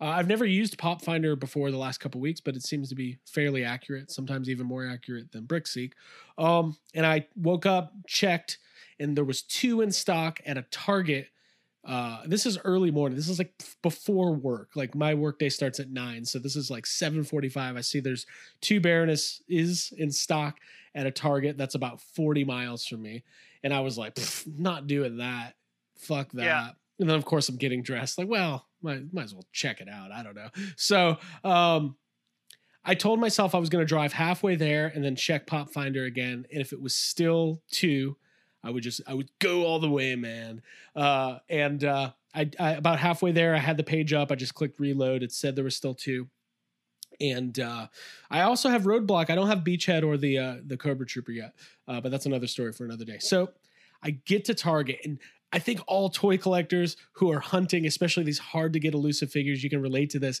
uh, 0.00 0.06
I've 0.06 0.28
never 0.28 0.46
used 0.46 0.78
Pop 0.78 1.02
Finder 1.02 1.36
before 1.36 1.70
the 1.70 1.76
last 1.76 1.98
couple 1.98 2.20
weeks, 2.20 2.40
but 2.40 2.56
it 2.56 2.62
seems 2.62 2.88
to 2.88 2.94
be 2.94 3.18
fairly 3.26 3.64
accurate, 3.64 4.10
sometimes 4.10 4.48
even 4.48 4.66
more 4.66 4.86
accurate 4.86 5.32
than 5.32 5.44
BrickSeek. 5.44 5.92
Um, 6.38 6.76
and 6.94 7.04
I 7.04 7.26
woke 7.36 7.66
up, 7.66 7.92
checked, 8.06 8.58
and 8.98 9.16
there 9.16 9.24
was 9.24 9.42
two 9.42 9.80
in 9.80 9.92
stock 9.92 10.40
at 10.46 10.56
a 10.56 10.62
Target 10.70 11.28
uh 11.86 12.22
this 12.26 12.44
is 12.44 12.58
early 12.64 12.90
morning. 12.90 13.16
This 13.16 13.28
is 13.28 13.38
like 13.38 13.52
before 13.82 14.34
work. 14.34 14.70
Like 14.74 14.94
my 14.94 15.14
workday 15.14 15.48
starts 15.48 15.78
at 15.80 15.90
9 15.90 16.24
so 16.24 16.38
this 16.38 16.56
is 16.56 16.70
like 16.70 16.84
7:45 16.84 17.76
i 17.76 17.80
see 17.80 18.00
there's 18.00 18.26
two 18.60 18.80
baroness 18.80 19.42
is 19.48 19.92
in 19.96 20.10
stock 20.10 20.58
at 20.94 21.06
a 21.06 21.10
target. 21.10 21.56
That's 21.56 21.74
about 21.76 22.00
40 22.00 22.44
miles 22.44 22.84
from 22.86 23.02
me. 23.02 23.24
And 23.62 23.72
i 23.72 23.80
was 23.80 23.96
like 23.96 24.18
not 24.46 24.86
doing 24.86 25.18
that. 25.18 25.54
Fuck 25.98 26.32
that. 26.32 26.44
Yeah. 26.44 26.68
and 26.98 27.08
then 27.08 27.16
of 27.16 27.24
course 27.24 27.48
i'm 27.48 27.56
getting 27.56 27.82
dressed. 27.82 28.18
Like 28.18 28.28
well 28.28 28.66
might, 28.82 29.12
might 29.12 29.24
as 29.24 29.34
well 29.34 29.46
check 29.52 29.80
it 29.80 29.88
out. 29.88 30.12
I 30.12 30.22
don't 30.22 30.36
know. 30.36 30.48
So 30.76 31.16
um 31.44 31.96
I 32.84 32.94
told 32.94 33.20
myself 33.20 33.54
I 33.54 33.58
was 33.58 33.68
going 33.68 33.82
to 33.84 33.88
drive 33.88 34.14
halfway 34.14 34.56
there 34.56 34.86
and 34.86 35.04
then 35.04 35.14
check 35.14 35.46
Pop 35.46 35.68
Finder 35.70 36.04
again. 36.04 36.46
And 36.50 36.60
if 36.62 36.72
it 36.72 36.80
was 36.80 36.94
still 36.94 37.60
two, 37.70 38.16
I 38.64 38.70
would 38.70 38.82
just 38.82 39.00
I 39.06 39.14
would 39.14 39.30
go 39.38 39.64
all 39.64 39.78
the 39.78 39.90
way, 39.90 40.16
man. 40.16 40.62
Uh, 40.94 41.38
and 41.48 41.84
uh, 41.84 42.10
I, 42.34 42.50
I 42.58 42.72
about 42.72 42.98
halfway 42.98 43.32
there, 43.32 43.54
I 43.54 43.58
had 43.58 43.76
the 43.76 43.84
page 43.84 44.12
up. 44.12 44.32
I 44.32 44.34
just 44.34 44.54
clicked 44.54 44.80
reload. 44.80 45.22
It 45.22 45.32
said 45.32 45.54
there 45.54 45.64
was 45.64 45.76
still 45.76 45.94
two, 45.94 46.28
And 47.20 47.58
uh, 47.58 47.88
I 48.30 48.42
also 48.42 48.68
have 48.68 48.82
Roadblock. 48.82 49.30
I 49.30 49.34
don't 49.34 49.48
have 49.48 49.60
Beachhead 49.60 50.04
or 50.04 50.16
the 50.16 50.38
uh, 50.38 50.56
the 50.64 50.76
Cobra 50.76 51.06
Trooper 51.06 51.32
yet, 51.32 51.54
uh, 51.86 52.00
but 52.00 52.10
that's 52.10 52.26
another 52.26 52.46
story 52.46 52.72
for 52.72 52.84
another 52.84 53.04
day. 53.04 53.18
So 53.18 53.50
I 54.02 54.10
get 54.10 54.44
to 54.46 54.54
Target, 54.54 55.00
and 55.04 55.18
I 55.52 55.58
think 55.58 55.80
all 55.86 56.10
toy 56.10 56.38
collectors 56.38 56.96
who 57.12 57.32
are 57.32 57.40
hunting, 57.40 57.86
especially 57.86 58.24
these 58.24 58.38
hard 58.38 58.72
to 58.74 58.80
get 58.80 58.94
elusive 58.94 59.30
figures, 59.30 59.64
you 59.64 59.70
can 59.70 59.80
relate 59.80 60.10
to 60.10 60.18
this. 60.18 60.40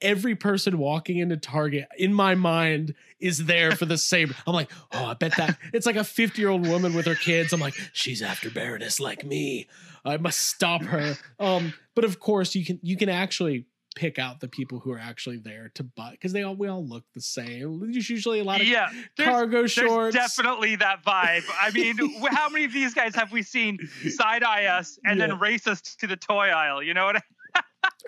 Every 0.00 0.34
person 0.36 0.78
walking 0.78 1.18
into 1.18 1.36
Target 1.36 1.88
in 1.98 2.14
my 2.14 2.34
mind 2.34 2.94
is 3.18 3.46
there 3.46 3.72
for 3.72 3.84
the 3.84 3.98
same. 3.98 4.34
I'm 4.46 4.54
like, 4.54 4.70
oh, 4.92 5.06
I 5.06 5.14
bet 5.14 5.36
that 5.36 5.58
it's 5.72 5.86
like 5.86 5.96
a 5.96 6.04
50 6.04 6.40
year 6.40 6.50
old 6.50 6.66
woman 6.66 6.94
with 6.94 7.06
her 7.06 7.14
kids. 7.16 7.52
I'm 7.52 7.60
like, 7.60 7.74
she's 7.92 8.22
after 8.22 8.48
Baroness 8.50 9.00
like 9.00 9.24
me. 9.24 9.66
I 10.04 10.16
must 10.16 10.38
stop 10.38 10.82
her. 10.82 11.16
Um, 11.40 11.74
but 11.94 12.04
of 12.04 12.20
course, 12.20 12.54
you 12.54 12.64
can 12.64 12.78
you 12.82 12.96
can 12.96 13.08
actually 13.08 13.66
pick 13.96 14.16
out 14.20 14.38
the 14.38 14.46
people 14.46 14.78
who 14.78 14.92
are 14.92 14.98
actually 14.98 15.38
there 15.38 15.72
to 15.74 15.82
buy 15.82 16.12
because 16.12 16.32
they 16.32 16.44
all 16.44 16.54
we 16.54 16.68
all 16.68 16.86
look 16.86 17.02
the 17.14 17.20
same. 17.20 17.80
There's 17.90 18.08
usually 18.08 18.38
a 18.38 18.44
lot 18.44 18.60
of 18.60 18.68
yeah, 18.68 18.88
cargo 19.18 19.58
there's 19.58 19.72
shorts. 19.72 20.14
definitely 20.14 20.76
that 20.76 21.02
vibe. 21.04 21.42
I 21.60 21.72
mean, 21.72 21.96
how 22.30 22.48
many 22.48 22.64
of 22.64 22.72
these 22.72 22.94
guys 22.94 23.16
have 23.16 23.32
we 23.32 23.42
seen 23.42 23.78
side 24.10 24.44
eye 24.44 24.66
us 24.66 24.98
and 25.04 25.18
Yeah. 25.18 25.26
then 25.26 25.38
race 25.40 25.66
us 25.66 25.80
to 25.96 26.06
the 26.06 26.16
toy 26.16 26.46
aisle? 26.50 26.80
You 26.82 26.94
know 26.94 27.06
what? 27.06 27.16
I, 27.16 27.20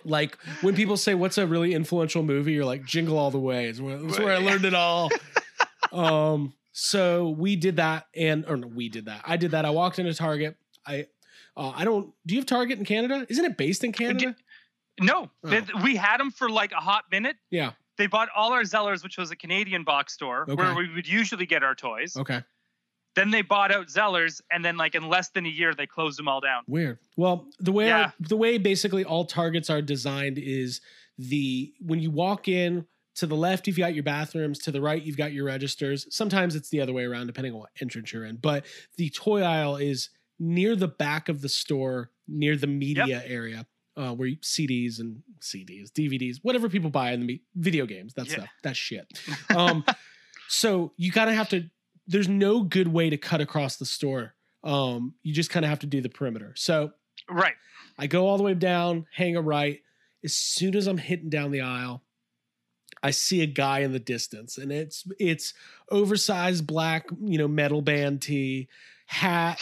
like 0.04 0.36
when 0.62 0.74
people 0.74 0.96
say 0.96 1.14
what's 1.14 1.38
a 1.38 1.46
really 1.46 1.74
influential 1.74 2.22
movie, 2.22 2.52
you're 2.52 2.64
like 2.64 2.84
Jingle 2.84 3.18
All 3.18 3.30
the 3.30 3.38
Way. 3.38 3.66
It's 3.66 3.80
where, 3.80 3.96
it's 4.04 4.18
where 4.18 4.32
I 4.34 4.38
learned 4.38 4.64
it 4.64 4.74
all. 4.74 5.10
um, 5.92 6.52
so 6.72 7.30
we 7.30 7.56
did 7.56 7.76
that, 7.76 8.06
and 8.14 8.44
or 8.46 8.56
no, 8.56 8.66
we 8.68 8.88
did 8.88 9.06
that. 9.06 9.22
I 9.24 9.36
did 9.36 9.50
that. 9.52 9.64
I 9.64 9.70
walked 9.70 9.98
into 9.98 10.14
Target. 10.14 10.56
I, 10.86 11.06
uh, 11.56 11.72
I 11.74 11.84
don't. 11.84 12.12
Do 12.26 12.34
you 12.34 12.40
have 12.40 12.46
Target 12.46 12.78
in 12.78 12.84
Canada? 12.84 13.26
Isn't 13.28 13.44
it 13.44 13.56
based 13.56 13.84
in 13.84 13.92
Canada? 13.92 14.34
no, 15.00 15.30
Oh. 15.44 15.48
they- 15.48 15.64
we 15.82 15.96
had 15.96 16.18
them 16.18 16.30
for 16.30 16.48
like 16.50 16.72
a 16.72 16.76
hot 16.80 17.04
minute. 17.10 17.36
Yeah. 17.50 17.72
They 17.96 18.06
bought 18.06 18.28
all 18.34 18.52
our 18.52 18.62
Zellers, 18.62 19.02
which 19.02 19.18
was 19.18 19.30
a 19.30 19.36
Canadian 19.36 19.84
box 19.84 20.14
store 20.14 20.42
Okay. 20.48 20.54
where 20.54 20.74
we 20.74 20.92
would 20.94 21.06
usually 21.08 21.44
get 21.46 21.62
our 21.62 21.74
toys. 21.74 22.16
Okay. 22.16 22.42
Then 23.16 23.30
they 23.30 23.42
bought 23.42 23.72
out 23.72 23.88
Zellers, 23.88 24.40
and 24.52 24.64
then 24.64 24.76
like 24.76 24.94
in 24.94 25.08
less 25.08 25.30
than 25.30 25.44
a 25.44 25.48
year, 25.48 25.74
they 25.74 25.86
closed 25.86 26.18
them 26.18 26.28
all 26.28 26.40
down. 26.40 26.62
Weird. 26.68 26.98
Well, 27.16 27.48
the 27.58 27.72
way 27.72 27.88
Yeah. 27.88 27.98
our, 28.02 28.14
the 28.20 28.36
way 28.36 28.56
basically 28.58 29.04
all 29.04 29.24
targets 29.24 29.68
are 29.68 29.82
designed 29.82 30.38
is 30.38 30.80
the 31.18 31.72
when 31.80 31.98
you 32.00 32.10
walk 32.10 32.46
in 32.48 32.86
to 33.16 33.26
the 33.26 33.34
left 33.36 33.66
you've 33.66 33.76
got 33.76 33.94
your 33.94 34.04
bathrooms, 34.04 34.58
to 34.60 34.70
the 34.70 34.80
right 34.80 35.02
you've 35.02 35.16
got 35.16 35.32
your 35.32 35.44
registers. 35.44 36.06
Sometimes 36.14 36.54
it's 36.54 36.70
the 36.70 36.80
other 36.80 36.92
way 36.92 37.04
around 37.04 37.26
depending 37.26 37.52
on 37.52 37.58
what 37.58 37.70
entrance 37.80 38.12
you're 38.12 38.24
in. 38.24 38.36
But 38.36 38.64
the 38.96 39.10
toy 39.10 39.42
aisle 39.42 39.76
is 39.76 40.10
near 40.38 40.76
the 40.76 40.88
back 40.88 41.28
of 41.28 41.42
the 41.42 41.48
store, 41.48 42.10
near 42.28 42.56
the 42.56 42.66
media 42.68 43.22
area. 43.26 43.66
Uh, 43.96 44.14
where 44.14 44.28
you, 44.28 44.36
CDs 44.36 45.00
and 45.00 45.20
CDs, 45.42 45.90
DVDs, 45.90 46.36
whatever 46.42 46.68
people 46.70 46.88
buy 46.88 47.10
in 47.12 47.20
the 47.20 47.26
me- 47.26 47.42
video 47.56 47.84
games, 47.84 48.14
that 48.14 48.26
Yeah. 48.28 48.32
stuff, 48.34 48.48
that 48.62 48.76
shit. 48.76 49.06
Um, 49.54 49.84
so 50.48 50.92
you 50.96 51.10
kind 51.12 51.28
of 51.28 51.36
have 51.36 51.48
to. 51.50 51.68
There's 52.10 52.28
no 52.28 52.62
good 52.62 52.88
way 52.88 53.08
to 53.10 53.16
cut 53.16 53.40
across 53.40 53.76
the 53.76 53.86
store. 53.86 54.34
Um, 54.62 55.14
you 55.22 55.32
just 55.32 55.50
kind 55.50 55.64
of 55.64 55.70
have 55.70 55.78
to 55.80 55.86
do 55.86 56.00
the 56.00 56.08
perimeter. 56.08 56.52
So 56.56 56.92
Right. 57.28 57.54
I 57.98 58.06
go 58.06 58.26
all 58.26 58.36
the 58.36 58.42
way 58.42 58.54
down, 58.54 59.06
hang 59.12 59.36
a 59.36 59.40
right. 59.40 59.80
As 60.24 60.34
soon 60.34 60.74
as 60.74 60.86
I'm 60.86 60.98
hitting 60.98 61.30
down 61.30 61.50
the 61.50 61.60
aisle, 61.60 62.02
I 63.02 63.10
see 63.10 63.42
a 63.42 63.46
guy 63.46 63.80
in 63.80 63.92
the 63.92 63.98
distance, 63.98 64.58
and 64.58 64.70
it's 64.70 65.04
it's 65.18 65.54
oversized 65.90 66.66
black, 66.66 67.06
you 67.22 67.38
know, 67.38 67.48
metal 67.48 67.80
band 67.80 68.20
tee, 68.20 68.68
hat, 69.06 69.60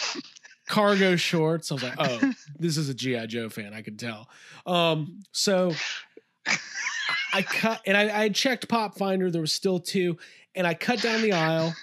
cargo 0.67 1.15
shorts. 1.15 1.71
I 1.71 1.75
was 1.75 1.83
like, 1.83 1.95
oh, 1.97 2.33
this 2.59 2.77
is 2.77 2.89
a 2.89 2.93
GI 2.93 3.27
Joe 3.27 3.49
fan. 3.49 3.73
I 3.73 3.81
could 3.81 3.97
tell. 3.99 4.29
Um, 4.65 5.21
so 5.31 5.73
I 7.33 7.41
cut, 7.41 7.81
and 7.85 7.95
I, 7.95 8.23
I 8.23 8.29
checked 8.29 8.67
Pop 8.67 8.97
Finder. 8.97 9.31
There 9.31 9.41
was 9.41 9.53
still 9.53 9.79
two, 9.79 10.17
and 10.55 10.65
I 10.67 10.73
cut 10.73 11.01
down 11.01 11.21
the 11.21 11.33
aisle, 11.33 11.73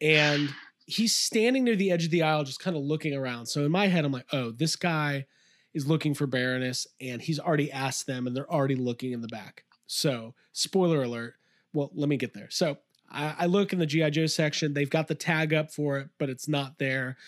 and 0.00 0.52
he's 0.86 1.14
standing 1.14 1.64
near 1.64 1.76
the 1.76 1.90
edge 1.90 2.04
of 2.04 2.10
the 2.10 2.22
aisle, 2.22 2.44
just 2.44 2.60
kind 2.60 2.76
of 2.76 2.82
looking 2.82 3.14
around. 3.14 3.46
So 3.46 3.64
in 3.64 3.72
my 3.72 3.88
head, 3.88 4.04
I'm 4.04 4.12
like, 4.12 4.26
oh, 4.32 4.52
this 4.52 4.76
guy 4.76 5.26
is 5.74 5.86
looking 5.86 6.14
for 6.14 6.26
Baroness, 6.26 6.86
and 7.00 7.20
he's 7.20 7.38
already 7.38 7.70
asked 7.70 8.06
them, 8.06 8.26
and 8.26 8.34
they're 8.34 8.50
already 8.50 8.76
looking 8.76 9.12
in 9.12 9.20
the 9.20 9.28
back. 9.28 9.64
So, 9.86 10.34
spoiler 10.52 11.02
alert. 11.02 11.34
Well, 11.74 11.90
let 11.94 12.08
me 12.08 12.16
get 12.16 12.32
there. 12.32 12.48
So, 12.48 12.78
I, 13.10 13.34
I 13.40 13.46
look 13.46 13.74
in 13.74 13.78
the 13.78 13.86
GI 13.86 14.10
Joe 14.10 14.26
section. 14.26 14.72
They've 14.72 14.88
got 14.88 15.06
the 15.06 15.14
tag 15.14 15.52
up 15.52 15.70
for 15.70 15.98
it, 15.98 16.08
but 16.18 16.30
it's 16.30 16.48
not 16.48 16.78
there. 16.78 17.18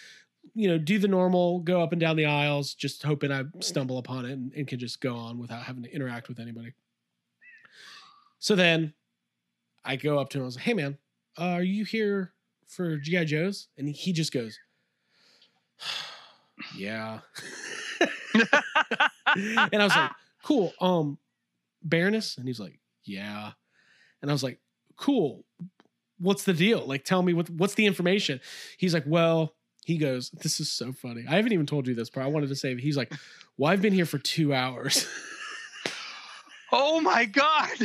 You 0.55 0.69
know, 0.69 0.79
do 0.79 0.99
the 0.99 1.09
normal, 1.09 1.61
go 1.61 1.83
up 1.83 1.93
and 1.93 2.01
down 2.01 2.17
the 2.17 2.25
aisles, 2.25 2.73
just 2.73 3.03
hoping 3.03 3.31
I 3.31 3.45
stumble 3.61 3.99
upon 3.99 4.25
it 4.25 4.33
and, 4.33 4.53
and 4.55 4.67
can 4.67 4.79
just 4.79 5.01
go 5.01 5.15
on 5.15 5.39
without 5.39 5.65
having 5.65 5.83
to 5.83 5.95
interact 5.95 6.29
with 6.29 6.41
anybody. 6.41 6.73
So 8.39 8.57
then, 8.57 8.95
I 9.85 9.97
go 9.97 10.19
up 10.19 10.31
to 10.31 10.39
him. 10.39 10.45
I 10.45 10.47
was 10.47 10.57
like, 10.57 10.65
"Hey, 10.65 10.75
man, 10.75 10.97
uh, 11.37 11.45
are 11.45 11.63
you 11.63 11.85
here 11.85 12.33
for 12.69 12.97
GI 12.99 13.25
Joes?" 13.25 13.69
And 13.77 13.89
he 13.89 14.13
just 14.13 14.33
goes, 14.33 14.59
"Yeah." 16.77 17.21
and 18.35 19.83
I 19.83 19.85
was 19.85 19.97
like, 19.97 20.11
"Cool, 20.43 20.73
um, 20.81 21.19
Baroness," 21.83 22.39
and 22.39 22.47
he's 22.47 22.61
like, 22.61 22.79
"Yeah," 23.05 23.53
and 24.23 24.31
I 24.31 24.35
was 24.35 24.43
like, 24.43 24.59
"Cool, 24.97 25.45
what's 26.19 26.45
the 26.45 26.55
deal? 26.55 26.87
Like, 26.87 27.05
tell 27.05 27.23
me 27.23 27.33
what 27.33 27.51
what's 27.51 27.75
the 27.75 27.87
information?" 27.87 28.41
He's 28.77 28.95
like, 28.95 29.05
"Well." 29.07 29.55
He 29.85 29.97
goes, 29.97 30.29
This 30.43 30.61
is 30.61 30.71
so 30.71 30.93
funny. 30.93 31.25
I 31.27 31.37
haven't 31.37 31.53
even 31.55 31.65
told 31.65 31.87
you 31.87 31.95
this, 31.95 32.11
part. 32.11 32.27
I 32.27 32.29
wanted 32.29 32.51
to 32.51 32.55
say, 32.55 32.77
he's 32.77 32.99
like, 32.99 33.11
Well, 33.57 33.73
I've 33.73 33.81
been 33.81 33.95
here 33.95 34.05
for 34.05 34.19
two 34.19 34.53
hours. 34.53 35.09
Oh 36.71 37.01
my 37.01 37.25
god. 37.25 37.71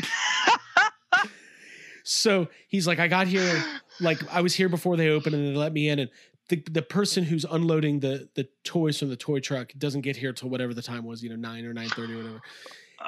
So 2.04 2.50
he's 2.67 2.86
like, 2.86 3.00
I 3.00 3.08
got 3.08 3.28
here, 3.28 3.63
like 4.00 4.20
I 4.32 4.42
was 4.42 4.56
here 4.56 4.70
before 4.70 4.98
they 4.98 5.10
opened 5.10 5.36
and 5.36 5.48
they 5.48 5.58
let 5.58 5.74
me 5.74 5.90
in. 5.90 6.00
And 6.00 6.10
the, 6.50 6.64
the 6.72 6.82
person 6.82 7.24
who's 7.24 7.46
unloading 7.46 8.00
the 8.00 8.30
the 8.36 8.48
toys 8.64 9.00
from 9.00 9.10
the 9.10 9.16
toy 9.16 9.40
truck 9.40 9.72
doesn't 9.78 10.02
get 10.02 10.18
here 10.18 10.34
till 10.34 10.50
whatever 10.50 10.74
the 10.74 10.82
time 10.82 11.06
was, 11.06 11.24
you 11.24 11.30
know, 11.30 11.36
nine 11.36 11.66
or 11.66 11.74
nine 11.74 11.90
thirty 11.90 12.14
or 12.14 12.18
whatever. 12.18 12.42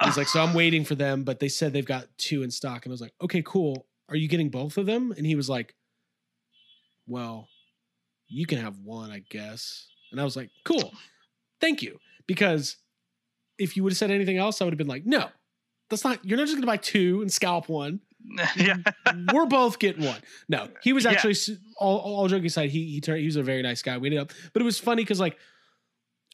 He's 0.04 0.16
like, 0.16 0.28
so 0.28 0.42
I'm 0.42 0.52
waiting 0.52 0.84
for 0.84 0.94
them, 0.94 1.24
but 1.24 1.40
they 1.40 1.48
said 1.48 1.72
they've 1.72 1.84
got 1.84 2.06
two 2.18 2.42
in 2.42 2.50
stock. 2.50 2.84
And 2.84 2.92
I 2.92 2.94
was 2.94 3.00
like, 3.00 3.14
okay, 3.22 3.42
cool. 3.42 3.86
Are 4.10 4.16
you 4.16 4.28
getting 4.28 4.50
both 4.50 4.76
of 4.76 4.84
them? 4.84 5.12
And 5.16 5.24
he 5.24 5.34
was 5.34 5.48
like, 5.48 5.74
well, 7.06 7.48
you 8.28 8.46
can 8.46 8.58
have 8.58 8.78
one, 8.80 9.10
I 9.10 9.22
guess. 9.30 9.86
And 10.12 10.20
I 10.20 10.24
was 10.24 10.36
like, 10.36 10.50
cool, 10.64 10.92
thank 11.60 11.82
you. 11.82 11.98
Because 12.26 12.76
if 13.58 13.76
you 13.76 13.82
would 13.82 13.92
have 13.92 13.98
said 13.98 14.10
anything 14.10 14.36
else, 14.36 14.60
I 14.60 14.64
would 14.64 14.72
have 14.74 14.78
been 14.78 14.86
like, 14.86 15.06
no, 15.06 15.28
that's 15.88 16.04
not, 16.04 16.24
you're 16.24 16.36
not 16.36 16.46
just 16.46 16.56
gonna 16.56 16.66
buy 16.66 16.76
two 16.76 17.22
and 17.22 17.32
scalp 17.32 17.68
one 17.68 18.00
yeah. 18.56 18.76
we're 19.32 19.46
both 19.46 19.78
getting 19.78 20.04
one. 20.04 20.20
No, 20.48 20.68
he 20.82 20.92
was 20.92 21.06
actually 21.06 21.32
s- 21.32 21.50
all, 21.78 21.98
all 21.98 22.28
joking 22.28 22.46
aside. 22.46 22.70
He 22.70 22.86
he 22.86 23.00
turned. 23.00 23.20
He 23.20 23.26
was 23.26 23.36
a 23.36 23.42
very 23.42 23.62
nice 23.62 23.82
guy. 23.82 23.98
We 23.98 24.08
ended 24.08 24.20
up, 24.20 24.32
but 24.52 24.62
it 24.62 24.64
was 24.64 24.78
funny 24.78 25.02
because 25.02 25.20
like 25.20 25.38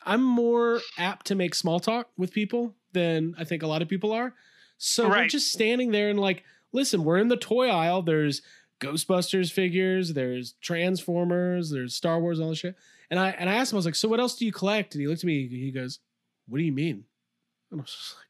I'm 0.05 0.22
more 0.22 0.81
apt 0.98 1.26
to 1.26 1.35
make 1.35 1.55
small 1.55 1.81
talk 1.81 2.09
with 2.16 2.33
people 2.33 2.74
than 2.92 3.35
I 3.38 3.44
think 3.44 3.62
a 3.62 3.66
lot 3.66 3.83
of 3.83 3.88
people 3.88 4.12
are. 4.12 4.35
So 4.78 5.09
we're 5.09 5.28
just 5.28 5.52
standing 5.52 5.92
there 5.92 6.09
and 6.11 6.18
like, 6.18 6.42
listen, 6.72 7.05
we're 7.05 7.18
in 7.18 7.28
the 7.28 7.37
toy 7.37 7.68
aisle. 7.68 8.02
There's 8.02 8.42
Ghostbusters 8.81 9.52
figures. 9.52 10.12
There's 10.14 10.55
Transformers. 10.61 11.70
There's 11.70 11.94
Star 11.94 12.18
Wars. 12.18 12.40
All 12.40 12.48
this 12.50 12.59
shit. 12.59 12.74
And 13.11 13.20
I 13.20 13.31
and 13.31 13.48
I 13.48 13.55
asked 13.55 13.72
him. 13.72 13.76
I 13.76 13.78
was 13.78 13.87
like, 13.87 13.94
so 13.94 14.09
what 14.09 14.18
else 14.20 14.35
do 14.37 14.44
you 14.44 14.52
collect? 14.52 14.94
And 14.94 15.00
he 15.00 15.07
looked 15.07 15.20
at 15.22 15.26
me. 15.26 15.46
He 15.46 15.70
goes, 15.70 16.00
what 16.48 16.59
do 16.59 16.64
you 16.64 16.72
mean? 16.72 17.05
And 17.70 17.81
I 17.81 17.83
was 17.83 17.90
just 17.92 18.16
like 18.16 18.26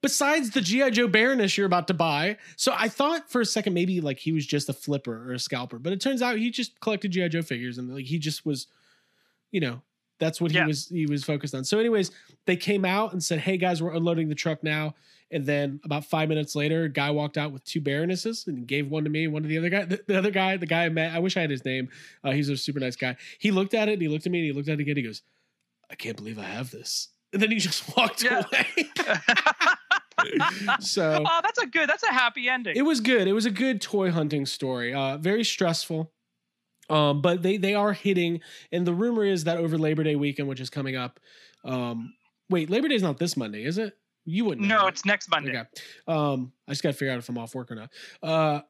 besides 0.00 0.50
the 0.50 0.60
GI 0.60 0.90
Joe 0.92 1.08
Baroness 1.08 1.56
you're 1.56 1.66
about 1.66 1.86
to 1.88 1.94
buy. 1.94 2.36
So 2.56 2.72
I 2.76 2.88
thought 2.88 3.30
for 3.30 3.40
a 3.40 3.46
second 3.46 3.74
maybe 3.74 4.00
like 4.00 4.18
he 4.18 4.32
was 4.32 4.46
just 4.46 4.68
a 4.68 4.72
flipper 4.72 5.28
or 5.30 5.32
a 5.34 5.38
scalper, 5.38 5.78
but 5.78 5.92
it 5.92 6.00
turns 6.00 6.22
out 6.22 6.36
he 6.38 6.50
just 6.50 6.78
collected 6.80 7.10
GI 7.12 7.28
Joe 7.30 7.42
figures 7.42 7.78
and 7.78 7.92
like 7.94 8.04
he 8.06 8.18
just 8.18 8.44
was, 8.46 8.66
you 9.50 9.60
know, 9.60 9.82
that's 10.20 10.40
what 10.40 10.50
Yeah. 10.52 10.62
he 10.62 10.66
was 10.66 10.88
he 10.88 11.06
was 11.06 11.24
focused 11.24 11.54
on. 11.54 11.64
So, 11.64 11.78
anyways, 11.78 12.10
they 12.46 12.56
came 12.56 12.84
out 12.84 13.12
and 13.12 13.22
said, 13.22 13.38
"Hey 13.38 13.56
guys, 13.56 13.80
we're 13.82 13.92
unloading 13.94 14.28
the 14.28 14.34
truck 14.34 14.62
now." 14.64 14.94
And 15.30 15.44
then 15.46 15.78
about 15.84 16.06
five 16.06 16.28
minutes 16.28 16.56
later, 16.56 16.84
a 16.84 16.88
guy 16.88 17.10
walked 17.10 17.36
out 17.38 17.52
with 17.52 17.62
two 17.64 17.80
Baronesses 17.82 18.46
and 18.46 18.66
gave 18.66 18.90
one 18.90 19.04
to 19.04 19.10
me, 19.10 19.26
one 19.28 19.42
to 19.42 19.48
the 19.48 19.58
other 19.58 19.68
guy. 19.68 19.84
The, 19.84 20.02
the 20.06 20.16
other 20.18 20.30
guy, 20.30 20.56
the 20.56 20.66
guy 20.66 20.86
I 20.86 20.88
met, 20.88 21.14
I 21.14 21.18
wish 21.18 21.36
I 21.36 21.40
had 21.42 21.50
his 21.50 21.64
name. 21.64 21.88
Uh, 22.24 22.30
he's 22.32 22.48
a 22.48 22.56
super 22.56 22.80
nice 22.80 22.96
guy. 22.96 23.14
He 23.38 23.50
looked 23.50 23.74
at 23.74 23.88
it 23.88 23.92
and 23.92 24.02
he 24.02 24.08
looked 24.08 24.24
at 24.26 24.32
me 24.32 24.38
and 24.38 24.46
he 24.46 24.52
looked 24.52 24.68
at 24.68 24.74
it 24.74 24.80
again. 24.80 24.96
He 24.96 25.02
goes, 25.02 25.22
"I 25.90 25.94
can't 25.94 26.16
believe 26.16 26.38
I 26.38 26.44
have 26.44 26.70
this." 26.70 27.08
And 27.32 27.40
then 27.42 27.50
he 27.50 27.58
just 27.58 27.84
walked 27.96 28.24
Yeah. 28.24 28.42
away. 28.50 28.66
so 30.80 31.24
oh, 31.26 31.40
that's 31.42 31.58
a 31.58 31.66
good. 31.66 31.88
That's 31.88 32.02
a 32.02 32.12
happy 32.12 32.48
ending. 32.48 32.76
it 32.76 32.82
was 32.82 33.00
good. 33.00 33.28
It 33.28 33.32
was 33.32 33.46
a 33.46 33.50
good 33.50 33.80
toy 33.80 34.10
hunting 34.10 34.46
story. 34.46 34.94
Uh, 34.94 35.18
very 35.18 35.44
stressful. 35.44 36.12
Um, 36.90 37.20
but 37.20 37.42
they 37.42 37.56
they 37.56 37.74
are 37.74 37.92
hitting, 37.92 38.40
and 38.72 38.86
the 38.86 38.94
rumor 38.94 39.24
is 39.24 39.44
that 39.44 39.58
over 39.58 39.76
Labor 39.76 40.04
Day 40.04 40.16
weekend, 40.16 40.48
which 40.48 40.60
is 40.60 40.70
coming 40.70 40.96
up. 40.96 41.20
Um, 41.64 42.14
wait, 42.48 42.70
Labor 42.70 42.88
Day's 42.88 43.02
not 43.02 43.18
this 43.18 43.36
Monday, 43.36 43.64
is 43.64 43.78
it? 43.78 43.96
You 44.24 44.44
wouldn't. 44.44 44.66
know, 44.66 44.82
no, 44.82 44.86
it's 44.86 45.04
next 45.04 45.30
Monday. 45.30 45.50
Okay. 45.56 45.68
Um, 46.06 46.52
I 46.66 46.72
just 46.72 46.82
got 46.82 46.90
to 46.90 46.96
figure 46.96 47.12
out 47.12 47.18
if 47.18 47.28
I'm 47.28 47.38
off 47.38 47.54
work 47.54 47.70
or 47.70 47.74
not. 47.74 47.90
Uh, 48.22 48.60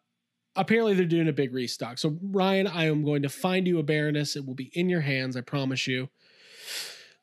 apparently 0.55 0.95
they're 0.95 1.07
doing 1.07 1.29
a 1.29 1.33
big 1.33 1.53
restock. 1.53 1.99
So 1.99 2.19
Ryan, 2.23 2.67
I 2.67 2.87
am 2.87 3.05
going 3.05 3.23
to 3.23 3.29
find 3.29 3.67
you 3.67 3.79
a 3.79 3.83
Baroness. 3.83 4.37
It 4.37 4.47
will 4.47 4.55
be 4.55 4.71
in 4.75 4.89
your 4.89 5.01
hands. 5.01 5.37
I 5.37 5.41
promise 5.41 5.87
you. 5.87 6.09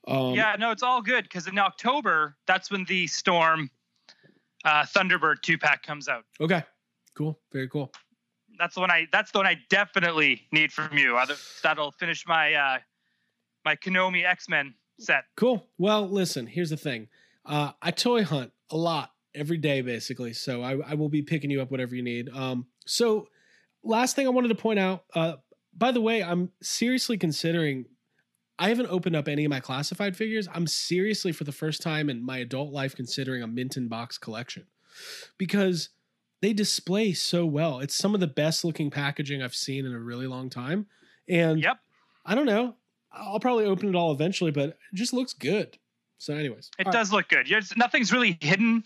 Um, 0.08 0.34
yeah, 0.34 0.56
no, 0.60 0.72
it's 0.72 0.84
all 0.84 1.02
good 1.02 1.24
because 1.24 1.48
in 1.48 1.58
October, 1.58 2.36
that's 2.46 2.70
when 2.70 2.86
the 2.86 3.08
storm 3.08 3.70
uh, 4.66 4.84
Thunderbird 4.84 5.41
two 5.41 5.57
pack 5.57 5.84
comes 5.84 6.09
out. 6.09 6.26
Okay. 6.41 6.63
Cool. 7.16 7.39
Very 7.53 7.70
cool. 7.70 7.91
That's 8.59 8.76
the 8.76 8.82
one 8.82 8.91
I. 8.91 9.07
That's 9.11 9.32
the 9.32 9.39
one 9.39 9.47
I 9.47 9.57
definitely 9.70 10.47
need 10.51 10.72
from 10.72 10.97
you. 10.97 11.18
Other, 11.18 11.36
that'll 11.63 11.91
finish 11.91 12.26
my 12.28 12.53
uh, 12.53 12.78
my 13.63 13.76
Konomi 13.76 14.26
X 14.26 14.49
Men 14.49 14.74
set. 14.99 15.26
Cool. 15.36 15.66
Well, 15.78 16.07
listen, 16.07 16.47
here's 16.47 16.70
the 16.70 16.78
thing. 16.78 17.07
Uh, 17.45 17.72
I 17.82 17.91
toy 17.91 18.24
hunt 18.24 18.51
a 18.70 18.78
lot 18.78 19.11
every 19.34 19.57
day, 19.57 19.82
basically. 19.82 20.34
So 20.34 20.61
I, 20.61 20.78
I 20.78 20.93
will 20.95 21.09
be 21.09 21.22
picking 21.22 21.51
you 21.51 21.61
up 21.61 21.72
whatever 21.72 21.95
you 21.95 22.01
need. 22.01 22.30
Um, 22.30 22.66
so 22.86 23.28
last 23.84 24.16
thing 24.16 24.26
I 24.26 24.30
wanted 24.30 24.49
to 24.49 24.55
point 24.55 24.80
out, 24.80 25.03
uh, 25.13 25.36
by 25.78 25.91
the 25.91 26.01
way, 26.01 26.24
I'm 26.24 26.51
seriously 26.61 27.18
considering 27.18 27.86
I 28.58 28.70
haven't 28.70 28.88
opened 28.88 29.16
up 29.16 29.28
any 29.28 29.43
of 29.45 29.49
my 29.49 29.60
classified 29.60 30.16
figures. 30.16 30.47
I'm 30.53 30.66
seriously, 30.68 31.32
for 31.32 31.43
the 31.43 31.51
first 31.51 31.82
time 31.82 32.10
in 32.10 32.26
my 32.26 32.38
adult 32.38 32.72
life, 32.72 32.95
considering 32.95 33.43
a 33.43 33.47
mint 33.47 33.76
in 33.78 33.88
box 33.88 34.18
collection 34.18 34.66
because 35.38 35.89
they 36.41 36.53
display 36.53 37.12
so 37.14 37.45
well. 37.45 37.80
It's 37.80 37.95
some 37.95 38.14
of 38.14 38.22
the 38.22 38.28
best 38.28 38.64
looking 38.64 38.89
packaging 38.91 39.41
I've 39.41 39.56
seen 39.56 39.86
in 39.86 39.93
a 39.93 39.99
really 39.99 40.28
long 40.28 40.49
time. 40.49 40.88
And 41.28 41.60
Yep. 41.62 41.80
I 42.26 42.36
don't 42.36 42.45
know. 42.45 42.76
I'll 43.12 43.39
probably 43.39 43.66
open 43.66 43.89
it 43.89 43.95
all 43.95 44.12
eventually, 44.12 44.51
but 44.51 44.70
it 44.70 44.78
just 44.93 45.12
looks 45.14 45.34
good. 45.34 45.78
So, 46.18 46.34
anyways, 46.34 46.70
It 46.80 46.86
all 46.88 46.91
right. 46.91 46.97
does 46.99 47.12
look 47.12 47.28
good. 47.30 47.47
There's, 47.49 47.76
nothing's 47.76 48.12
really 48.14 48.38
hidden. 48.41 48.84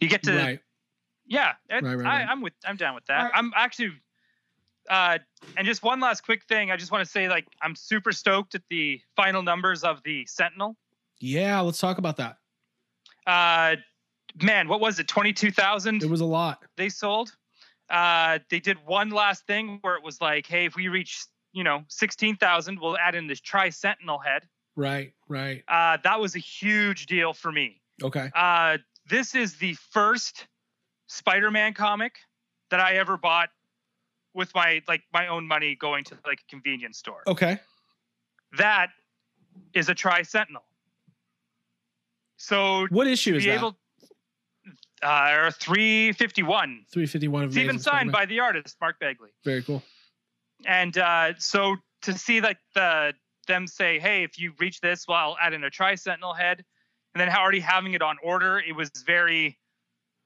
You 0.00 0.08
get 0.08 0.22
to 0.24 0.36
right. 0.36 0.60
Yeah, 1.26 1.52
it, 1.70 1.82
Right, 1.82 1.94
right, 1.94 2.06
I, 2.06 2.18
right. 2.20 2.28
I'm 2.28 2.40
with. 2.42 2.52
I'm 2.64 2.76
down 2.76 2.94
with 2.94 3.06
that. 3.06 3.16
Alright. 3.18 3.32
I'm 3.34 3.52
actually. 3.56 3.92
Uh, 4.90 5.18
and 5.56 5.66
just 5.66 5.82
one 5.82 6.00
last 6.00 6.24
quick 6.24 6.44
thing. 6.44 6.70
I 6.70 6.76
just 6.76 6.92
want 6.92 7.04
to 7.04 7.10
say, 7.10 7.28
like, 7.28 7.46
I'm 7.62 7.74
super 7.74 8.12
stoked 8.12 8.54
at 8.54 8.62
the 8.70 9.00
final 9.16 9.42
numbers 9.42 9.82
of 9.84 10.02
the 10.04 10.26
Sentinel. 10.26 10.76
Yeah, 11.20 11.60
let's 11.60 11.78
talk 11.78 11.98
about 11.98 12.16
that. 12.18 12.36
Uh, 13.26 13.76
man, 14.42 14.68
what 14.68 14.80
was 14.80 14.98
it? 14.98 15.08
Twenty-two 15.08 15.50
thousand 15.50 16.02
It 16.02 16.10
was 16.10 16.20
a 16.20 16.26
lot. 16.26 16.62
they 16.76 16.88
sold. 16.88 17.34
Uh, 17.88 18.38
they 18.50 18.60
did 18.60 18.78
one 18.86 19.10
last 19.10 19.46
thing 19.46 19.78
where 19.82 19.94
it 19.96 20.02
was 20.02 20.20
like, 20.20 20.46
hey, 20.46 20.64
if 20.66 20.74
we 20.76 20.88
reach, 20.88 21.24
you 21.52 21.64
know, 21.64 21.84
sixteen 21.88 22.36
thousand, 22.36 22.78
we'll 22.80 22.98
add 22.98 23.14
in 23.14 23.26
this 23.26 23.40
Tri 23.40 23.70
Sentinel 23.70 24.18
head. 24.18 24.46
Right, 24.76 25.12
right. 25.28 25.62
Uh, 25.68 25.98
that 26.02 26.20
was 26.20 26.34
a 26.34 26.40
huge 26.40 27.06
deal 27.06 27.32
for 27.32 27.52
me. 27.52 27.80
Okay. 28.02 28.30
Uh, 28.34 28.78
this 29.08 29.34
is 29.34 29.56
the 29.56 29.74
first 29.92 30.46
Spider-Man 31.06 31.74
comic 31.74 32.16
that 32.70 32.80
I 32.80 32.94
ever 32.94 33.16
bought 33.16 33.50
with 34.34 34.54
my 34.54 34.82
like 34.88 35.02
my 35.12 35.26
own 35.28 35.46
money 35.46 35.76
going 35.76 36.04
to 36.04 36.18
like 36.26 36.40
a 36.40 36.50
convenience 36.50 36.98
store. 36.98 37.22
Okay. 37.26 37.58
That 38.58 38.88
is 39.72 39.88
a 39.88 39.94
Tri 39.94 40.22
Sentinel. 40.22 40.64
So 42.36 42.86
What 42.90 43.06
issue 43.06 43.36
is 43.36 43.44
that? 43.44 43.54
able, 43.54 43.76
uh, 45.02 45.34
or 45.34 45.50
351. 45.50 46.84
351 46.90 47.44
of 47.44 47.48
It's 47.50 47.56
even 47.56 47.78
signed 47.78 48.12
by 48.12 48.26
the 48.26 48.40
artist 48.40 48.76
Mark 48.80 48.98
Bagley. 48.98 49.30
Very 49.44 49.62
cool. 49.62 49.82
And 50.66 50.96
uh, 50.98 51.34
so 51.38 51.76
to 52.02 52.16
see 52.16 52.40
like 52.40 52.58
the 52.74 53.14
them 53.46 53.66
say, 53.66 53.98
hey, 53.98 54.22
if 54.22 54.38
you 54.38 54.52
reach 54.58 54.80
this, 54.80 55.06
well, 55.06 55.18
I'll 55.18 55.36
add 55.40 55.52
in 55.52 55.64
a 55.64 55.70
Tri 55.70 55.94
Sentinel 55.94 56.34
head, 56.34 56.64
and 57.14 57.20
then 57.20 57.28
already 57.28 57.60
having 57.60 57.92
it 57.92 58.02
on 58.02 58.16
order, 58.22 58.58
it 58.58 58.74
was 58.74 58.90
very 59.06 59.58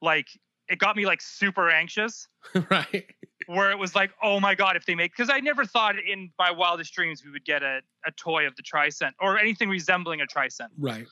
like 0.01 0.29
it 0.69 0.79
got 0.79 0.97
me 0.97 1.07
like 1.07 1.21
super 1.21 1.71
anxious. 1.71 2.29
right. 2.71 3.07
Where 3.49 3.71
it 3.71 3.79
was 3.79 3.95
like, 3.95 4.11
oh 4.23 4.41
my 4.41 4.55
god, 4.55 4.77
if 4.77 4.85
they 4.85 4.95
make 4.95 5.13
because 5.17 5.31
I 5.31 5.41
never 5.41 5.65
thought 5.65 5.95
in 5.99 6.31
my 6.39 6.51
wildest 6.51 6.93
dreams 6.93 7.25
we 7.25 7.31
would 7.31 7.47
get 7.47 7.63
a, 7.63 7.81
a 8.07 8.11
toy 8.13 8.47
of 8.47 8.55
the 8.57 8.63
Tri 8.63 8.91
Cent 8.91 9.15
or 9.21 9.39
anything 9.39 9.71
resembling 9.71 10.21
a 10.21 10.27
Tri 10.27 10.49
Cent. 10.49 10.71
Right. 10.79 11.07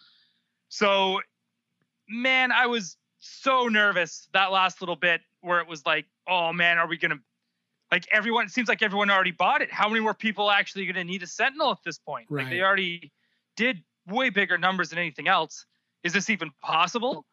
So, 0.69 1.21
man, 2.11 2.53
I 2.53 2.67
was 2.67 2.99
so 3.21 3.69
nervous 3.69 4.29
that 4.35 4.53
last 4.53 4.83
little 4.83 4.97
bit 4.97 5.23
where 5.41 5.61
it 5.61 5.67
was 5.67 5.87
like, 5.87 6.05
oh 6.29 6.53
man, 6.53 6.77
are 6.77 6.87
we 6.87 6.99
gonna 6.99 7.21
like 7.91 8.07
everyone? 8.13 8.45
It 8.45 8.51
seems 8.51 8.69
like 8.69 8.83
everyone 8.83 9.11
already 9.11 9.31
bought 9.31 9.63
it. 9.63 9.73
How 9.73 9.89
many 9.89 10.01
more 10.01 10.15
people 10.15 10.51
actually 10.51 10.85
gonna 10.85 11.05
need 11.05 11.23
a 11.23 11.27
Sentinel 11.27 11.71
at 11.71 11.79
this 11.87 11.99
point? 11.99 12.31
Like 12.31 12.51
they 12.51 12.61
already 12.61 13.13
did 13.57 13.83
way 14.07 14.29
bigger 14.29 14.59
numbers 14.59 14.91
than 14.91 14.99
anything 14.99 15.27
else. 15.27 15.65
Is 16.05 16.13
this 16.13 16.29
even 16.29 16.51
possible? 16.63 17.25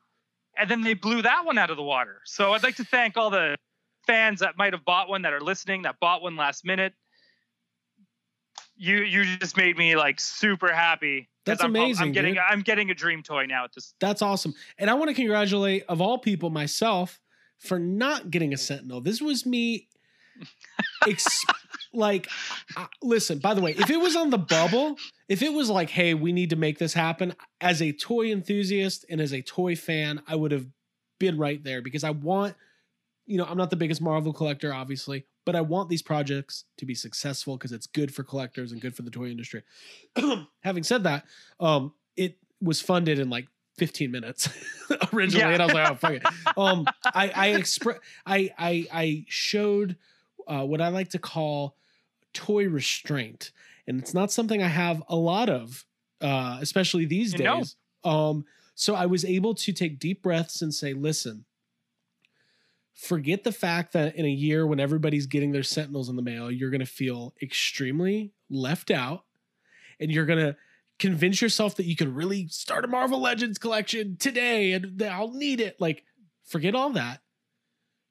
And 0.58 0.70
then 0.70 0.82
they 0.82 0.94
blew 0.94 1.22
that 1.24 1.46
one 1.46 1.58
out 1.58 1.72
of 1.72 1.78
the 1.78 1.84
water. 1.84 2.22
So 2.26 2.54
I'd 2.54 2.64
like 2.64 2.78
to 2.78 2.86
thank 2.86 3.18
all 3.18 3.30
the 3.30 3.58
fans 4.06 4.40
that 4.40 4.58
might 4.58 4.74
have 4.74 4.86
bought 4.86 5.10
one 5.10 5.24
that 5.24 5.34
are 5.34 5.42
listening 5.42 5.84
that 5.84 6.00
bought 6.00 6.22
one 6.22 6.36
last 6.36 6.66
minute. 6.66 6.94
You 8.76 8.98
you 8.98 9.26
just 9.38 9.56
made 9.56 9.78
me 9.78 9.96
like 9.96 10.20
super 10.20 10.74
happy. 10.74 11.30
That's 11.46 11.62
I'm, 11.62 11.72
amazing, 11.72 12.08
I'm 12.08 12.12
getting 12.12 12.34
dude. 12.34 12.44
I'm 12.48 12.62
getting 12.62 12.90
a 12.90 12.96
dream 12.96 13.22
toy 13.22 13.46
now 13.46 13.66
at 13.66 13.74
this 13.74 13.94
That's 14.00 14.22
awesome. 14.22 14.54
And 14.78 14.90
I 14.90 14.94
want 14.94 15.10
to 15.10 15.14
congratulate, 15.14 15.84
of 15.90 16.02
all 16.02 16.18
people, 16.18 16.50
myself 16.50 17.20
for 17.60 17.80
not 17.80 18.32
getting 18.32 18.54
a 18.54 18.58
Sentinel. 18.58 19.02
This 19.02 19.22
was 19.22 19.46
me. 19.46 19.88
Ex- 21.08 21.46
like, 21.94 22.28
uh, 22.76 22.88
listen, 23.02 23.40
by 23.40 23.54
the 23.54 23.62
way, 23.62 23.72
if 23.72 23.90
it 23.90 23.98
was 23.98 24.16
on 24.16 24.32
the 24.32 24.38
bubble, 24.38 24.98
if 25.30 25.42
it 25.42 25.54
was 25.54 25.70
like, 25.70 25.90
hey, 25.90 26.14
we 26.14 26.32
need 26.32 26.50
to 26.50 26.56
make 26.56 26.80
this 26.80 26.94
happen, 26.94 27.36
as 27.62 27.82
a 27.82 27.92
toy 27.92 28.32
enthusiast 28.32 29.06
and 29.10 29.22
as 29.22 29.32
a 29.32 29.42
toy 29.42 29.76
fan, 29.76 30.22
I 30.28 30.36
would 30.36 30.52
have 30.52 30.66
been 31.20 31.38
right 31.38 31.64
there 31.64 31.82
because 31.82 32.04
I 32.04 32.10
want, 32.10 32.56
you 33.26 33.38
know, 33.38 33.46
I'm 33.46 33.58
not 33.58 33.70
the 33.70 33.76
biggest 33.76 34.02
Marvel 34.02 34.34
collector, 34.34 34.74
obviously, 34.74 35.26
but 35.46 35.56
I 35.56 35.62
want 35.62 35.90
these 35.90 36.02
projects 36.02 36.66
to 36.78 36.86
be 36.86 36.96
successful 36.96 37.58
because 37.58 37.72
it's 37.72 37.88
good 37.88 38.14
for 38.14 38.24
collectors 38.24 38.72
and 38.72 38.82
good 38.82 38.96
for 38.96 39.02
the 39.04 39.12
toy 39.12 39.28
industry. 39.30 39.64
Having 40.64 40.84
said 40.84 41.04
that, 41.04 41.26
um, 41.60 41.94
it 42.18 42.38
was 42.62 42.82
funded 42.82 43.20
in 43.20 43.30
like 43.30 43.48
15 43.78 44.12
minutes 44.12 44.50
originally, 45.14 45.40
Yeah. 45.48 45.54
and 45.54 45.62
I 45.62 45.66
was 45.66 45.74
like, 45.74 45.92
oh 45.92 45.96
fuck 45.96 46.12
it. 46.14 46.24
Um, 46.58 46.86
I 47.06 47.56
I 47.56 47.64
I 48.26 48.52
I 48.58 48.88
I 48.92 49.26
showed 49.28 49.98
uh, 50.48 50.64
what 50.66 50.82
I 50.82 50.90
like 50.90 51.10
to 51.12 51.20
call 51.20 51.76
toy 52.34 52.68
restraint, 52.68 53.52
and 53.88 54.00
it's 54.00 54.14
not 54.14 54.32
something 54.32 54.62
I 54.62 54.68
have 54.68 55.02
a 55.08 55.16
lot 55.16 55.50
of, 55.50 55.86
uh, 56.22 56.58
especially 56.62 57.06
these 57.06 57.34
days. 57.34 57.76
Um, 58.04 58.46
so 58.76 58.96
I 58.96 59.06
was 59.06 59.24
able 59.24 59.56
to 59.56 59.72
take 59.72 60.00
deep 60.00 60.22
breaths 60.24 60.62
and 60.62 60.74
say, 60.74 60.94
listen. 60.94 61.46
Forget 62.96 63.44
the 63.44 63.52
fact 63.52 63.94
that 63.94 64.16
in 64.16 64.26
a 64.26 64.30
year 64.30 64.66
when 64.68 64.80
everybody's 64.80 65.26
getting 65.26 65.52
their 65.52 65.64
sentinels 65.64 66.10
in 66.10 66.16
the 66.16 66.22
mail, 66.22 66.52
you're 66.52 66.70
going 66.70 66.80
to 66.80 66.86
feel 66.86 67.34
extremely 67.42 68.34
left 68.50 68.92
out 68.92 69.24
and 70.00 70.12
you're 70.12 70.26
going 70.28 70.40
to 70.40 70.56
convince 71.00 71.42
yourself 71.42 71.76
that 71.78 71.86
you 71.86 71.96
can 71.96 72.14
really 72.14 72.48
start 72.48 72.86
a 72.86 72.88
Marvel 72.88 73.20
Legends 73.20 73.58
collection 73.58 74.16
today 74.18 74.74
and 74.74 75.00
that 75.00 75.12
I'll 75.12 75.34
need 75.34 75.60
it. 75.60 75.76
Like, 75.80 76.04
forget 76.46 76.76
all 76.76 76.92
that. 76.92 77.22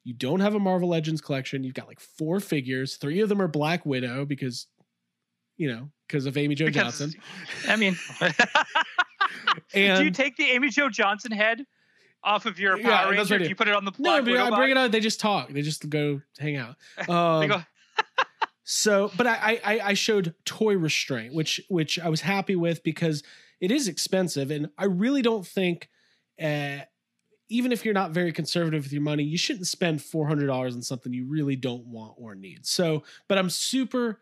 You 0.04 0.14
don't 0.14 0.40
have 0.40 0.56
a 0.56 0.58
Marvel 0.58 0.88
Legends 0.88 1.20
collection. 1.20 1.62
You've 1.62 1.74
got 1.74 1.86
like 1.86 2.00
four 2.00 2.40
figures. 2.40 2.96
Three 2.96 3.20
of 3.20 3.28
them 3.28 3.40
are 3.40 3.46
Black 3.46 3.86
Widow 3.86 4.24
because, 4.24 4.66
you 5.56 5.72
know, 5.72 5.90
because 6.08 6.26
of 6.26 6.36
Amy 6.36 6.56
Jo 6.56 6.66
Because- 6.66 6.98
Johnson. 6.98 7.20
I 7.68 7.76
mean, 7.76 7.96
And 9.74 9.98
do 9.98 10.04
you 10.04 10.10
take 10.10 10.36
the 10.36 10.44
Amy 10.50 10.70
Jo 10.70 10.88
Johnson 10.88 11.30
head 11.32 11.64
off 12.24 12.46
of 12.46 12.58
your 12.58 12.78
Yeah, 12.78 12.84
Power 12.84 13.14
that's 13.14 13.30
what 13.30 13.34
I 13.34 13.34
Ranger? 13.36 13.38
do. 13.44 13.48
You 13.48 13.54
put 13.56 13.68
it 13.68 13.74
on 13.74 13.84
the 13.84 13.92
no, 13.98 14.22
but 14.22 14.36
I 14.36 14.50
bring 14.56 14.70
it 14.70 14.76
out. 14.76 14.92
They 14.92 15.00
just 15.00 15.20
talk. 15.20 15.48
They 15.50 15.62
just 15.62 15.88
go 15.88 16.20
hang 16.38 16.56
out. 16.56 16.76
Um, 17.08 17.48
go, 17.48 17.62
So, 18.64 19.10
but 19.16 19.26
I, 19.26 19.60
I 19.64 19.80
I 19.80 19.94
showed 19.94 20.34
toy 20.44 20.76
restraint, 20.76 21.34
which 21.34 21.60
which 21.68 21.98
I 21.98 22.08
was 22.08 22.20
happy 22.20 22.54
with 22.56 22.82
because 22.84 23.22
it 23.60 23.70
is 23.72 23.88
expensive, 23.88 24.50
and 24.50 24.68
I 24.78 24.84
really 24.84 25.20
don't 25.20 25.46
think, 25.46 25.88
uh, 26.40 26.78
even 27.48 27.72
if 27.72 27.84
you're 27.84 27.92
not 27.92 28.12
very 28.12 28.32
conservative 28.32 28.84
with 28.84 28.92
your 28.92 29.02
money, 29.02 29.24
you 29.24 29.36
shouldn't 29.36 29.66
spend 29.66 30.00
four 30.00 30.28
hundred 30.28 30.46
dollars 30.46 30.76
on 30.76 30.82
something 30.82 31.12
you 31.12 31.26
really 31.26 31.56
don't 31.56 31.86
want 31.86 32.14
or 32.16 32.34
need. 32.36 32.64
So, 32.64 33.02
but 33.28 33.36
I'm 33.36 33.50
super 33.50 34.20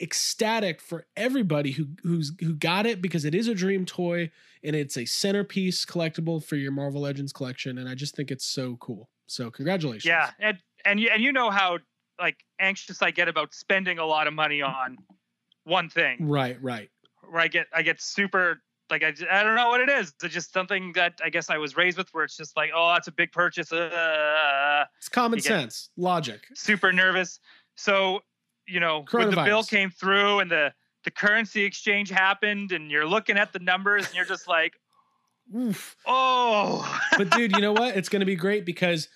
ecstatic 0.00 0.80
for 0.80 1.06
everybody 1.16 1.72
who 1.72 1.88
who's 2.02 2.32
who 2.40 2.54
got 2.54 2.86
it 2.86 3.02
because 3.02 3.24
it 3.24 3.34
is 3.34 3.48
a 3.48 3.54
dream 3.54 3.84
toy 3.84 4.30
and 4.62 4.74
it's 4.76 4.96
a 4.96 5.04
centerpiece 5.04 5.84
collectible 5.84 6.42
for 6.42 6.56
your 6.56 6.72
Marvel 6.72 7.02
Legends 7.02 7.32
collection, 7.32 7.78
and 7.78 7.88
I 7.88 7.94
just 7.94 8.14
think 8.14 8.30
it's 8.30 8.44
so 8.46 8.76
cool. 8.76 9.08
So, 9.26 9.50
congratulations! 9.50 10.04
yeah, 10.06 10.30
and 10.38 10.58
and 10.84 11.00
you 11.00 11.10
and 11.12 11.22
you 11.22 11.32
know 11.32 11.50
how 11.50 11.78
like 12.18 12.36
anxious 12.58 13.00
I 13.02 13.10
get 13.10 13.28
about 13.28 13.54
spending 13.54 13.98
a 13.98 14.04
lot 14.04 14.26
of 14.26 14.34
money 14.34 14.60
on 14.62 14.98
one 15.64 15.88
thing. 15.88 16.28
right, 16.28 16.60
right. 16.62 16.90
Where 17.28 17.40
I 17.40 17.48
get 17.48 17.66
I 17.72 17.82
get 17.82 18.00
super 18.00 18.60
like 18.90 19.04
I, 19.04 19.14
I 19.30 19.42
don't 19.44 19.54
know 19.54 19.68
what 19.68 19.80
it 19.80 19.88
is. 19.88 20.12
It's 20.22 20.34
just 20.34 20.52
something 20.52 20.92
that 20.94 21.20
I 21.24 21.30
guess 21.30 21.48
I 21.48 21.58
was 21.58 21.76
raised 21.76 21.96
with, 21.96 22.08
where 22.12 22.24
it's 22.24 22.36
just 22.36 22.56
like, 22.56 22.70
oh, 22.74 22.92
that's 22.92 23.06
a 23.08 23.12
big 23.12 23.30
purchase. 23.32 23.72
Uh, 23.72 24.84
It's 24.98 25.08
common 25.08 25.40
sense, 25.40 25.90
logic. 25.96 26.46
super 26.54 26.92
nervous. 26.92 27.38
So, 27.76 28.20
you 28.70 28.80
know, 28.80 29.04
when 29.10 29.30
the 29.30 29.42
bill 29.42 29.62
came 29.62 29.90
through 29.90 30.40
and 30.40 30.50
the 30.50 30.72
the 31.04 31.10
currency 31.10 31.64
exchange 31.64 32.10
happened, 32.10 32.72
and 32.72 32.90
you're 32.90 33.06
looking 33.06 33.38
at 33.38 33.52
the 33.52 33.58
numbers, 33.58 34.06
and 34.06 34.14
you're 34.14 34.26
just 34.26 34.46
like, 34.46 34.74
Oof. 35.56 35.96
oh, 36.06 37.00
But 37.16 37.30
dude, 37.30 37.52
you 37.52 37.60
know 37.62 37.72
what? 37.72 37.96
It's 37.96 38.08
going 38.08 38.20
to 38.20 38.26
be 38.26 38.36
great 38.46 38.64
because 38.64 39.08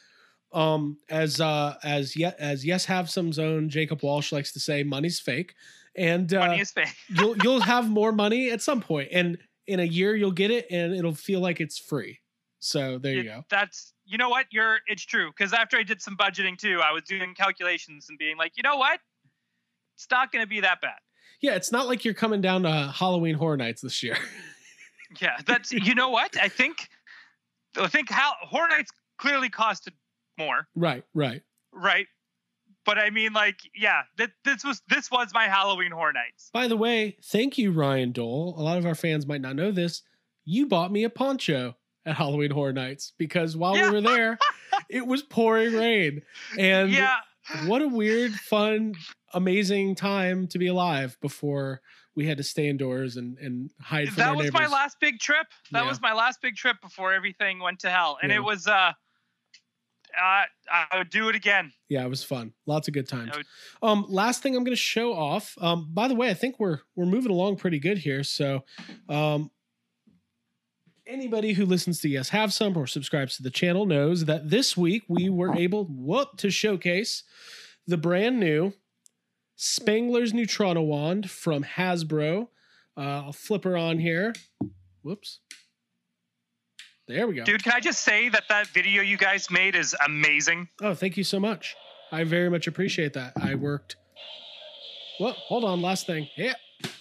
um 0.52 0.98
as 1.10 1.40
uh 1.40 1.74
as 1.82 2.16
yet 2.16 2.36
as 2.38 2.64
yes 2.64 2.84
have 2.84 3.10
some's 3.10 3.40
own 3.40 3.68
Jacob 3.68 4.02
Walsh 4.04 4.30
likes 4.30 4.52
to 4.52 4.60
say 4.60 4.84
money's 4.84 5.18
fake 5.18 5.52
and 5.96 6.32
uh 6.32 6.38
money 6.46 6.60
is 6.60 6.70
fake. 6.70 6.94
you'll 7.08 7.36
you'll 7.38 7.60
have 7.60 7.90
more 7.90 8.12
money 8.12 8.52
at 8.52 8.62
some 8.62 8.80
point 8.80 9.08
and 9.10 9.36
in 9.66 9.80
a 9.80 9.84
year 9.84 10.14
you'll 10.14 10.30
get 10.30 10.52
it 10.52 10.66
and 10.70 10.94
it'll 10.94 11.14
feel 11.14 11.40
like 11.40 11.60
it's 11.60 11.76
free. 11.78 12.20
So 12.60 12.98
there 12.98 13.14
you 13.14 13.24
go. 13.24 13.44
That's 13.50 13.92
you 14.06 14.16
know 14.16 14.28
what 14.28 14.46
you're. 14.50 14.78
It's 14.86 15.04
true 15.04 15.30
because 15.30 15.52
after 15.52 15.76
I 15.76 15.82
did 15.82 16.00
some 16.00 16.16
budgeting 16.16 16.56
too, 16.56 16.80
I 16.82 16.92
was 16.92 17.02
doing 17.04 17.34
calculations 17.34 18.06
and 18.08 18.18
being 18.18 18.36
like, 18.36 18.52
you 18.56 18.62
know 18.62 18.76
what, 18.76 19.00
it's 19.94 20.06
not 20.10 20.32
going 20.32 20.42
to 20.44 20.48
be 20.48 20.60
that 20.60 20.80
bad. 20.80 20.98
Yeah, 21.40 21.54
it's 21.56 21.70
not 21.72 21.86
like 21.86 22.04
you're 22.04 22.14
coming 22.14 22.40
down 22.40 22.62
to 22.62 22.92
Halloween 22.94 23.34
Horror 23.34 23.56
Nights 23.56 23.82
this 23.82 24.02
year. 24.02 24.16
Yeah, 25.20 25.36
that's 25.46 25.70
you 25.70 25.94
know 25.94 26.08
what 26.08 26.36
I 26.42 26.48
think. 26.48 26.88
I 27.76 27.86
think 27.86 28.10
how 28.10 28.32
Horror 28.40 28.66
Nights 28.68 28.90
clearly 29.16 29.48
costed 29.48 29.92
more, 30.38 30.66
right, 30.74 31.04
right. 31.14 31.42
right? 31.72 32.06
But 32.84 32.98
I 32.98 33.10
mean, 33.10 33.32
like, 33.32 33.60
yeah, 33.76 34.02
that 34.18 34.30
this 34.44 34.64
was 34.64 34.82
this 34.88 35.12
was 35.12 35.28
my 35.32 35.44
Halloween 35.46 35.92
Horror 35.92 36.12
Nights. 36.14 36.50
By 36.52 36.66
the 36.66 36.76
way, 36.76 37.16
thank 37.22 37.56
you, 37.58 37.70
Ryan 37.70 38.10
Dole. 38.10 38.54
A 38.58 38.62
lot 38.62 38.76
of 38.76 38.86
our 38.86 38.96
fans 38.96 39.24
might 39.24 39.40
not 39.40 39.54
know 39.54 39.70
this. 39.70 40.02
You 40.44 40.66
bought 40.66 40.90
me 40.90 41.04
a 41.04 41.10
poncho 41.10 41.76
at 42.04 42.16
Halloween 42.16 42.50
Horror 42.50 42.72
Nights 42.72 43.12
because 43.16 43.56
while 43.56 43.76
Yeah. 43.76 43.90
we 43.90 43.94
were 43.94 44.00
there, 44.00 44.38
it 44.90 45.06
was 45.06 45.22
pouring 45.22 45.74
rain. 45.74 46.22
And 46.58 46.90
yeah, 46.90 47.18
what 47.66 47.82
a 47.82 47.88
weird, 47.88 48.32
fun, 48.32 48.94
amazing 49.34 49.94
time 49.94 50.46
to 50.48 50.58
be 50.58 50.66
alive 50.68 51.16
before 51.20 51.80
we 52.16 52.26
had 52.26 52.36
to 52.38 52.44
stay 52.44 52.68
indoors 52.68 53.16
and, 53.16 53.36
and 53.38 53.70
hide 53.80 54.08
from 54.08 54.14
neighbors. 54.14 54.16
that 54.16 54.36
was 54.36 54.44
neighbors. 54.44 54.60
my 54.60 54.66
last 54.68 54.96
big 55.00 55.18
trip. 55.18 55.46
That 55.72 55.82
Yeah. 55.82 55.88
was 55.88 56.00
my 56.00 56.12
last 56.12 56.40
big 56.40 56.54
trip 56.56 56.76
before 56.80 57.12
everything 57.12 57.58
went 57.60 57.80
to 57.80 57.90
hell, 57.90 58.18
and 58.22 58.30
Yeah. 58.30 58.36
it 58.38 58.44
was 58.44 58.66
uh, 58.68 58.92
uh, 60.16 60.44
I 60.72 60.98
would 60.98 61.10
do 61.10 61.28
it 61.28 61.34
again. 61.34 61.72
Yeah, 61.88 62.04
it 62.04 62.08
was 62.08 62.22
fun. 62.22 62.52
Lots 62.66 62.86
of 62.86 62.94
good 62.94 63.08
times. 63.08 63.32
Would- 63.36 63.46
Um, 63.82 64.06
last 64.08 64.42
thing 64.42 64.54
I'm 64.54 64.62
going 64.62 64.76
to 64.76 64.80
show 64.80 65.12
off. 65.12 65.56
Um, 65.60 65.92
by 65.92 66.06
the 66.06 66.14
way, 66.14 66.30
I 66.30 66.34
think 66.34 66.60
we're 66.60 66.78
we're 66.94 67.04
moving 67.06 67.32
along 67.32 67.56
pretty 67.56 67.80
good 67.80 67.98
here. 67.98 68.22
So, 68.22 68.64
um, 69.08 69.50
anybody 71.06 71.52
who 71.54 71.66
listens 71.66 72.00
to 72.00 72.08
Yes 72.08 72.28
Have 72.30 72.52
Some 72.52 72.76
or 72.76 72.86
subscribes 72.86 73.36
to 73.36 73.42
the 73.42 73.50
channel 73.50 73.86
knows 73.86 74.24
that 74.26 74.50
this 74.50 74.76
week 74.76 75.02
we 75.08 75.28
were 75.28 75.54
able 75.56 75.84
whoop 75.86 76.36
to 76.38 76.50
showcase 76.50 77.24
the 77.86 77.96
brand 77.98 78.38
new 78.40 78.72
Spengler's 79.56 80.32
Neutrona 80.32 80.84
wand 80.84 81.30
from 81.30 81.62
Hasbro. 81.64 82.48
Uh, 82.96 83.00
I'll 83.00 83.32
flip 83.32 83.64
her 83.64 83.76
on 83.76 83.98
here. 83.98 84.32
Whoops. 85.02 85.40
There 87.06 87.26
we 87.26 87.34
go. 87.34 87.44
Dude, 87.44 87.62
can 87.62 87.72
I 87.72 87.80
just 87.80 88.02
say 88.02 88.30
that 88.30 88.44
that 88.48 88.66
video 88.68 89.02
you 89.02 89.16
guys 89.18 89.50
made 89.50 89.74
is 89.74 89.94
amazing? 90.06 90.68
Oh, 90.80 90.94
thank 90.94 91.16
you 91.16 91.24
so 91.24 91.38
much. 91.38 91.76
I 92.10 92.24
very 92.24 92.48
much 92.48 92.66
appreciate 92.66 93.12
that. 93.12 93.32
I 93.36 93.54
worked. 93.56 93.96
Well, 95.20 95.32
hold 95.32 95.64
on. 95.64 95.82
Last 95.82 96.06
thing. 96.06 96.28
Yeah. 96.36 96.54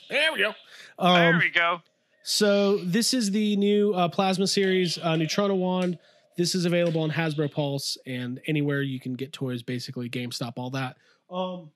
There 0.09 0.33
we 0.33 0.39
go. 0.39 0.53
there 0.99 1.33
Um, 1.33 1.39
we 1.39 1.49
go. 1.49 1.81
so 2.23 2.77
this 2.83 3.13
is 3.13 3.31
the 3.31 3.55
new 3.55 3.93
uh, 3.93 4.09
Plasma 4.09 4.45
Series 4.47 4.97
uh, 4.97 5.13
Neutrona 5.13 5.55
wand. 5.55 5.97
This 6.37 6.53
is 6.55 6.65
available 6.65 7.01
on 7.01 7.11
Hasbro 7.11 7.51
Pulse 7.51 7.97
and 8.05 8.41
anywhere 8.47 8.81
you 8.81 8.99
can 8.99 9.13
get 9.13 9.31
toys, 9.33 9.63
basically 9.63 10.09
GameStop, 10.09 10.53
all 10.57 10.71
that. 10.71 10.97
Um, 11.29 11.71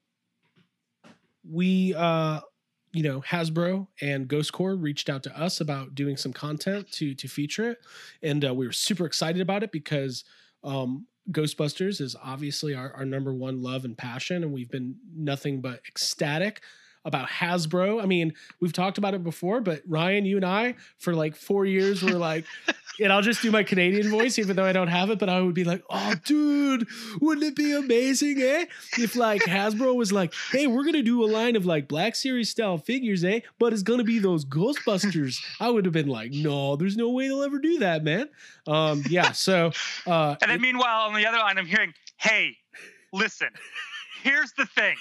we, 1.49 1.93
uh, 1.95 2.41
you 2.93 3.03
know, 3.03 3.21
Hasbro 3.21 3.87
and 4.01 4.27
Ghost 4.27 4.53
Corps 4.53 4.75
reached 4.75 5.09
out 5.09 5.23
to 5.23 5.39
us 5.39 5.61
about 5.61 5.95
doing 5.95 6.17
some 6.17 6.33
content 6.33 6.91
to 6.93 7.13
to 7.15 7.27
feature 7.27 7.71
it, 7.71 7.77
and 8.21 8.45
uh, 8.45 8.53
we 8.53 8.65
were 8.65 8.73
super 8.73 9.05
excited 9.05 9.41
about 9.41 9.63
it 9.63 9.71
because 9.71 10.23
um, 10.63 11.07
Ghostbusters 11.31 11.99
is 11.99 12.15
obviously 12.21 12.73
our, 12.73 12.93
our 12.93 13.05
number 13.05 13.33
one 13.33 13.61
love 13.61 13.85
and 13.85 13.97
passion, 13.97 14.43
and 14.43 14.53
we've 14.53 14.71
been 14.71 14.95
nothing 15.15 15.61
but 15.61 15.81
ecstatic 15.87 16.61
about 17.05 17.29
Hasbro. 17.29 18.01
I 18.01 18.05
mean, 18.05 18.33
we've 18.59 18.73
talked 18.73 18.97
about 18.97 19.13
it 19.13 19.23
before, 19.23 19.61
but 19.61 19.81
Ryan, 19.87 20.25
you 20.25 20.35
and 20.35 20.45
I, 20.45 20.75
for 20.99 21.13
like 21.13 21.35
four 21.35 21.65
years, 21.65 22.03
were 22.03 22.11
like, 22.11 22.45
and 22.99 23.13
I'll 23.13 23.21
just 23.21 23.41
do 23.41 23.51
my 23.51 23.63
Canadian 23.63 24.09
voice, 24.09 24.39
even 24.39 24.55
though 24.55 24.65
I 24.65 24.73
don't 24.73 24.87
have 24.87 25.09
it, 25.09 25.19
but 25.19 25.29
I 25.29 25.41
would 25.41 25.53
be 25.53 25.63
like, 25.63 25.83
oh, 25.89 26.15
dude, 26.25 26.87
wouldn't 27.21 27.45
it 27.45 27.55
be 27.55 27.73
amazing, 27.73 28.41
eh? 28.41 28.65
If 28.97 29.15
like 29.15 29.41
Hasbro 29.43 29.95
was 29.95 30.11
like, 30.11 30.33
hey, 30.51 30.67
we're 30.67 30.83
gonna 30.83 31.03
do 31.03 31.23
a 31.23 31.29
line 31.29 31.55
of 31.55 31.65
like 31.65 31.87
Black 31.87 32.15
Series 32.15 32.49
style 32.49 32.77
figures, 32.77 33.23
eh? 33.23 33.41
But 33.59 33.73
it's 33.73 33.83
gonna 33.83 34.03
be 34.03 34.19
those 34.19 34.45
Ghostbusters. 34.45 35.39
I 35.59 35.69
would 35.69 35.85
have 35.85 35.93
been 35.93 36.07
like, 36.07 36.31
no, 36.31 36.75
there's 36.75 36.97
no 36.97 37.09
way 37.09 37.27
they'll 37.27 37.43
ever 37.43 37.59
do 37.59 37.79
that, 37.79 38.03
man. 38.03 38.29
Um, 38.67 39.03
yeah, 39.09 39.31
so 39.31 39.71
uh 40.05 40.35
And 40.41 40.51
then 40.51 40.61
meanwhile, 40.61 41.07
on 41.07 41.13
the 41.13 41.25
other 41.25 41.37
line, 41.37 41.57
I'm 41.57 41.65
hearing, 41.65 41.93
"Hey, 42.17 42.57
listen. 43.13 43.49
Here's 44.23 44.51
the 44.53 44.65
thing. 44.65 44.95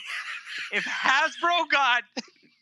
If 0.72 0.84
Hasbro 0.84 1.68
got, 1.70 2.02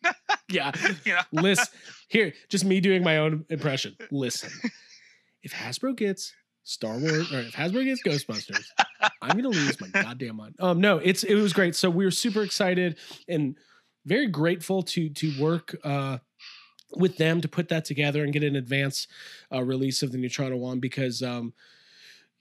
yeah. 0.49 0.73
you 1.05 1.15
know, 1.15 1.21
listen 1.43 1.67
here 2.09 2.33
just 2.49 2.65
me 2.65 2.81
doing 2.81 3.03
my 3.03 3.19
own 3.19 3.45
impression. 3.49 3.97
Listen 4.11 4.51
if 5.45 5.53
hasbro 5.53 5.95
gets 5.95 6.33
star 6.65 6.99
wars 6.99 7.33
or 7.33 7.41
if 7.41 7.53
hasbro 7.53 7.85
gets 7.85 8.03
ghostbusters 8.03 8.65
i'm 9.23 9.37
gonna 9.37 9.51
lose 9.51 9.79
my 9.81 9.89
goddamn 9.89 10.37
mind. 10.37 10.55
Um 10.59 10.81
no 10.81 10.99
it's 10.99 11.23
it 11.23 11.35
was 11.35 11.53
great. 11.53 11.77
So 11.77 11.91
we 11.91 12.05
were 12.05 12.11
super 12.11 12.43
excited 12.43 12.99
and 13.29 13.57
very 14.05 14.27
grateful 14.27 14.83
to 14.83 15.11
to 15.11 15.41
work 15.41 15.77
uh 15.85 16.19
with 16.97 17.19
them 17.19 17.41
to 17.43 17.49
put 17.49 17.69
that 17.69 17.85
together 17.85 18.25
and 18.25 18.33
get 18.33 18.43
an 18.45 18.57
advance 18.57 19.07
uh, 19.53 19.63
release 19.63 20.03
of 20.03 20.13
the 20.13 20.19
Neutrona 20.19 20.57
wand 20.57 20.81
because 20.81 21.23
um 21.23 21.53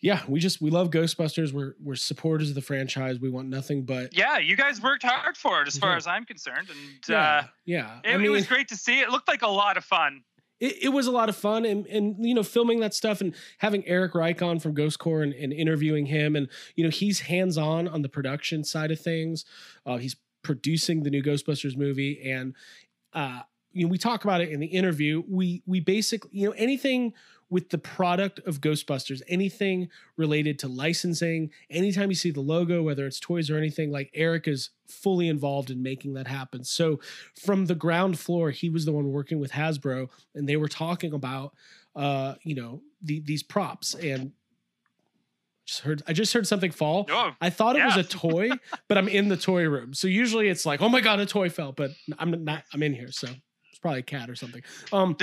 yeah 0.03 0.21
we 0.27 0.39
just 0.39 0.61
we 0.61 0.69
love 0.69 0.91
ghostbusters 0.91 1.51
we're 1.51 1.73
we're 1.81 1.95
supporters 1.95 2.49
of 2.49 2.55
the 2.55 2.61
franchise 2.61 3.19
we 3.19 3.29
want 3.29 3.47
nothing 3.47 3.83
but 3.83 4.15
yeah, 4.15 4.37
you 4.37 4.55
guys 4.55 4.79
worked 4.81 5.01
hard 5.03 5.35
for 5.35 5.61
it, 5.63 5.67
as 5.67 5.77
far 5.79 5.91
Yeah. 5.91 5.97
as 5.97 6.05
I'm 6.05 6.25
concerned, 6.25 6.67
and 6.69 6.79
yeah 7.09 7.17
uh, 7.17 7.43
yeah 7.65 7.99
it, 8.03 8.21
it 8.21 8.29
was 8.29 8.45
great 8.45 8.67
to 8.67 8.75
see. 8.77 8.99
It 8.99 9.09
looked 9.09 9.27
like 9.27 9.41
a 9.41 9.47
lot 9.63 9.77
of 9.77 9.83
fun. 9.85 10.21
it, 10.59 10.83
it 10.83 10.89
was 10.89 11.07
a 11.07 11.11
lot 11.11 11.27
of 11.29 11.35
fun 11.35 11.65
and 11.65 11.87
and 11.87 12.15
you 12.19 12.35
know 12.35 12.43
filming 12.43 12.79
that 12.81 12.93
stuff 12.93 13.21
and 13.21 13.33
having 13.57 13.85
Eric 13.87 14.13
Reich 14.13 14.41
on 14.41 14.59
from 14.59 14.73
Ghost 14.75 14.99
Corps 14.99 15.23
and, 15.23 15.33
and 15.33 15.51
interviewing 15.51 16.05
him 16.07 16.35
and 16.35 16.47
you 16.75 16.83
know 16.83 16.89
he's 16.91 17.21
hands 17.21 17.57
on 17.57 17.87
on 17.87 18.01
the 18.03 18.09
production 18.09 18.63
side 18.63 18.91
of 18.91 18.99
things. 18.99 19.45
Uh, 19.85 19.97
he's 19.97 20.15
producing 20.43 21.03
the 21.03 21.09
new 21.09 21.23
Ghostbusters 21.23 21.77
movie 21.77 22.21
and 22.29 22.53
uh, 23.13 23.39
you 23.71 23.85
know 23.85 23.89
we 23.91 23.97
talk 23.97 24.23
about 24.25 24.41
it 24.41 24.49
in 24.49 24.59
the 24.59 24.67
interview. 24.67 25.23
We 25.27 25.63
we 25.65 25.79
basically 25.79 26.29
you 26.33 26.47
know 26.49 26.53
anything 26.57 27.13
with 27.53 27.69
the 27.69 27.77
product 27.77 28.39
of 28.47 28.61
Ghostbusters, 28.61 29.21
anything 29.27 29.87
related 30.17 30.57
to 30.57 30.67
licensing, 30.67 31.51
anytime 31.69 32.09
you 32.09 32.15
see 32.15 32.31
the 32.31 32.41
logo, 32.41 32.81
whether 32.81 33.05
it's 33.05 33.19
toys 33.19 33.51
or 33.51 33.57
anything, 33.57 33.91
like 33.91 34.09
Eric 34.15 34.47
is 34.47 34.71
fully 34.87 35.27
involved 35.27 35.69
in 35.69 35.83
making 35.83 36.15
that 36.15 36.25
happen. 36.25 36.63
So 36.63 36.99
from 37.39 37.67
the 37.67 37.75
ground 37.75 38.17
floor, 38.17 38.49
he 38.49 38.71
was 38.71 38.85
the 38.85 38.91
one 38.91 39.11
working 39.11 39.39
with 39.39 39.51
Hasbro, 39.51 40.09
and 40.33 40.49
they 40.49 40.57
were 40.57 40.67
talking 40.67 41.13
about, 41.13 41.53
uh, 41.95 42.33
you 42.41 42.55
know, 42.55 42.81
the, 43.03 43.19
these 43.19 43.43
props. 43.43 43.93
And 43.93 44.31
just 45.67 45.81
heard, 45.81 46.01
I 46.07 46.13
just 46.13 46.33
heard 46.33 46.47
something 46.47 46.71
fall. 46.71 47.05
Oh, 47.11 47.33
I 47.39 47.51
thought 47.51 47.75
it 47.75 47.85
was 47.85 47.97
a 47.97 48.03
toy, 48.03 48.49
but 48.87 48.97
I'm 48.97 49.07
in 49.07 49.29
the 49.29 49.37
toy 49.37 49.69
room. 49.69 49.93
So 49.93 50.07
usually 50.07 50.49
it's 50.49 50.65
like, 50.65 50.81
oh 50.81 50.89
my 50.89 51.01
god, 51.01 51.19
a 51.19 51.27
toy 51.27 51.49
fell, 51.49 51.71
but 51.71 51.91
I'm 52.17 52.43
not. 52.43 52.63
I'm 52.73 52.81
in 52.81 52.95
here, 52.95 53.11
so 53.11 53.27
probably 53.83 53.99
a 53.99 54.03
cat 54.03 54.29
or 54.29 54.35
something. 54.35 54.63
Um. 54.91 55.15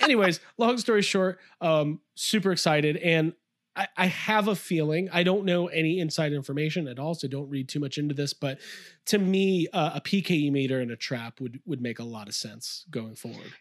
anyways, 0.00 0.38
long 0.58 0.78
story 0.78 1.02
short, 1.02 1.40
um, 1.60 2.00
super 2.14 2.52
excited, 2.52 2.96
and 2.98 3.32
I, 3.74 3.88
I 3.96 4.06
have 4.06 4.46
a 4.46 4.54
feeling. 4.54 5.08
I 5.12 5.22
don't 5.22 5.44
know 5.44 5.66
any 5.66 5.98
inside 5.98 6.32
information 6.32 6.86
at 6.86 6.98
all, 6.98 7.14
so 7.14 7.26
don't 7.26 7.48
read 7.48 7.68
too 7.68 7.80
much 7.80 7.98
into 7.98 8.14
this. 8.14 8.34
But 8.34 8.58
to 9.06 9.18
me, 9.18 9.66
uh, 9.72 9.92
a 9.94 10.00
PKE 10.00 10.52
meter 10.52 10.78
and 10.78 10.90
a 10.90 10.96
trap 10.96 11.40
would 11.40 11.60
would 11.66 11.80
make 11.80 11.98
a 11.98 12.04
lot 12.04 12.28
of 12.28 12.34
sense 12.34 12.84
going 12.90 13.16
forward. 13.16 13.52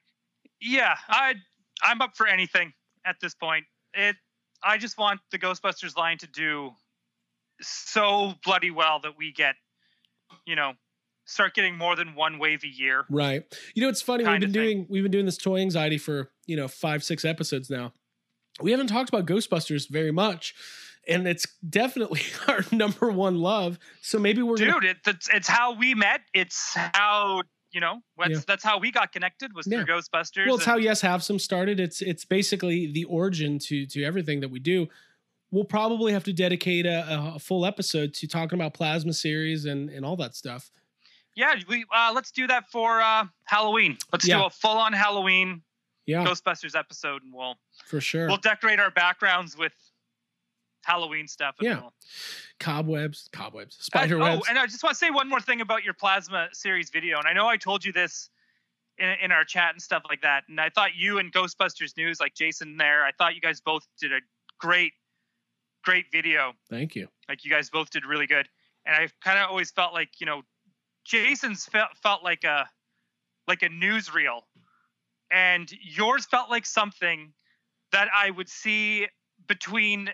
yeah, 0.62 0.96
I 1.08 1.36
I'm 1.82 2.02
up 2.02 2.12
for 2.16 2.28
anything 2.28 2.74
at 3.06 3.16
this 3.22 3.34
point. 3.34 3.66
It 3.94 4.18
I 4.62 4.78
just 4.78 4.98
want 4.98 5.22
the 5.32 5.40
Ghostbusters 5.40 5.98
line 5.98 6.20
to 6.20 6.28
do 6.28 6.72
so 7.62 8.34
bloody 8.44 8.72
well 8.72 9.00
that 9.02 9.18
we 9.18 9.32
get, 9.32 9.56
you 10.46 10.56
know, 10.56 10.74
start 11.26 11.54
getting 11.54 11.78
more 11.78 11.96
than 11.96 12.16
one 12.16 12.40
wave 12.40 12.64
a 12.64 12.68
year. 12.68 13.06
Right. 13.10 13.44
You 13.74 13.84
know, 13.84 13.90
it's 13.90 14.02
funny. 14.02 14.24
We've 14.26 14.40
been 14.40 14.52
thing. 14.54 14.64
doing 14.64 14.86
we've 14.90 15.04
been 15.04 15.12
doing 15.12 15.26
this 15.26 15.38
toy 15.38 15.60
anxiety 15.60 15.98
for 15.98 16.32
you 16.48 16.56
know 16.58 16.68
five 16.68 17.04
six 17.04 17.24
episodes 17.26 17.70
now. 17.70 17.94
We 18.62 18.72
haven't 18.72 18.88
talked 18.88 19.10
about 19.10 19.26
Ghostbusters 19.26 19.90
very 19.90 20.12
much, 20.12 20.54
and 21.08 21.28
it's 21.28 21.48
definitely 21.68 22.22
our 22.48 22.64
number 22.72 23.10
one 23.12 23.36
love. 23.36 23.80
So 24.02 24.20
maybe 24.20 24.42
we're 24.42 24.58
gonna 24.58 24.74
Dude, 24.74 24.84
it, 24.86 24.98
it's 25.08 25.30
it's 25.34 25.48
how 25.48 25.74
we 25.76 25.94
met. 25.96 26.22
It's 26.34 26.74
how 26.76 27.44
you 27.72 27.80
know. 27.80 28.02
That's 28.18 28.32
Yeah. 28.32 28.40
that's 28.48 28.64
how 28.64 28.80
we 28.80 28.92
got 28.92 29.12
connected 29.14 29.54
was 29.56 29.66
Yeah. 29.68 29.84
through 29.86 29.96
Ghostbusters. 29.96 30.46
Well, 30.48 30.56
it's 30.56 30.66
how 30.66 30.76
Yes 30.78 31.02
Have 31.02 31.24
Some 31.24 31.40
started. 31.40 31.80
It's 31.80 32.02
it's 32.02 32.26
basically 32.26 32.92
the 32.92 33.06
origin 33.06 33.58
to 33.60 33.86
to 33.88 34.04
everything 34.04 34.42
that 34.42 34.50
we 34.50 34.60
do. 34.60 34.88
We'll 35.52 35.66
probably 35.66 36.14
have 36.14 36.24
to 36.26 36.34
dedicate 36.34 36.86
a, 36.86 37.34
a 37.36 37.40
full 37.40 37.66
episode 37.66 38.14
to 38.16 38.28
talking 38.28 38.58
about 38.58 38.74
Plasma 38.74 39.14
series 39.14 39.66
and 39.66 39.90
and 39.90 40.06
all 40.06 40.18
that 40.18 40.36
stuff. 40.36 40.72
Yeah, 41.36 41.56
we 41.68 41.86
uh, 41.96 42.12
let's 42.14 42.32
do 42.32 42.48
that 42.48 42.70
for 42.70 43.02
uh, 43.02 43.26
Halloween. 43.46 43.98
Let's 44.12 44.28
Yeah. 44.28 44.40
do 44.40 44.46
a 44.46 44.50
full 44.50 44.78
on 44.78 44.92
Halloween 44.94 45.62
Yeah, 46.06 46.26
Ghostbusters 46.26 46.76
episode, 46.78 47.24
and 47.24 47.34
we'll 47.34 47.56
for 47.86 48.02
sure. 48.02 48.28
we'll 48.28 48.38
decorate 48.38 48.80
our 48.80 48.92
backgrounds 48.92 49.58
with 49.58 49.74
Halloween 50.84 51.28
stuff. 51.28 51.56
and 51.60 51.68
Yeah. 51.68 51.80
we'll- 51.82 51.94
cobwebs, 52.60 53.30
cobwebs, 53.32 53.78
spider 53.84 54.18
oh, 54.18 54.20
webs. 54.24 54.48
and 54.50 54.58
I 54.60 54.66
just 54.66 54.84
want 54.84 54.94
to 54.96 54.98
say 54.98 55.10
one 55.12 55.30
more 55.30 55.40
thing 55.42 55.62
about 55.62 55.84
your 55.84 55.94
Plasma 55.94 56.50
series 56.54 56.90
video. 56.90 57.18
And 57.20 57.28
I 57.28 57.34
know 57.34 57.48
I 57.48 57.58
told 57.58 57.86
you 57.86 57.92
this 57.92 58.30
in, 58.98 59.10
in 59.22 59.32
our 59.32 59.46
chat 59.46 59.74
and 59.74 59.82
stuff 59.82 60.04
like 60.10 60.22
that. 60.22 60.44
And 60.50 60.60
I 60.60 60.70
thought 60.70 60.96
you 60.96 61.18
and 61.20 61.32
Ghostbusters 61.32 61.96
News, 61.98 62.20
like 62.20 62.34
Jason 62.36 62.78
there, 62.78 63.04
I 63.06 63.12
thought 63.12 63.36
you 63.36 63.42
guys 63.42 63.62
both 63.62 63.88
did 64.00 64.12
a 64.12 64.20
great, 64.60 64.94
great 65.84 66.12
video. 66.12 66.54
Thank 66.70 66.96
you. 66.96 67.08
Like 67.30 67.46
you 67.46 67.52
guys 67.52 67.70
both 67.70 67.90
did 67.92 68.06
really 68.06 68.28
good, 68.28 68.50
and 68.86 68.96
I 68.96 69.08
kind 69.24 69.40
of 69.40 69.50
always 69.50 69.72
felt 69.72 69.94
like 69.94 70.20
you 70.20 70.26
know, 70.26 70.42
Jason's 71.06 71.66
felt 71.66 71.90
felt 72.02 72.24
like 72.24 72.44
a 72.44 72.70
like 73.48 73.64
a 73.64 73.70
newsreel, 73.70 74.42
and 75.32 75.72
yours 75.82 76.26
felt 76.26 76.50
like 76.50 76.66
something 76.66 77.34
that 77.92 78.08
I 78.16 78.30
would 78.32 78.48
see 78.50 79.08
between 79.48 80.10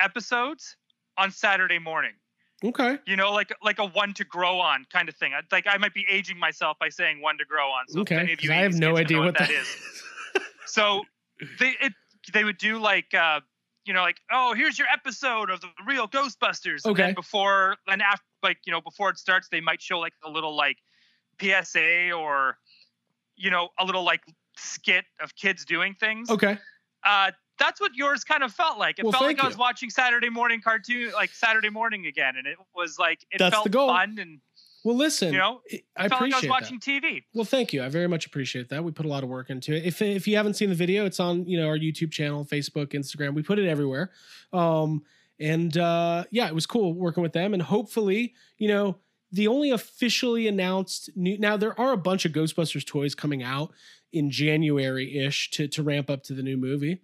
episodes 0.00 0.76
on 1.16 1.30
Saturday 1.30 1.78
morning. 1.78 2.12
Okay. 2.64 2.98
You 3.06 3.16
know, 3.16 3.32
like 3.32 3.52
like 3.62 3.78
a 3.78 3.86
one 3.86 4.12
to 4.14 4.24
grow 4.24 4.58
on 4.58 4.84
kind 4.92 5.08
of 5.08 5.14
thing. 5.16 5.32
I- 5.32 5.42
Like 5.52 5.66
I 5.68 5.78
might 5.78 5.94
be 5.94 6.04
aging 6.08 6.38
myself 6.38 6.76
by 6.80 6.88
saying 6.88 7.20
one 7.22 7.38
to 7.38 7.44
grow 7.44 7.68
on. 7.70 7.86
So 7.88 8.00
Okay. 8.00 8.16
any 8.16 8.32
of 8.32 8.38
'cause 8.38 8.44
you 8.46 8.52
I 8.52 8.56
have 8.62 8.74
no 8.74 8.96
idea 8.96 9.18
what 9.20 9.38
that 9.38 9.50
is. 9.50 9.66
is. 9.66 10.02
So 10.66 11.04
they 11.60 11.76
it, 11.80 11.94
they 12.32 12.44
would 12.44 12.58
do 12.58 12.78
like 12.78 13.14
uh 13.14 13.40
you 13.88 13.94
know 13.94 14.02
like 14.02 14.20
oh 14.30 14.52
here's 14.54 14.78
your 14.78 14.86
episode 14.92 15.48
of 15.48 15.62
the 15.62 15.68
real 15.86 16.06
Ghostbusters. 16.06 16.84
And 16.84 16.92
Okay. 16.92 17.02
then 17.06 17.14
before 17.14 17.76
and 17.88 18.02
after 18.02 18.22
like 18.42 18.58
you 18.66 18.70
know 18.70 18.82
before 18.82 19.08
it 19.08 19.18
starts 19.18 19.48
they 19.48 19.62
might 19.62 19.80
show 19.80 19.98
like 19.98 20.12
a 20.22 20.30
little 20.30 20.54
like 20.54 20.76
PSA 21.40 22.12
or 22.12 22.58
you 23.36 23.50
know 23.50 23.70
a 23.78 23.84
little 23.86 24.04
like 24.04 24.20
skit 24.58 25.06
of 25.20 25.34
kids 25.34 25.64
doing 25.64 25.94
things. 25.94 26.28
okay. 26.30 26.58
Uh 27.02 27.32
that's 27.58 27.80
what 27.80 27.92
yours 27.94 28.22
kind 28.22 28.44
of 28.44 28.52
felt 28.52 28.78
like. 28.78 29.00
It 29.00 29.04
Well, 29.04 29.12
felt 29.12 29.24
like 29.24 29.38
thank 29.38 29.44
I 29.44 29.48
was 29.48 29.56
watching 29.56 29.90
Saturday 29.90 30.28
morning 30.28 30.60
cartoon 30.60 31.10
like 31.12 31.30
Saturday 31.30 31.70
morning 31.70 32.06
again 32.06 32.36
and 32.36 32.46
it 32.46 32.58
was 32.74 32.98
like 32.98 33.24
it 33.30 33.38
That's 33.38 33.54
felt 33.54 33.72
fun 33.72 34.18
and 34.20 34.40
Well, 34.84 34.96
listen. 34.96 35.32
you 35.32 35.38
know 35.38 35.60
I 35.96 36.08
felt 36.08 36.22
like 36.22 36.32
I 36.32 36.36
was 36.36 36.44
appreciate 36.44 36.48
that. 36.48 36.48
watching 36.48 36.80
TV. 36.80 37.22
Well, 37.34 37.44
thank 37.44 37.72
you. 37.72 37.82
I 37.82 37.88
very 37.88 38.06
much 38.06 38.26
appreciate 38.26 38.68
that. 38.68 38.84
We 38.84 38.92
put 38.92 39.06
a 39.06 39.08
lot 39.08 39.22
of 39.22 39.28
work 39.28 39.50
into 39.50 39.74
it. 39.74 39.84
If 39.84 40.00
if 40.00 40.28
you 40.28 40.36
haven't 40.36 40.54
seen 40.54 40.68
the 40.68 40.74
video, 40.74 41.04
it's 41.04 41.20
on 41.20 41.46
you 41.46 41.58
know 41.58 41.66
our 41.66 41.78
YouTube 41.78 42.10
channel, 42.12 42.44
Facebook, 42.44 42.88
Instagram. 42.88 43.34
We 43.34 43.42
put 43.42 43.58
it 43.58 43.68
everywhere. 43.68 44.12
Um, 44.52 45.02
and 45.40 45.76
uh, 45.76 46.24
yeah, 46.30 46.48
it 46.48 46.54
was 46.54 46.66
cool 46.66 46.94
working 46.94 47.22
with 47.22 47.32
them. 47.32 47.54
And 47.54 47.62
hopefully, 47.62 48.34
you 48.56 48.68
know, 48.68 48.98
the 49.30 49.48
only 49.48 49.70
officially 49.70 50.48
announced 50.48 51.10
new 51.16 51.38
now 51.38 51.56
there 51.56 51.78
are 51.78 51.92
a 51.92 51.98
bunch 51.98 52.24
of 52.24 52.32
Ghostbusters 52.32 52.86
toys 52.86 53.14
coming 53.14 53.42
out 53.42 53.72
in 54.12 54.30
January 54.30 55.18
ish 55.18 55.50
to 55.52 55.68
to 55.68 55.82
ramp 55.82 56.08
up 56.08 56.22
to 56.24 56.34
the 56.34 56.42
new 56.42 56.56
movie. 56.56 57.02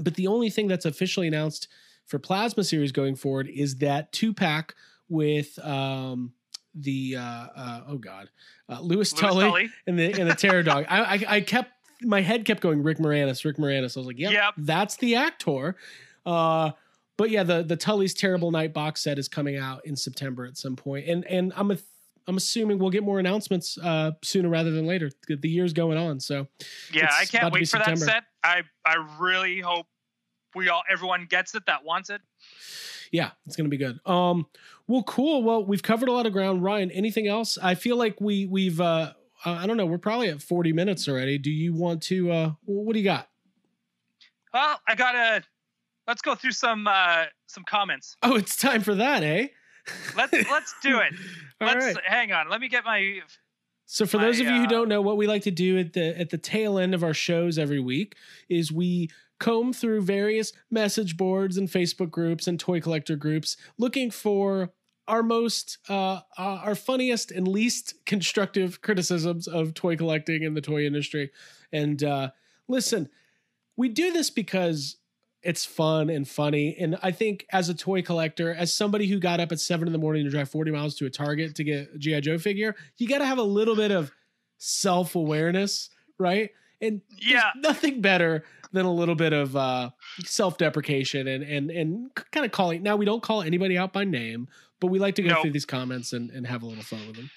But 0.00 0.14
the 0.14 0.26
only 0.26 0.50
thing 0.50 0.68
that's 0.68 0.86
officially 0.86 1.26
announced 1.26 1.68
for 2.06 2.18
Plasma 2.18 2.64
series 2.64 2.92
going 2.92 3.16
forward 3.16 3.48
is 3.48 3.76
that 3.78 4.12
two 4.12 4.32
pack 4.32 4.74
with 5.08 5.58
um 5.58 6.32
the 6.74 7.16
uh, 7.16 7.20
uh 7.22 7.80
oh 7.88 7.98
god 7.98 8.28
uh, 8.68 8.80
Lewis, 8.80 9.12
Louis 9.12 9.20
Tully, 9.20 9.44
Tully. 9.44 9.70
and 9.86 9.98
the 9.98 10.12
and 10.20 10.30
the 10.30 10.34
Terror 10.34 10.62
Dog. 10.62 10.86
I, 10.88 11.00
I 11.16 11.24
I 11.36 11.40
kept 11.40 11.70
my 12.02 12.20
head 12.20 12.44
kept 12.44 12.60
going 12.60 12.82
Rick 12.82 12.98
Moranis, 12.98 13.44
Rick 13.44 13.58
Moranis. 13.58 13.96
I 13.96 14.00
was 14.00 14.06
like, 14.06 14.18
yep, 14.18 14.32
Yep. 14.32 14.54
that's 14.58 14.96
the 14.96 15.14
actor. 15.16 15.76
Uh, 16.26 16.72
but 17.16 17.30
yeah, 17.30 17.42
the 17.42 17.62
the 17.62 17.76
Tully's 17.76 18.14
Terrible 18.14 18.50
Night 18.50 18.72
box 18.72 19.02
set 19.02 19.18
is 19.18 19.28
coming 19.28 19.56
out 19.56 19.84
in 19.86 19.94
September 19.96 20.44
at 20.46 20.56
some 20.56 20.74
point, 20.76 21.06
and 21.06 21.24
and 21.26 21.52
I'm 21.56 21.70
a, 21.70 21.78
I'm 22.26 22.36
assuming 22.36 22.78
we'll 22.78 22.90
get 22.90 23.02
more 23.04 23.18
announcements 23.20 23.76
uh 23.78 24.12
sooner 24.22 24.48
rather 24.48 24.70
than 24.70 24.86
later. 24.86 25.10
The 25.28 25.36
the 25.36 25.48
year's 25.48 25.72
going 25.72 25.98
on, 25.98 26.18
so 26.20 26.48
Yeah, 26.92 27.10
I 27.12 27.24
can't 27.26 27.52
wait 27.52 27.68
for 27.68 27.78
that 27.78 27.98
set. 27.98 28.24
I 28.42 28.62
I 28.84 28.96
really 29.20 29.60
hope 29.60 29.86
we 30.54 30.68
all 30.68 30.82
everyone 30.90 31.26
gets 31.28 31.54
it 31.54 31.66
that 31.66 31.84
wants 31.84 32.10
it. 32.10 32.20
yeah, 33.12 33.30
it's 33.46 33.56
gonna 33.56 33.68
be 33.68 33.76
good. 33.78 33.98
Um, 34.06 34.46
well, 34.92 35.02
cool. 35.04 35.42
Well, 35.42 35.64
we've 35.64 35.82
covered 35.82 36.10
a 36.10 36.12
lot 36.12 36.26
of 36.26 36.34
ground. 36.34 36.62
Ryan, 36.62 36.90
anything 36.90 37.26
else? 37.26 37.56
I 37.56 37.74
feel 37.74 37.96
like 37.96 38.20
we 38.20 38.44
we've 38.44 38.78
uh 38.78 39.14
I 39.42 39.66
don't 39.66 39.78
know. 39.78 39.86
We're 39.86 39.96
probably 39.96 40.28
at 40.28 40.42
40 40.42 40.74
minutes 40.74 41.08
already. 41.08 41.38
Do 41.38 41.50
you 41.50 41.72
want 41.72 42.02
to? 42.04 42.30
uh 42.30 42.52
What 42.66 42.92
do 42.92 42.98
you 42.98 43.04
got? 43.06 43.30
Well, 44.52 44.78
I 44.86 44.94
gotta 44.94 45.44
let's 46.06 46.20
go 46.20 46.34
through 46.34 46.52
some 46.52 46.86
uh 46.86 47.24
some 47.46 47.64
comments. 47.64 48.18
Oh, 48.22 48.36
it's 48.36 48.54
time 48.54 48.82
for 48.82 48.94
that, 48.96 49.22
eh? 49.22 49.48
Let's 50.14 50.34
let's 50.50 50.74
do 50.82 50.98
it. 50.98 51.14
All 51.62 51.68
let's 51.68 51.86
right. 51.86 51.96
hang 52.04 52.32
on. 52.32 52.50
Let 52.50 52.60
me 52.60 52.68
get 52.68 52.84
my 52.84 53.20
So 53.86 54.04
for 54.04 54.18
my, 54.18 54.24
those 54.24 54.40
of 54.40 54.46
you 54.46 54.58
who 54.58 54.64
uh, 54.64 54.68
don't 54.68 54.90
know, 54.90 55.00
what 55.00 55.16
we 55.16 55.26
like 55.26 55.44
to 55.44 55.50
do 55.50 55.78
at 55.78 55.94
the 55.94 56.20
at 56.20 56.28
the 56.28 56.38
tail 56.38 56.78
end 56.78 56.94
of 56.94 57.02
our 57.02 57.14
shows 57.14 57.58
every 57.58 57.80
week 57.80 58.14
is 58.50 58.70
we 58.70 59.08
comb 59.40 59.72
through 59.72 60.02
various 60.02 60.52
message 60.70 61.16
boards 61.16 61.56
and 61.56 61.70
Facebook 61.70 62.10
groups 62.10 62.46
and 62.46 62.60
toy 62.60 62.78
collector 62.78 63.16
groups 63.16 63.56
looking 63.78 64.10
for 64.10 64.70
our 65.08 65.22
most 65.22 65.78
uh, 65.88 66.20
uh 66.38 66.60
our 66.64 66.74
funniest 66.74 67.30
and 67.30 67.48
least 67.48 67.94
constructive 68.06 68.80
criticisms 68.82 69.48
of 69.48 69.74
toy 69.74 69.96
collecting 69.96 70.44
and 70.44 70.56
the 70.56 70.60
toy 70.60 70.84
industry. 70.86 71.30
And 71.72 72.02
uh 72.02 72.30
listen, 72.68 73.08
we 73.76 73.88
do 73.88 74.12
this 74.12 74.30
because 74.30 74.96
it's 75.42 75.64
fun 75.64 76.08
and 76.08 76.26
funny. 76.26 76.76
And 76.78 76.96
I 77.02 77.10
think 77.10 77.46
as 77.52 77.68
a 77.68 77.74
toy 77.74 78.02
collector, 78.02 78.54
as 78.54 78.72
somebody 78.72 79.08
who 79.08 79.18
got 79.18 79.40
up 79.40 79.50
at 79.50 79.58
seven 79.60 79.88
in 79.88 79.92
the 79.92 79.98
morning 79.98 80.24
to 80.24 80.30
drive 80.30 80.48
40 80.48 80.70
miles 80.70 80.94
to 80.96 81.06
a 81.06 81.10
Target 81.10 81.56
to 81.56 81.64
get 81.64 81.90
a 81.94 81.98
G.I. 81.98 82.20
Joe 82.20 82.38
figure, 82.38 82.76
you 82.96 83.08
got 83.08 83.18
to 83.18 83.26
have 83.26 83.38
a 83.38 83.42
little 83.42 83.74
bit 83.74 83.90
of 83.90 84.12
self 84.58 85.16
awareness, 85.16 85.90
right? 86.18 86.50
And 86.82 87.00
Yeah. 87.16 87.50
nothing 87.56 88.00
better 88.02 88.44
than 88.72 88.84
a 88.84 88.92
little 88.92 89.14
bit 89.14 89.32
of 89.32 89.56
uh, 89.56 89.90
self 90.24 90.58
deprecation 90.58 91.28
and, 91.28 91.42
and, 91.44 91.70
and 91.70 92.14
kind 92.32 92.44
of 92.44 92.52
calling. 92.52 92.82
Now, 92.82 92.96
we 92.96 93.04
don't 93.06 93.22
call 93.22 93.40
anybody 93.42 93.78
out 93.78 93.92
by 93.92 94.04
name, 94.04 94.48
but 94.80 94.88
we 94.88 94.98
like 94.98 95.14
to 95.14 95.22
go 95.22 95.28
No. 95.30 95.42
through 95.42 95.52
these 95.52 95.64
comments 95.66 96.12
and, 96.12 96.30
and 96.30 96.46
have 96.46 96.62
a 96.62 96.66
little 96.66 96.82
fun 96.82 97.06
with 97.06 97.16
them. 97.16 97.30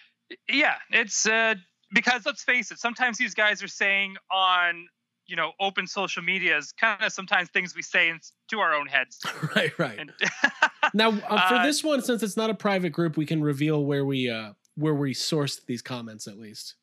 yeah, 0.50 0.76
it's 0.90 1.26
uh 1.28 1.56
because 1.94 2.26
let's 2.26 2.44
face 2.44 2.72
it, 2.72 2.80
sometimes 2.80 3.18
these 3.18 3.36
guys 3.36 3.62
are 3.62 3.68
saying 3.68 4.16
on 4.32 4.88
you 5.28 5.36
know 5.36 5.52
open 5.60 5.86
social 5.88 6.24
media 6.24 6.58
is 6.58 6.72
kind 6.72 7.02
of 7.04 7.12
sometimes 7.14 7.50
things 7.50 7.76
we 7.76 7.82
say 7.84 8.10
in, 8.10 8.20
to 8.50 8.60
our 8.60 8.74
own 8.74 8.88
heads. 8.88 9.20
right, 9.56 9.78
right. 9.78 10.00
And 10.00 10.12
Now, 10.94 11.10
uh, 11.10 11.48
for 11.48 11.56
Uh, 11.56 11.64
this 11.64 11.84
one, 11.84 12.02
since 12.02 12.24
it's 12.24 12.38
not 12.38 12.50
a 12.50 12.54
private 12.56 12.92
group, 12.92 13.18
we 13.18 13.26
can 13.26 13.42
reveal 13.44 13.86
where 13.86 14.06
we 14.06 14.30
uh, 14.30 14.54
where 14.76 14.96
we 14.96 15.14
sourced 15.14 15.66
these 15.66 15.82
comments 15.82 16.28
at 16.28 16.38
least. 16.40 16.76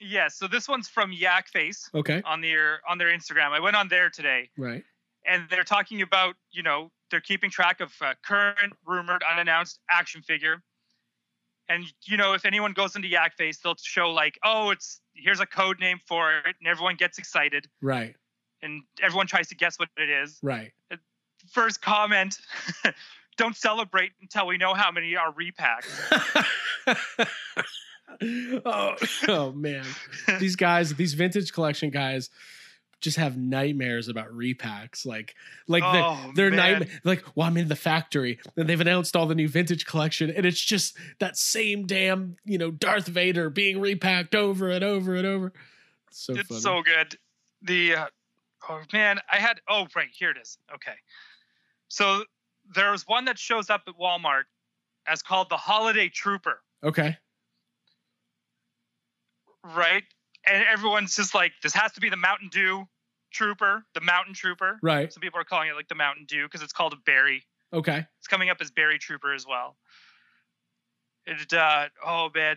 Yeah, 0.00 0.28
so 0.28 0.46
this 0.48 0.66
one's 0.68 0.88
from 0.88 1.12
Yak 1.12 1.48
Face 1.48 1.88
Okay, 1.94 2.22
on 2.24 2.40
their 2.40 2.80
on 2.88 2.98
their 2.98 3.08
Instagram. 3.08 3.50
I 3.52 3.60
went 3.60 3.76
on 3.76 3.88
there 3.88 4.10
today. 4.10 4.48
right. 4.56 4.82
and 5.26 5.44
they're 5.50 5.64
talking 5.64 6.02
about 6.02 6.34
you 6.50 6.62
know 6.62 6.90
they're 7.10 7.20
keeping 7.20 7.50
track 7.50 7.80
of 7.80 7.92
uh, 8.00 8.14
current 8.24 8.72
rumored 8.86 9.22
unannounced 9.30 9.80
action 9.90 10.22
figure 10.22 10.62
and 11.68 11.84
you 12.06 12.16
know 12.16 12.32
if 12.32 12.44
anyone 12.44 12.72
goes 12.72 12.96
into 12.96 13.06
yak 13.08 13.36
face 13.36 13.58
they'll 13.58 13.76
show 13.82 14.10
like 14.10 14.38
oh 14.44 14.70
it's 14.70 15.00
here's 15.14 15.40
a 15.40 15.46
code 15.46 15.78
name 15.80 15.98
for 16.06 16.38
it 16.38 16.56
and 16.60 16.66
everyone 16.68 16.96
gets 16.96 17.18
excited 17.18 17.66
Right, 17.82 18.14
and 18.62 18.82
everyone 19.02 19.26
tries 19.26 19.48
to 19.48 19.54
guess 19.56 19.78
what 19.78 19.88
it 19.98 20.08
is 20.08 20.38
right. 20.42 20.72
first 21.52 21.82
comment 21.82 22.38
don't 23.36 23.56
celebrate 23.56 24.12
until 24.22 24.46
we 24.46 24.56
know 24.56 24.72
how 24.74 24.90
many 24.90 25.16
are 25.16 25.32
repacks 25.32 26.46
oh, 28.64 28.94
oh 29.28 29.52
man, 29.52 29.84
these 30.38 30.56
guys, 30.56 30.94
these 30.94 31.14
vintage 31.14 31.52
collection 31.52 31.90
guys, 31.90 32.30
just 33.00 33.16
have 33.16 33.36
nightmares 33.36 34.08
about 34.08 34.28
repacks. 34.28 35.06
Like, 35.06 35.34
like 35.66 35.82
Oh, 35.84 36.32
they're, 36.34 36.50
they're 36.50 36.56
nightmare. 36.56 36.88
Like, 37.04 37.24
well, 37.34 37.46
I'm 37.46 37.56
in 37.56 37.68
the 37.68 37.76
factory, 37.76 38.38
and 38.56 38.68
they've 38.68 38.80
announced 38.80 39.16
all 39.16 39.26
the 39.26 39.34
new 39.34 39.48
vintage 39.48 39.86
collection, 39.86 40.30
and 40.30 40.44
it's 40.44 40.60
just 40.60 40.96
that 41.18 41.36
same 41.36 41.86
damn, 41.86 42.36
you 42.44 42.58
know, 42.58 42.70
Darth 42.70 43.06
Vader 43.06 43.50
being 43.50 43.80
repacked 43.80 44.34
over 44.34 44.70
and 44.70 44.84
over 44.84 45.14
and 45.14 45.26
over. 45.26 45.52
So 46.10 46.34
it's 46.34 46.48
funny. 46.48 46.60
so 46.60 46.82
good 46.82 47.16
the 47.62 47.94
uh, 47.94 48.06
oh 48.68 48.82
man 48.92 49.18
i 49.30 49.36
had 49.36 49.60
oh 49.68 49.86
right 49.94 50.08
here 50.12 50.30
it 50.30 50.36
is 50.40 50.58
okay 50.74 50.94
so 51.88 52.24
there's 52.74 53.06
one 53.06 53.24
that 53.24 53.38
shows 53.38 53.70
up 53.70 53.82
at 53.86 53.94
walmart 53.98 54.44
as 55.06 55.22
called 55.22 55.48
the 55.50 55.56
holiday 55.56 56.08
trooper 56.08 56.60
okay. 56.82 57.16
Right? 59.64 60.02
And 60.46 60.64
everyone's 60.64 61.14
just 61.16 61.34
like, 61.34 61.52
this 61.62 61.74
has 61.74 61.92
to 61.92 62.00
be 62.00 62.08
the 62.08 62.16
Mountain 62.16 62.48
Dew 62.50 62.86
Trooper, 63.32 63.84
the 63.94 64.00
Mountain 64.00 64.34
Trooper. 64.34 64.78
Right. 64.82 65.12
Some 65.12 65.20
people 65.20 65.38
are 65.40 65.44
calling 65.44 65.68
it 65.68 65.74
like 65.74 65.88
the 65.88 65.94
Mountain 65.94 66.26
Dew 66.26 66.44
because 66.44 66.62
it's 66.62 66.72
called 66.72 66.92
a 66.92 66.96
berry. 67.04 67.42
Okay. 67.72 68.04
It's 68.18 68.26
coming 68.26 68.50
up 68.50 68.58
as 68.60 68.70
Berry 68.70 68.98
Trooper 68.98 69.32
as 69.32 69.46
well. 69.46 69.76
It, 71.26 71.52
uh, 71.52 71.86
oh 72.04 72.30
man, 72.34 72.56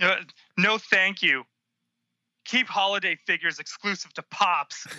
Uh, 0.00 0.16
no, 0.58 0.78
thank 0.78 1.22
you. 1.22 1.44
Keep 2.44 2.68
holiday 2.68 3.16
figures 3.26 3.58
exclusive 3.58 4.12
to 4.14 4.22
Pops. 4.30 4.86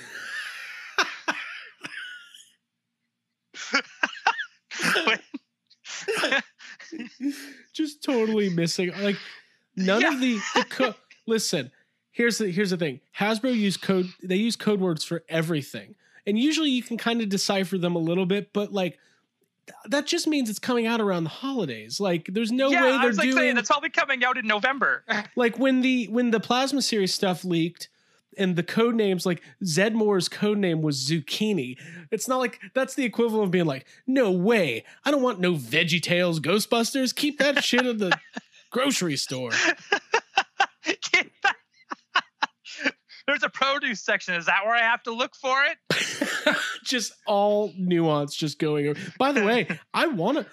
just 7.73 8.03
totally 8.03 8.49
missing 8.49 8.91
like 9.01 9.17
none 9.75 10.03
of 10.03 10.19
the, 10.19 10.39
the 10.55 10.65
co- 10.69 10.95
listen 11.25 11.71
here's 12.17 12.39
the 12.39 12.49
here's 12.49 12.71
the 12.71 12.77
thing. 12.77 12.99
Hasbro 13.17 13.55
use 13.55 13.77
code 13.77 14.07
they 14.21 14.35
use 14.35 14.55
code 14.55 14.81
words 14.81 15.03
for 15.03 15.23
everything. 15.29 15.95
And 16.25 16.37
usually 16.37 16.71
you 16.71 16.83
can 16.83 16.97
kind 16.97 17.21
of 17.21 17.29
decipher 17.29 17.77
them 17.77 17.95
a 17.95 17.99
little 17.99 18.25
bit 18.25 18.51
but 18.51 18.73
like 18.73 18.97
th- 19.67 19.75
that 19.85 20.07
just 20.07 20.27
means 20.27 20.49
it's 20.49 20.59
coming 20.59 20.87
out 20.87 20.99
around 20.99 21.23
the 21.23 21.29
holidays. 21.29 21.99
Like 21.99 22.27
there's 22.31 22.51
no 22.51 22.69
yeah, 22.69 22.83
way 22.83 22.97
they're 22.97 23.07
was 23.07 23.17
like 23.17 23.25
doing 23.25 23.37
saying 23.37 23.55
that's 23.55 23.69
probably 23.69 23.91
coming 23.91 24.23
out 24.25 24.37
in 24.37 24.47
November. 24.47 25.05
like 25.35 25.59
when 25.59 25.81
the 25.81 26.07
when 26.07 26.31
the 26.31 26.39
plasma 26.39 26.81
series 26.81 27.13
stuff 27.13 27.45
leaked 27.45 27.87
and 28.37 28.55
the 28.55 28.63
code 28.63 28.95
names 28.95 29.25
like 29.25 29.41
Zeddemore's 29.63 30.29
code 30.29 30.57
name 30.57 30.81
was 30.81 31.05
Zucchini. 31.07 31.77
It's 32.11 32.27
not 32.27 32.37
like 32.37 32.59
that's 32.73 32.95
the 32.95 33.03
equivalent 33.03 33.45
of 33.45 33.51
being 33.51 33.65
like, 33.65 33.87
no 34.05 34.31
way, 34.31 34.83
I 35.03 35.11
don't 35.11 35.21
want 35.21 35.39
no 35.39 35.53
Veggie 35.53 36.01
Tales 36.01 36.39
Ghostbusters. 36.39 37.15
Keep 37.15 37.39
that 37.39 37.63
shit 37.63 37.85
in 37.85 37.97
the 37.97 38.17
grocery 38.71 39.17
store. 39.17 39.51
There's 43.27 43.43
a 43.43 43.49
produce 43.49 44.01
section. 44.01 44.35
Is 44.35 44.45
that 44.45 44.61
where 44.65 44.73
I 44.73 44.79
have 44.79 45.03
to 45.03 45.11
look 45.11 45.35
for 45.35 45.57
it? 45.65 46.55
just 46.85 47.11
all 47.25 47.73
nuance 47.77 48.33
just 48.33 48.57
going 48.57 48.87
over. 48.87 48.99
By 49.19 49.33
the 49.33 49.43
way, 49.43 49.67
I 49.93 50.07
want 50.07 50.37
to. 50.37 50.45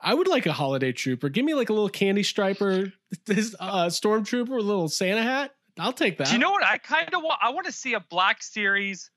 I 0.00 0.14
would 0.14 0.28
like 0.28 0.46
a 0.46 0.52
holiday 0.52 0.92
trooper. 0.92 1.28
Give 1.28 1.44
me 1.44 1.54
like 1.54 1.68
a 1.68 1.72
little 1.72 1.88
candy 1.88 2.22
striper, 2.22 2.92
this 3.26 3.54
uh, 3.60 3.86
stormtrooper, 3.86 4.56
a 4.56 4.62
little 4.62 4.88
Santa 4.88 5.22
hat. 5.22 5.55
I'll 5.78 5.92
take 5.92 6.18
that. 6.18 6.28
Do 6.28 6.32
you 6.32 6.38
know 6.38 6.50
what 6.50 6.64
I 6.64 6.78
kind 6.78 7.12
of 7.14 7.22
want? 7.22 7.38
I 7.42 7.50
want 7.50 7.66
to 7.66 7.72
see 7.72 7.94
a 7.94 8.00
Black 8.00 8.42
Series 8.42 9.10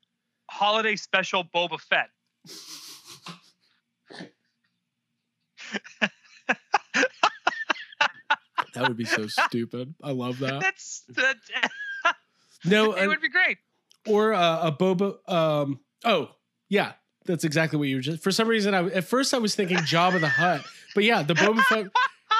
holiday 0.50 0.96
special 0.96 1.44
Boba 1.44 1.80
Fett. 1.80 2.10
that 8.74 8.88
would 8.88 8.96
be 8.96 9.04
so 9.04 9.26
stupid. 9.26 9.94
I 10.02 10.12
love 10.12 10.38
that. 10.40 10.60
That's 10.60 11.02
that. 11.10 11.36
No, 12.62 12.92
it 12.92 13.06
uh, 13.06 13.08
would 13.08 13.22
be 13.22 13.30
great. 13.30 13.56
or 14.06 14.34
uh, 14.34 14.66
a 14.66 14.70
Boba. 14.70 15.16
Um, 15.26 15.80
oh, 16.04 16.28
yeah, 16.68 16.92
that's 17.24 17.42
exactly 17.42 17.78
what 17.78 17.88
you 17.88 17.96
were 17.96 18.02
just. 18.02 18.22
For 18.22 18.30
some 18.30 18.48
reason, 18.48 18.74
I 18.74 18.84
at 18.88 19.04
first 19.04 19.32
I 19.32 19.38
was 19.38 19.54
thinking 19.54 19.78
Jabba 19.78 20.20
the 20.20 20.28
Hutt, 20.28 20.62
but 20.94 21.04
yeah, 21.04 21.22
the 21.22 21.32
Boba 21.32 21.62
Fett. 21.62 21.86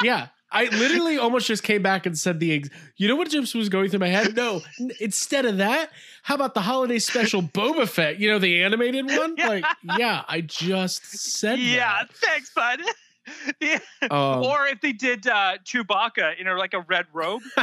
Yeah, 0.03 0.29
I 0.53 0.64
literally 0.64 1.16
almost 1.16 1.46
just 1.46 1.62
came 1.62 1.82
back 1.82 2.07
and 2.07 2.18
said 2.18 2.40
the. 2.40 2.53
Ex- 2.53 2.70
you 2.96 3.07
know 3.07 3.14
what 3.14 3.30
just 3.30 3.55
was 3.55 3.68
going 3.68 3.90
through 3.90 4.01
my 4.01 4.09
head? 4.09 4.34
No, 4.34 4.62
instead 4.98 5.44
of 5.44 5.59
that, 5.59 5.90
how 6.22 6.34
about 6.34 6.55
the 6.55 6.61
holiday 6.61 6.98
special 6.98 7.42
Boba 7.42 7.88
Fett? 7.88 8.18
You 8.18 8.30
know 8.30 8.38
the 8.38 8.62
animated 8.62 9.07
one. 9.07 9.36
Like, 9.36 9.64
yeah, 9.96 10.24
I 10.26 10.40
just 10.40 11.07
said 11.07 11.61
Yeah, 11.61 12.03
thanks, 12.12 12.53
bud. 12.53 12.80
yeah. 13.61 13.78
Um, 14.11 14.42
or 14.42 14.66
if 14.66 14.80
they 14.80 14.92
did 14.92 15.26
uh, 15.28 15.59
Chewbacca 15.64 16.40
in 16.40 16.48
a, 16.48 16.57
like 16.57 16.74
a 16.74 16.80
red 16.80 17.07
robe. 17.12 17.42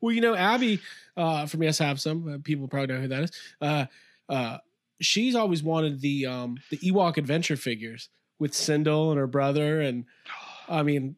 well, 0.00 0.12
you 0.12 0.20
know, 0.20 0.34
Abby 0.34 0.80
uh, 1.16 1.46
from 1.46 1.62
Yes 1.62 1.78
Have 1.78 2.00
Some, 2.00 2.28
uh, 2.28 2.38
people 2.42 2.66
probably 2.66 2.94
know 2.94 3.00
who 3.02 3.08
that 3.08 3.24
is. 3.24 3.30
Uh, 3.60 3.86
uh, 4.28 4.58
she's 5.00 5.36
always 5.36 5.62
wanted 5.62 6.00
the 6.00 6.26
um, 6.26 6.58
the 6.70 6.78
Ewok 6.78 7.16
adventure 7.16 7.56
figures 7.56 8.08
with 8.40 8.52
Cindel 8.52 9.10
and 9.10 9.18
her 9.18 9.28
brother, 9.28 9.80
and 9.80 10.06
I 10.70 10.82
mean, 10.82 11.16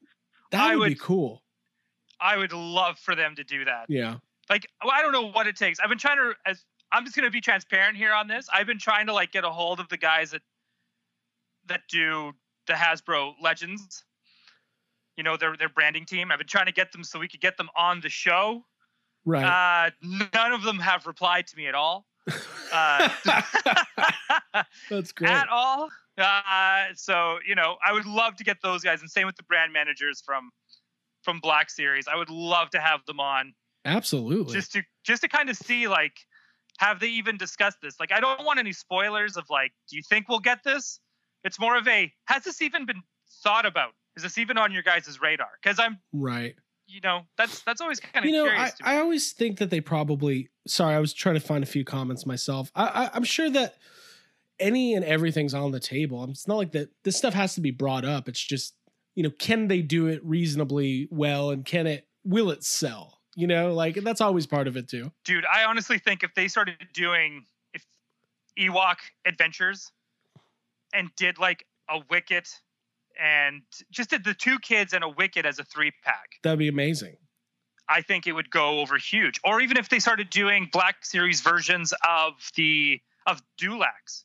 that 0.50 0.61
I 0.61 0.76
would, 0.76 0.88
be 0.88 0.94
cool. 0.94 1.42
I 2.20 2.36
would 2.36 2.53
love 2.53 2.98
for 2.98 3.14
them 3.14 3.34
to 3.36 3.44
do 3.44 3.64
that. 3.64 3.86
Yeah, 3.88 4.16
Like, 4.48 4.66
well, 4.82 4.92
I 4.94 5.03
don't 5.03 5.12
know 5.12 5.30
what 5.30 5.46
it 5.46 5.57
takes. 5.57 5.78
I've 5.80 5.88
been 5.88 5.98
trying 5.98 6.16
to. 6.16 6.32
As 6.46 6.64
I'm 6.92 7.05
just 7.05 7.16
going 7.16 7.24
to 7.24 7.30
be 7.30 7.40
transparent 7.40 7.96
here 7.96 8.12
on 8.12 8.28
this. 8.28 8.48
I've 8.53 8.66
been 8.66 8.78
trying 8.78 9.07
to 9.07 9.12
like 9.14 9.32
get 9.32 9.44
a 9.44 9.50
hold 9.50 9.80
of 9.80 9.88
the 9.88 9.96
guys 9.96 10.30
that 10.32 10.42
that 11.68 11.82
do 11.88 12.32
the 12.66 12.74
Hasbro 12.74 13.34
Legends. 13.40 14.05
You 15.16 15.24
know 15.24 15.36
their 15.36 15.57
their 15.57 15.68
branding 15.68 16.05
team. 16.05 16.30
I've 16.30 16.38
been 16.38 16.46
trying 16.46 16.66
to 16.66 16.72
get 16.72 16.92
them 16.92 17.05
so 17.05 17.18
we 17.18 17.28
could 17.28 17.40
get 17.40 17.57
them 17.57 17.68
on 17.76 18.00
the 18.00 18.09
show. 18.09 18.64
right. 19.24 19.86
Uh, 19.86 19.90
none 20.03 20.53
of 20.53 20.62
them 20.62 20.78
have 20.78 21.07
replied 21.07 21.46
to 21.48 21.57
me 21.57 21.66
at 21.66 21.74
all. 21.74 22.07
Uh, 22.72 23.09
That's 24.90 25.12
great. 25.12 25.30
at 25.30 25.48
all. 25.48 25.88
Uh, 26.18 26.86
so 26.94 27.38
you 27.46 27.54
know, 27.54 27.76
I 27.84 27.92
would 27.92 28.06
love 28.06 28.36
to 28.36 28.44
get 28.44 28.58
those 28.62 28.82
guys, 28.82 29.00
and 29.00 29.10
same 29.10 29.26
with 29.26 29.36
the 29.36 29.44
brand 29.44 29.72
managers 29.72 30.22
from 30.24 30.50
from 31.22 31.40
Black 31.40 31.70
Series. 31.70 32.06
I 32.08 32.16
would 32.16 32.30
love 32.30 32.70
to 32.70 32.80
have 32.80 33.00
them 33.06 33.20
on 33.20 33.54
Absolutely. 33.84 34.52
just 34.52 34.72
to 34.72 34.82
just 35.04 35.22
to 35.22 35.28
kind 35.28 35.48
of 35.48 35.56
see 35.56 35.88
like 35.88 36.14
have 36.78 37.00
they 37.00 37.08
even 37.08 37.36
discussed 37.36 37.78
this? 37.82 38.00
Like, 38.00 38.12
I 38.12 38.20
don't 38.20 38.44
want 38.44 38.58
any 38.58 38.72
spoilers 38.72 39.36
of 39.36 39.44
like, 39.50 39.72
do 39.88 39.96
you 39.96 40.02
think 40.08 40.28
we'll 40.28 40.40
get 40.40 40.64
this? 40.64 41.00
It's 41.44 41.60
more 41.60 41.76
of 41.76 41.86
a 41.88 42.12
has 42.26 42.44
this 42.44 42.62
even 42.62 42.86
been 42.86 43.02
thought 43.42 43.66
about? 43.66 43.92
Is 44.16 44.22
this 44.22 44.38
even 44.38 44.58
on 44.58 44.72
your 44.72 44.82
guys' 44.82 45.18
radar? 45.20 45.48
Because 45.62 45.78
I'm, 45.78 45.98
right. 46.12 46.54
you 46.86 47.00
know, 47.00 47.22
that's 47.38 47.62
that's 47.62 47.80
always 47.80 48.00
kind 48.00 48.24
of 48.24 48.30
You 48.30 48.44
know, 48.44 48.50
I. 48.50 48.70
I 48.82 48.98
always 48.98 49.32
think 49.32 49.58
that 49.58 49.70
they 49.70 49.80
probably. 49.80 50.50
Sorry, 50.66 50.94
I 50.94 51.00
was 51.00 51.12
trying 51.12 51.34
to 51.34 51.40
find 51.40 51.64
a 51.64 51.66
few 51.66 51.84
comments 51.84 52.26
myself. 52.26 52.70
I, 52.74 52.86
I, 52.86 53.10
I'm 53.14 53.24
sure 53.24 53.50
that 53.50 53.76
any 54.61 54.94
and 54.94 55.05
everything's 55.05 55.55
on 55.55 55.70
the 55.72 55.80
table. 55.80 56.20
Um, 56.22 56.30
it's 56.30 56.46
not 56.48 56.57
like 56.57 56.72
that. 56.72 56.90
This 57.05 57.16
stuff 57.16 57.34
has 57.34 57.55
to 57.57 57.61
be 57.61 57.70
brought 57.70 58.05
up. 58.05 58.28
It's 58.28 58.42
just 58.44 58.74
you 59.14 59.22
know, 59.22 59.30
can 59.38 59.68
they 59.68 59.82
do 59.82 60.07
it 60.07 60.24
reasonably 60.24 61.07
well, 61.11 61.50
and 61.50 61.64
can 61.64 61.86
it 61.86 62.07
will 62.24 62.50
it 62.50 62.64
sell? 62.64 63.18
You 63.36 63.46
know, 63.46 63.72
like 63.74 63.94
that's 63.96 64.20
always 64.20 64.46
part 64.46 64.68
of 64.68 64.76
it 64.76 64.88
too. 64.88 65.11
dude 65.24 65.44
i 65.50 65.64
honestly 65.64 65.98
think 65.98 66.22
if 66.22 66.34
they 66.34 66.48
started 66.48 66.76
doing 66.92 67.46
if 67.72 67.82
ewok 68.59 68.96
adventures 69.26 69.90
and 70.94 71.09
did 71.16 71.38
like 71.38 71.64
a 71.88 72.00
wicket 72.11 72.48
and 73.18 73.62
just 73.90 74.11
did 74.11 74.22
the 74.24 74.34
two 74.34 74.59
kids 74.59 74.92
and 74.92 75.03
a 75.03 75.09
wicket 75.09 75.46
as 75.46 75.59
a 75.59 75.64
three 75.64 75.90
pack 76.05 76.28
That'd 76.42 76.59
be 76.59 76.68
amazing. 76.68 77.16
i 77.88 78.03
think 78.03 78.26
it 78.26 78.32
would 78.32 78.50
go 78.50 78.80
over 78.80 78.98
huge 78.98 79.40
or 79.44 79.62
even 79.62 79.78
if 79.78 79.88
they 79.88 79.98
started 79.98 80.28
doing 80.28 80.68
black 80.70 81.03
series 81.03 81.40
versions 81.40 81.94
of 82.07 82.32
the 82.57 83.00
of 83.26 83.40
Duloks 83.59 84.24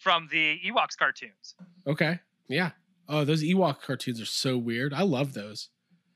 from 0.00 0.28
the 0.32 0.58
ewoks 0.66 0.96
cartoons 0.98 1.54
Okay. 1.86 2.18
Yeah. 2.48 2.70
Oh, 3.08 3.24
those 3.24 3.42
Ewok 3.42 3.80
cartoons 3.82 4.20
are 4.20 4.24
so 4.26 4.56
weird. 4.58 4.92
I 4.94 5.02
love 5.02 5.32
those. 5.34 5.68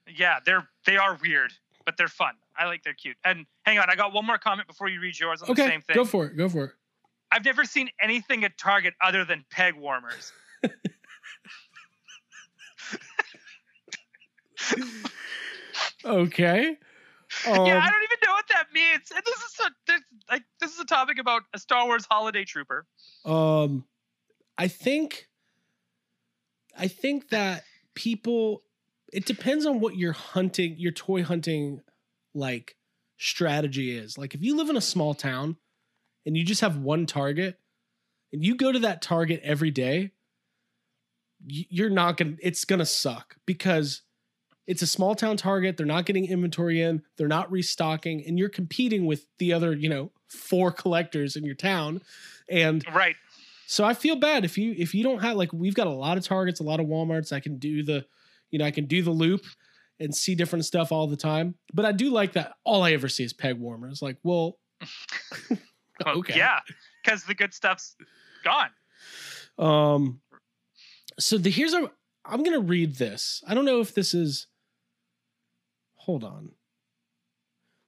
yeah 0.08 0.38
they're 0.44 0.68
they 0.86 0.96
are 0.96 1.16
weird 1.22 1.52
but 1.86 1.96
they're 1.96 2.08
fun 2.08 2.34
i 2.56 2.66
like 2.66 2.82
they're 2.82 2.94
cute 2.94 3.16
and 3.24 3.46
hang 3.64 3.78
on 3.78 3.88
i 3.90 3.94
got 3.94 4.12
one 4.12 4.24
more 4.26 4.38
comment 4.38 4.66
before 4.68 4.88
you 4.88 5.00
read 5.00 5.18
yours 5.18 5.42
on 5.42 5.48
the 5.48 5.56
same 5.56 5.80
thing 5.82 5.94
Go 5.96 6.04
for 6.04 6.26
it. 6.26 6.36
Go 6.36 6.48
for 6.48 6.64
it. 6.66 6.70
I've 7.32 7.44
never 7.44 7.64
seen 7.64 7.88
anything 8.00 8.44
at 8.44 8.56
Target 8.58 8.94
other 9.02 9.24
than 9.24 9.44
peg 9.50 9.74
warmers. 9.74 10.32
Okay. 16.04 16.76
Um, 17.46 17.66
yeah, 17.66 17.78
I 17.78 17.90
don't 17.90 18.02
even 18.02 18.18
know 18.24 18.32
what 18.32 18.48
that 18.48 18.66
means. 18.72 19.10
And 19.14 19.22
this 19.24 19.36
is 19.36 19.60
a 19.60 19.70
this, 19.86 20.00
like 20.30 20.42
this 20.60 20.72
is 20.72 20.80
a 20.80 20.84
topic 20.84 21.18
about 21.18 21.42
a 21.52 21.58
Star 21.58 21.86
Wars 21.86 22.06
holiday 22.10 22.44
trooper. 22.44 22.86
Um, 23.24 23.84
I 24.56 24.68
think, 24.68 25.28
I 26.76 26.88
think 26.88 27.30
that 27.30 27.64
people. 27.94 28.62
It 29.12 29.26
depends 29.26 29.64
on 29.64 29.78
what 29.78 29.96
your 29.96 30.12
hunting, 30.12 30.74
your 30.76 30.90
toy 30.90 31.22
hunting, 31.22 31.82
like 32.34 32.76
strategy 33.16 33.96
is. 33.96 34.18
Like 34.18 34.34
if 34.34 34.42
you 34.42 34.56
live 34.56 34.70
in 34.70 34.76
a 34.76 34.80
small 34.80 35.14
town, 35.14 35.56
and 36.26 36.36
you 36.36 36.44
just 36.44 36.62
have 36.62 36.78
one 36.78 37.06
target, 37.06 37.58
and 38.32 38.44
you 38.44 38.56
go 38.56 38.72
to 38.72 38.80
that 38.80 39.02
target 39.02 39.40
every 39.44 39.70
day, 39.70 40.12
you're 41.46 41.90
not 41.90 42.16
gonna. 42.16 42.36
It's 42.42 42.64
gonna 42.64 42.86
suck 42.86 43.36
because 43.46 44.02
it's 44.66 44.82
a 44.82 44.86
small 44.86 45.14
town 45.14 45.36
target. 45.36 45.76
They're 45.76 45.86
not 45.86 46.06
getting 46.06 46.26
inventory 46.26 46.80
in. 46.80 47.02
They're 47.16 47.28
not 47.28 47.50
restocking, 47.50 48.24
and 48.26 48.38
you're 48.38 48.48
competing 48.48 49.06
with 49.06 49.26
the 49.38 49.52
other, 49.52 49.74
you 49.74 49.88
know, 49.88 50.10
four 50.28 50.70
collectors 50.72 51.36
in 51.36 51.44
your 51.44 51.54
town, 51.54 52.00
and 52.48 52.84
Right. 52.94 53.16
so 53.66 53.84
I 53.84 53.94
feel 53.94 54.16
bad 54.16 54.44
if 54.44 54.56
you 54.58 54.74
if 54.76 54.94
you 54.94 55.02
don't 55.04 55.20
have 55.20 55.36
like 55.36 55.52
we've 55.52 55.74
got 55.74 55.86
a 55.86 55.90
lot 55.90 56.16
of 56.18 56.24
targets, 56.24 56.60
a 56.60 56.64
lot 56.64 56.80
of 56.80 56.86
WalMarts. 56.86 57.32
I 57.32 57.40
can 57.40 57.58
do 57.58 57.82
the, 57.82 58.04
you 58.50 58.58
know, 58.58 58.64
I 58.64 58.70
can 58.70 58.86
do 58.86 59.02
the 59.02 59.10
loop 59.10 59.44
and 60.00 60.14
see 60.14 60.34
different 60.34 60.64
stuff 60.64 60.90
all 60.90 61.06
the 61.06 61.16
time. 61.16 61.54
But 61.72 61.84
I 61.84 61.92
do 61.92 62.10
like 62.10 62.32
that. 62.32 62.54
All 62.64 62.82
I 62.82 62.92
ever 62.92 63.08
see 63.08 63.22
is 63.24 63.32
peg 63.32 63.58
warmers. 63.58 64.02
Like, 64.02 64.16
well, 64.24 64.58
Well, 66.04 66.18
Okay. 66.18 66.36
Yeah, 66.36 66.58
because 67.04 67.22
the 67.24 67.34
good 67.34 67.54
stuff's 67.54 67.94
gone. 68.42 68.70
um, 69.58 70.20
so 71.20 71.38
the 71.38 71.50
here's 71.50 71.72
a. 71.72 71.90
I'm 72.24 72.42
gonna 72.42 72.58
read 72.60 72.96
this. 72.96 73.42
I 73.46 73.54
don't 73.54 73.64
know 73.64 73.80
if 73.80 73.94
this 73.94 74.14
is. 74.14 74.46
Hold 76.04 76.24
on. 76.24 76.50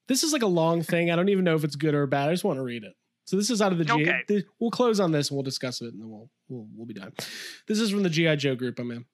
This 0.09 0.23
is 0.23 0.33
like 0.33 0.43
a 0.43 0.47
long 0.47 0.83
thing. 0.83 1.11
I 1.11 1.17
don't 1.17 1.29
even 1.29 1.45
know 1.45 1.55
if 1.57 1.65
it's 1.65 1.77
good 1.77 1.95
or 1.95 2.07
bad. 2.07 2.29
I 2.29 2.33
just 2.33 2.45
want 2.45 2.59
to 2.59 2.63
read 2.63 2.85
it. 2.85 2.95
So 3.25 3.37
this 3.37 3.51
is 3.51 3.61
out 3.61 3.73
of 3.73 3.79
the 3.79 3.85
G. 3.85 3.93
Okay. 3.93 4.23
the- 4.29 4.45
we'll 4.61 4.71
close 4.71 5.01
on 5.01 5.11
this 5.13 5.29
and 5.31 5.37
we'll 5.37 5.43
discuss 5.43 5.81
it, 5.83 5.93
and 5.93 6.01
then 6.01 6.09
we'll 6.09 6.31
we'll 6.49 6.67
we'll 6.75 6.87
be 6.87 6.95
done. 6.95 7.13
This 7.67 7.81
is 7.81 7.91
from 7.91 8.05
the 8.05 8.09
GI 8.11 8.37
Joe 8.37 8.55
group 8.55 8.79
I'm 8.79 8.91
in. 8.91 9.05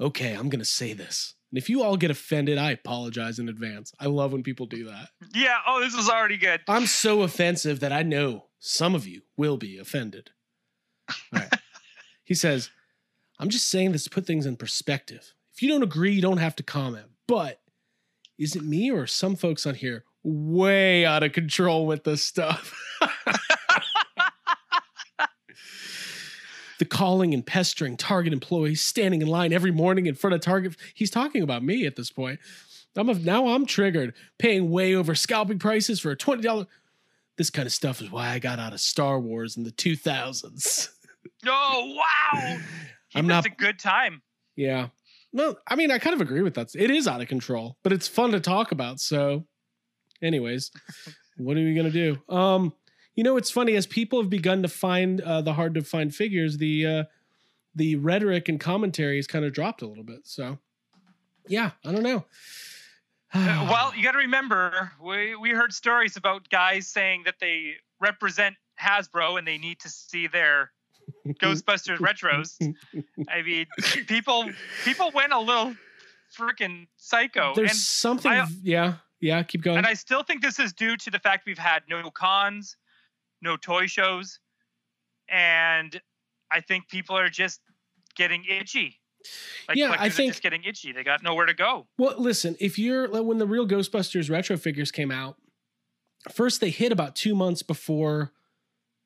Okay, 0.00 0.32
I'm 0.34 0.48
gonna 0.48 0.64
say 0.64 0.92
this, 0.92 1.34
and 1.50 1.58
if 1.58 1.68
you 1.68 1.82
all 1.82 1.96
get 1.96 2.10
offended, 2.12 2.56
I 2.56 2.70
apologize 2.70 3.38
in 3.40 3.48
advance. 3.48 3.92
I 3.98 4.06
love 4.06 4.32
when 4.32 4.44
people 4.44 4.66
do 4.66 4.84
that. 4.84 5.08
Yeah. 5.34 5.58
Oh, 5.66 5.80
this 5.80 5.94
is 5.94 6.08
already 6.08 6.36
good. 6.38 6.60
I'm 6.68 6.86
so 6.86 7.22
offensive 7.22 7.80
that 7.80 7.92
I 7.92 8.04
know 8.04 8.46
some 8.60 8.94
of 8.94 9.06
you 9.06 9.22
will 9.36 9.56
be 9.56 9.76
offended. 9.76 10.30
All 11.10 11.40
right. 11.40 11.52
he 12.24 12.34
says, 12.34 12.70
I'm 13.40 13.48
just 13.48 13.68
saying 13.68 13.90
this 13.92 14.04
to 14.04 14.10
put 14.10 14.26
things 14.26 14.46
in 14.46 14.56
perspective. 14.56 15.34
If 15.52 15.62
you 15.62 15.68
don't 15.68 15.82
agree, 15.82 16.12
you 16.12 16.22
don't 16.22 16.38
have 16.38 16.54
to 16.56 16.62
comment. 16.62 17.07
But 17.28 17.60
is 18.38 18.56
it 18.56 18.64
me 18.64 18.90
or 18.90 19.06
some 19.06 19.36
folks 19.36 19.66
on 19.66 19.74
here 19.74 20.04
way 20.24 21.04
out 21.06 21.22
of 21.22 21.32
control 21.32 21.86
with 21.86 22.02
this 22.04 22.24
stuff? 22.24 22.74
the 26.78 26.84
calling 26.84 27.34
and 27.34 27.44
pestering 27.44 27.96
Target 27.96 28.32
employees 28.32 28.80
standing 28.80 29.20
in 29.22 29.28
line 29.28 29.52
every 29.52 29.70
morning 29.72 30.06
in 30.06 30.14
front 30.14 30.34
of 30.34 30.40
Target. 30.40 30.76
He's 30.94 31.10
talking 31.10 31.42
about 31.42 31.62
me 31.62 31.86
at 31.86 31.96
this 31.96 32.10
point. 32.10 32.40
I'm 32.96 33.08
a, 33.08 33.14
now 33.14 33.48
I'm 33.48 33.66
triggered, 33.66 34.14
paying 34.38 34.70
way 34.70 34.94
over 34.94 35.14
scalping 35.14 35.58
prices 35.60 36.00
for 36.00 36.10
a 36.10 36.16
twenty 36.16 36.42
dollar. 36.42 36.66
This 37.36 37.50
kind 37.50 37.66
of 37.66 37.72
stuff 37.72 38.00
is 38.00 38.10
why 38.10 38.30
I 38.30 38.38
got 38.40 38.58
out 38.58 38.72
of 38.72 38.80
Star 38.80 39.20
Wars 39.20 39.56
in 39.56 39.62
the 39.62 39.70
2000s. 39.70 40.88
Oh 41.46 41.94
wow! 42.34 42.58
I'm 43.14 43.26
not- 43.28 43.46
a 43.46 43.50
good 43.50 43.78
time. 43.78 44.22
Yeah. 44.56 44.88
Well, 45.32 45.58
I 45.66 45.76
mean, 45.76 45.90
I 45.90 45.98
kind 45.98 46.14
of 46.14 46.20
agree 46.20 46.42
with 46.42 46.54
that. 46.54 46.74
It 46.74 46.90
is 46.90 47.06
out 47.06 47.20
of 47.20 47.28
control, 47.28 47.76
but 47.82 47.92
it's 47.92 48.08
fun 48.08 48.30
to 48.32 48.40
talk 48.40 48.72
about. 48.72 49.00
So, 49.00 49.44
anyways, 50.22 50.70
what 51.36 51.56
are 51.56 51.60
we 51.60 51.74
gonna 51.74 51.90
do? 51.90 52.18
Um, 52.28 52.72
you 53.14 53.24
know, 53.24 53.36
it's 53.36 53.50
funny 53.50 53.74
as 53.74 53.86
people 53.86 54.20
have 54.22 54.30
begun 54.30 54.62
to 54.62 54.68
find 54.68 55.20
uh, 55.20 55.42
the 55.42 55.52
hard 55.52 55.74
to 55.74 55.82
find 55.82 56.14
figures. 56.14 56.58
The 56.58 56.86
uh, 56.86 57.04
the 57.74 57.96
rhetoric 57.96 58.48
and 58.48 58.58
commentary 58.58 59.16
has 59.16 59.26
kind 59.26 59.44
of 59.44 59.52
dropped 59.52 59.82
a 59.82 59.86
little 59.86 60.04
bit. 60.04 60.20
So, 60.24 60.58
yeah, 61.46 61.72
I 61.84 61.92
don't 61.92 62.02
know. 62.02 62.24
Uh, 63.34 63.66
well, 63.70 63.94
you 63.94 64.02
got 64.02 64.12
to 64.12 64.18
remember, 64.18 64.92
we 65.02 65.36
we 65.36 65.50
heard 65.50 65.72
stories 65.72 66.16
about 66.16 66.48
guys 66.48 66.86
saying 66.86 67.22
that 67.24 67.36
they 67.40 67.74
represent 68.00 68.56
Hasbro 68.80 69.38
and 69.38 69.46
they 69.46 69.58
need 69.58 69.80
to 69.80 69.88
see 69.88 70.26
their 70.26 70.70
Ghostbusters 71.26 71.98
retros. 71.98 72.56
I 73.28 73.42
mean, 73.42 73.66
people 74.06 74.48
people 74.84 75.10
went 75.14 75.32
a 75.32 75.38
little 75.40 75.74
freaking 76.38 76.86
psycho, 76.96 77.52
there's 77.54 77.70
and 77.70 77.78
something. 77.78 78.30
I- 78.32 78.46
yeah, 78.62 78.94
yeah. 79.20 79.42
Keep 79.42 79.62
going. 79.62 79.78
and 79.78 79.86
I 79.86 79.94
still 79.94 80.22
think 80.22 80.42
this 80.42 80.58
is 80.58 80.72
due 80.72 80.96
to 80.98 81.10
the 81.10 81.18
fact 81.18 81.46
we've 81.46 81.58
had 81.58 81.82
no 81.88 82.10
cons, 82.10 82.76
no 83.42 83.56
toy 83.56 83.86
shows, 83.86 84.38
and 85.28 86.00
I 86.50 86.60
think 86.60 86.88
people 86.88 87.16
are 87.16 87.28
just 87.28 87.60
getting 88.16 88.44
itchy. 88.44 89.00
Like 89.68 89.76
Yeah, 89.76 89.94
I 89.98 90.08
think- 90.08 90.32
just 90.32 90.42
getting 90.42 90.64
itchy. 90.64 90.92
They 90.92 91.02
got 91.02 91.22
nowhere 91.22 91.46
to 91.46 91.54
go. 91.54 91.88
Well, 91.98 92.14
listen, 92.18 92.56
if 92.60 92.78
you're 92.78 93.08
like, 93.08 93.24
when 93.24 93.38
the 93.38 93.46
real 93.46 93.66
Ghostbusters 93.66 94.30
retro 94.30 94.56
figures 94.56 94.90
came 94.90 95.10
out, 95.10 95.36
first 96.32 96.60
they 96.60 96.70
hit 96.70 96.92
about 96.92 97.14
two 97.16 97.34
months 97.34 97.62
before 97.62 98.32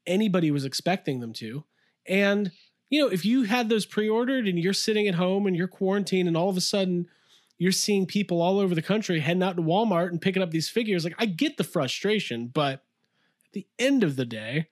anybody 0.06 0.50
was 0.50 0.64
expecting 0.64 1.20
them 1.20 1.32
to. 1.34 1.64
And, 2.06 2.50
you 2.90 3.00
know, 3.00 3.08
if 3.08 3.24
you 3.24 3.44
had 3.44 3.68
those 3.68 3.86
pre 3.86 4.08
ordered 4.08 4.46
and 4.48 4.58
you're 4.58 4.72
sitting 4.72 5.08
at 5.08 5.14
home 5.14 5.46
and 5.46 5.56
you're 5.56 5.68
quarantined 5.68 6.28
and 6.28 6.36
all 6.36 6.48
of 6.48 6.56
a 6.56 6.60
sudden 6.60 7.06
you're 7.58 7.72
seeing 7.72 8.06
people 8.06 8.42
all 8.42 8.58
over 8.58 8.74
the 8.74 8.82
country 8.82 9.20
heading 9.20 9.42
out 9.42 9.56
to 9.56 9.62
Walmart 9.62 10.08
and 10.08 10.20
picking 10.20 10.42
up 10.42 10.50
these 10.50 10.68
figures, 10.68 11.04
like 11.04 11.14
I 11.18 11.26
get 11.26 11.56
the 11.56 11.64
frustration, 11.64 12.48
but 12.48 12.74
at 13.46 13.52
the 13.52 13.66
end 13.78 14.02
of 14.02 14.16
the 14.16 14.24
day, 14.24 14.68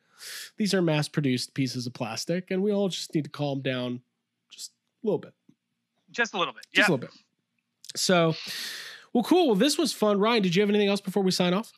these 0.56 0.74
are 0.74 0.82
mass 0.82 1.08
produced 1.08 1.54
pieces 1.54 1.86
of 1.86 1.94
plastic 1.94 2.50
and 2.50 2.62
we 2.62 2.72
all 2.72 2.88
just 2.88 3.14
need 3.14 3.24
to 3.24 3.30
calm 3.30 3.60
down 3.60 4.00
just 4.50 4.72
a 5.02 5.06
little 5.06 5.18
bit 5.18 5.32
Just 6.10 6.34
a 6.34 6.38
little 6.38 6.52
bit. 6.52 6.64
just 6.74 6.88
yeah. 6.88 6.92
a 6.92 6.94
little 6.96 6.98
bit. 7.08 7.10
So, 7.96 8.34
well, 9.12 9.24
cool. 9.24 9.46
Well, 9.48 9.56
this 9.56 9.78
was 9.78 9.92
fun. 9.92 10.18
Ryan, 10.20 10.42
did 10.42 10.54
you 10.54 10.62
have 10.62 10.68
anything 10.68 10.88
else 10.88 11.00
before 11.00 11.22
we 11.22 11.30
sign 11.30 11.54
off? 11.54 11.72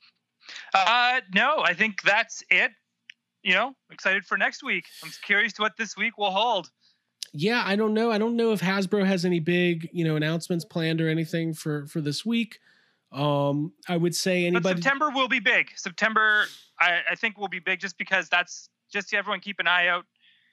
Uh, 0.74 1.20
no, 1.34 1.60
I 1.64 1.72
think 1.74 2.02
that's 2.02 2.42
it. 2.50 2.72
You 3.42 3.54
know, 3.54 3.74
excited 3.90 4.24
for 4.24 4.38
next 4.38 4.62
week. 4.62 4.84
I'm 5.02 5.10
curious 5.24 5.52
to 5.54 5.62
what 5.62 5.76
this 5.76 5.96
week 5.96 6.16
will 6.16 6.30
hold. 6.30 6.70
Yeah, 7.32 7.62
I 7.64 7.76
don't 7.76 7.94
know. 7.94 8.10
I 8.10 8.18
don't 8.18 8.36
know 8.36 8.52
if 8.52 8.60
Hasbro 8.60 9.04
has 9.06 9.24
any 9.24 9.40
big, 9.40 9.88
you 9.92 10.04
know, 10.04 10.16
announcements 10.16 10.64
planned 10.64 11.00
or 11.00 11.08
anything 11.08 11.54
for 11.54 11.86
for 11.86 12.00
this 12.00 12.24
week. 12.24 12.58
Um, 13.10 13.72
I 13.88 13.96
would 13.96 14.14
say 14.14 14.42
But 14.42 14.56
anybody. 14.56 14.82
September 14.82 15.10
will 15.10 15.28
be 15.28 15.40
big. 15.40 15.70
September, 15.76 16.44
I, 16.80 17.00
I 17.10 17.14
think, 17.14 17.36
will 17.36 17.48
be 17.48 17.58
big 17.58 17.80
just 17.80 17.98
because 17.98 18.28
that's 18.28 18.68
just 18.92 19.12
everyone 19.12 19.40
keep 19.40 19.58
an 19.58 19.66
eye 19.66 19.88
out 19.88 20.04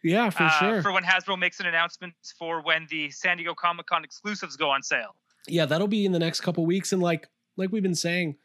yeah, 0.03 0.29
for 0.29 0.43
uh, 0.43 0.59
sure. 0.59 0.81
for 0.81 0.91
when 0.91 1.03
Hasbro 1.03 1.37
makes 1.37 1.59
an 1.59 1.67
announcement 1.67 2.13
for 2.37 2.61
when 2.61 2.87
the 2.89 3.11
San 3.11 3.37
Diego 3.37 3.53
Comic 3.53 3.85
Con 3.85 4.03
exclusives 4.03 4.55
go 4.57 4.69
on 4.69 4.81
sale. 4.81 5.15
yeah, 5.47 5.65
that'll 5.65 5.87
be 5.87 6.05
in 6.05 6.11
the 6.11 6.19
next 6.19 6.41
couple 6.41 6.65
weeks, 6.65 6.91
and 6.91 7.01
like 7.01 7.27
like 7.57 7.71
we've 7.71 7.83
been 7.83 7.95
saying, 7.95 8.35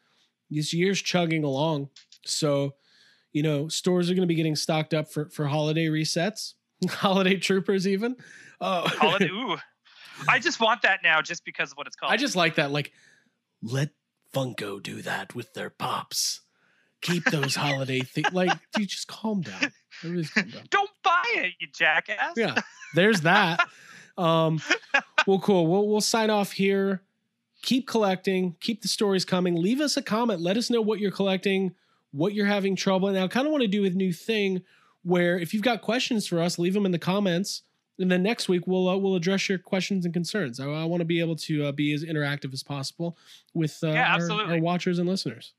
this 0.51 0.73
year's 0.75 1.01
chugging 1.01 1.45
along. 1.45 1.89
So, 2.25 2.75
you 3.35 3.43
know, 3.43 3.69
stores 3.69 4.11
are 4.11 4.15
going 4.15 4.23
to 4.23 4.33
be 4.33 4.37
getting 4.37 4.57
stocked 4.57 4.95
up 4.95 5.13
for 5.13 5.29
for 5.29 5.47
holiday 5.47 5.89
resets, 5.89 6.55
holiday 6.89 7.37
troopers, 7.37 7.87
even. 7.87 8.17
Uh, 8.61 8.89
Holiday, 8.89 9.29
ooh, 9.33 9.57
I 10.29 10.39
just 10.39 10.61
want 10.61 10.83
that 10.83 11.01
now 11.03 11.21
just 11.21 11.45
because 11.45 11.73
of 11.73 11.77
what 11.77 11.87
it's 11.87 11.97
called. 11.97 12.13
I 12.13 12.17
just 12.17 12.37
like 12.37 12.55
that. 12.55 12.71
Like, 12.71 12.93
let 13.63 13.91
Funko 14.33 14.83
do 14.83 15.03
that 15.03 15.35
with 15.35 15.53
their 15.53 15.69
pops. 15.69 16.41
Keep 17.03 17.25
those 17.27 17.55
holiday 17.57 18.01
things. 18.01 18.33
Like, 18.33 18.53
you 18.79 18.87
just 18.87 19.09
calm 19.09 19.43
down. 19.43 19.73
Everybody's 20.03 20.31
calm 20.31 20.49
down. 20.49 20.63
don't 20.71 20.91
buy 21.03 21.25
it, 21.35 21.53
you 21.61 21.67
jackass. 21.75 22.35
Yeah, 22.37 22.55
there's 22.95 23.23
that. 23.23 23.69
Um, 24.17 24.63
well, 25.27 25.41
cool. 25.41 25.67
We'll 25.67 25.89
we'll 25.89 26.01
sign 26.01 26.31
off 26.31 26.53
here. 26.53 27.03
Keep 27.63 27.89
collecting. 27.89 28.55
Keep 28.61 28.83
the 28.83 28.89
stories 28.89 29.25
coming. 29.25 29.57
Leave 29.57 29.81
us 29.81 29.97
a 29.97 30.03
comment. 30.03 30.41
Let 30.41 30.57
us 30.57 30.71
know 30.71 30.81
what 30.81 31.01
you're 31.01 31.11
collecting, 31.11 31.75
what 32.15 32.33
you're 32.33 32.47
having 32.47 32.77
trouble. 32.77 33.09
And 33.09 33.19
I 33.19 33.27
kind 33.29 33.47
of 33.47 33.51
want 33.51 33.63
to 33.63 33.69
do 33.69 33.85
a 33.85 33.91
new 33.91 34.13
thing 34.13 34.63
where 35.03 35.39
if 35.39 35.53
you've 35.53 35.63
got 35.63 35.83
questions 35.83 36.27
for 36.27 36.41
us, 36.41 36.59
leave 36.59 36.73
them 36.75 36.87
in 36.87 36.93
the 36.93 36.99
comments. 36.99 37.63
And 37.99 38.11
then 38.11 38.23
next 38.23 38.49
week 38.49 38.67
we'll 38.67 38.89
uh, 38.89 38.97
we'll 38.97 39.15
address 39.17 39.49
your 39.49 39.59
questions 39.59 40.05
and 40.05 40.15
concerns. 40.15 40.59
I, 40.61 40.67
I 40.67 40.85
want 40.85 41.01
to 41.01 41.05
be 41.05 41.21
able 41.21 41.37
to 41.37 41.67
uh, 41.67 41.73
be 41.73 41.93
as 41.93 42.05
interactive 42.05 42.53
as 42.53 42.63
possible 42.63 43.17
with 43.53 43.79
uh, 43.83 43.89
Yeah, 43.89 44.09
our, 44.09 44.15
absolutely. 44.17 44.55
our 44.55 44.61
watchers 44.61 44.99
and 44.99 45.09
listeners. 45.09 45.53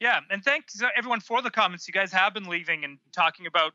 Yeah, 0.00 0.20
and 0.30 0.42
thanks 0.42 0.82
uh, 0.82 0.88
everyone 0.96 1.20
for 1.20 1.42
the 1.42 1.50
comments 1.50 1.86
you 1.86 1.92
guys 1.92 2.10
have 2.12 2.34
been 2.34 2.44
leaving 2.44 2.84
and 2.84 2.98
talking 3.12 3.46
about 3.46 3.72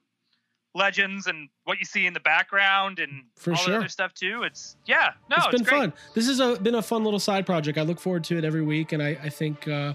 legends 0.75 1.25
and 1.27 1.49
what 1.63 1.79
you 1.79 1.85
see 1.85 2.05
in 2.05 2.13
the 2.13 2.19
background 2.19 2.99
and 2.99 3.23
For 3.37 3.51
all 3.51 3.57
sure. 3.57 3.73
the 3.73 3.79
other 3.79 3.87
stuff 3.87 4.13
too. 4.13 4.43
It's 4.43 4.75
yeah, 4.85 5.11
no, 5.29 5.37
it's 5.37 5.45
it's, 5.45 5.55
been 5.55 5.63
great. 5.63 5.79
fun. 5.79 5.93
This 6.13 6.27
has 6.27 6.39
a, 6.39 6.59
been 6.59 6.75
a 6.75 6.81
fun 6.81 7.03
little 7.03 7.19
side 7.19 7.45
project. 7.45 7.77
I 7.77 7.81
look 7.83 7.99
forward 7.99 8.23
to 8.25 8.37
it 8.37 8.43
every 8.43 8.61
week, 8.61 8.91
and 8.91 9.01
I, 9.01 9.17
I 9.23 9.29
think 9.29 9.67
uh, 9.67 9.93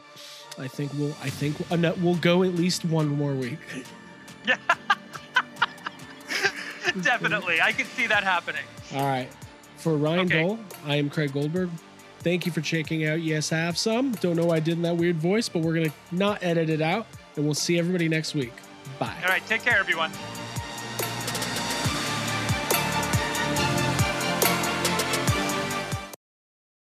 I 0.60 0.68
think 0.68 0.92
we'll 0.94 1.14
I 1.22 1.30
think 1.30 1.56
uh, 1.70 1.92
we'll 2.00 2.16
go 2.16 2.42
at 2.42 2.54
least 2.54 2.84
one 2.84 3.08
more 3.08 3.34
week. 3.34 3.58
Yeah. 4.46 4.56
Definitely, 7.02 7.60
I 7.60 7.72
can 7.72 7.86
see 7.86 8.06
that 8.06 8.24
happening. 8.24 8.64
All 8.94 9.06
right. 9.06 9.28
For 9.76 9.96
Ryan 9.96 10.20
Okay. 10.20 10.42
Dole, 10.42 10.58
I 10.84 10.96
am 10.96 11.08
Craig 11.08 11.32
Goldberg. 11.32 11.70
Thank 12.20 12.44
you 12.44 12.52
for 12.52 12.60
checking 12.60 13.06
out 13.06 13.22
Yes 13.22 13.52
I 13.52 13.58
Have 13.58 13.78
Some. 13.78 14.12
Don't 14.12 14.36
know 14.36 14.46
why 14.46 14.56
I 14.56 14.60
did 14.60 14.74
in 14.74 14.82
that 14.82 14.96
weird 14.96 15.16
voice, 15.16 15.48
but 15.48 15.62
we're 15.62 15.74
gonna 15.74 15.92
not 16.12 16.42
edit 16.42 16.68
it 16.68 16.82
out, 16.82 17.06
and 17.36 17.44
we'll 17.44 17.54
see 17.54 17.78
everybody 17.78 18.08
next 18.08 18.34
week. 18.34 18.52
Bye. 18.98 19.14
All 19.22 19.28
right, 19.28 19.46
take 19.46 19.62
care, 19.62 19.78
everyone. 19.78 20.10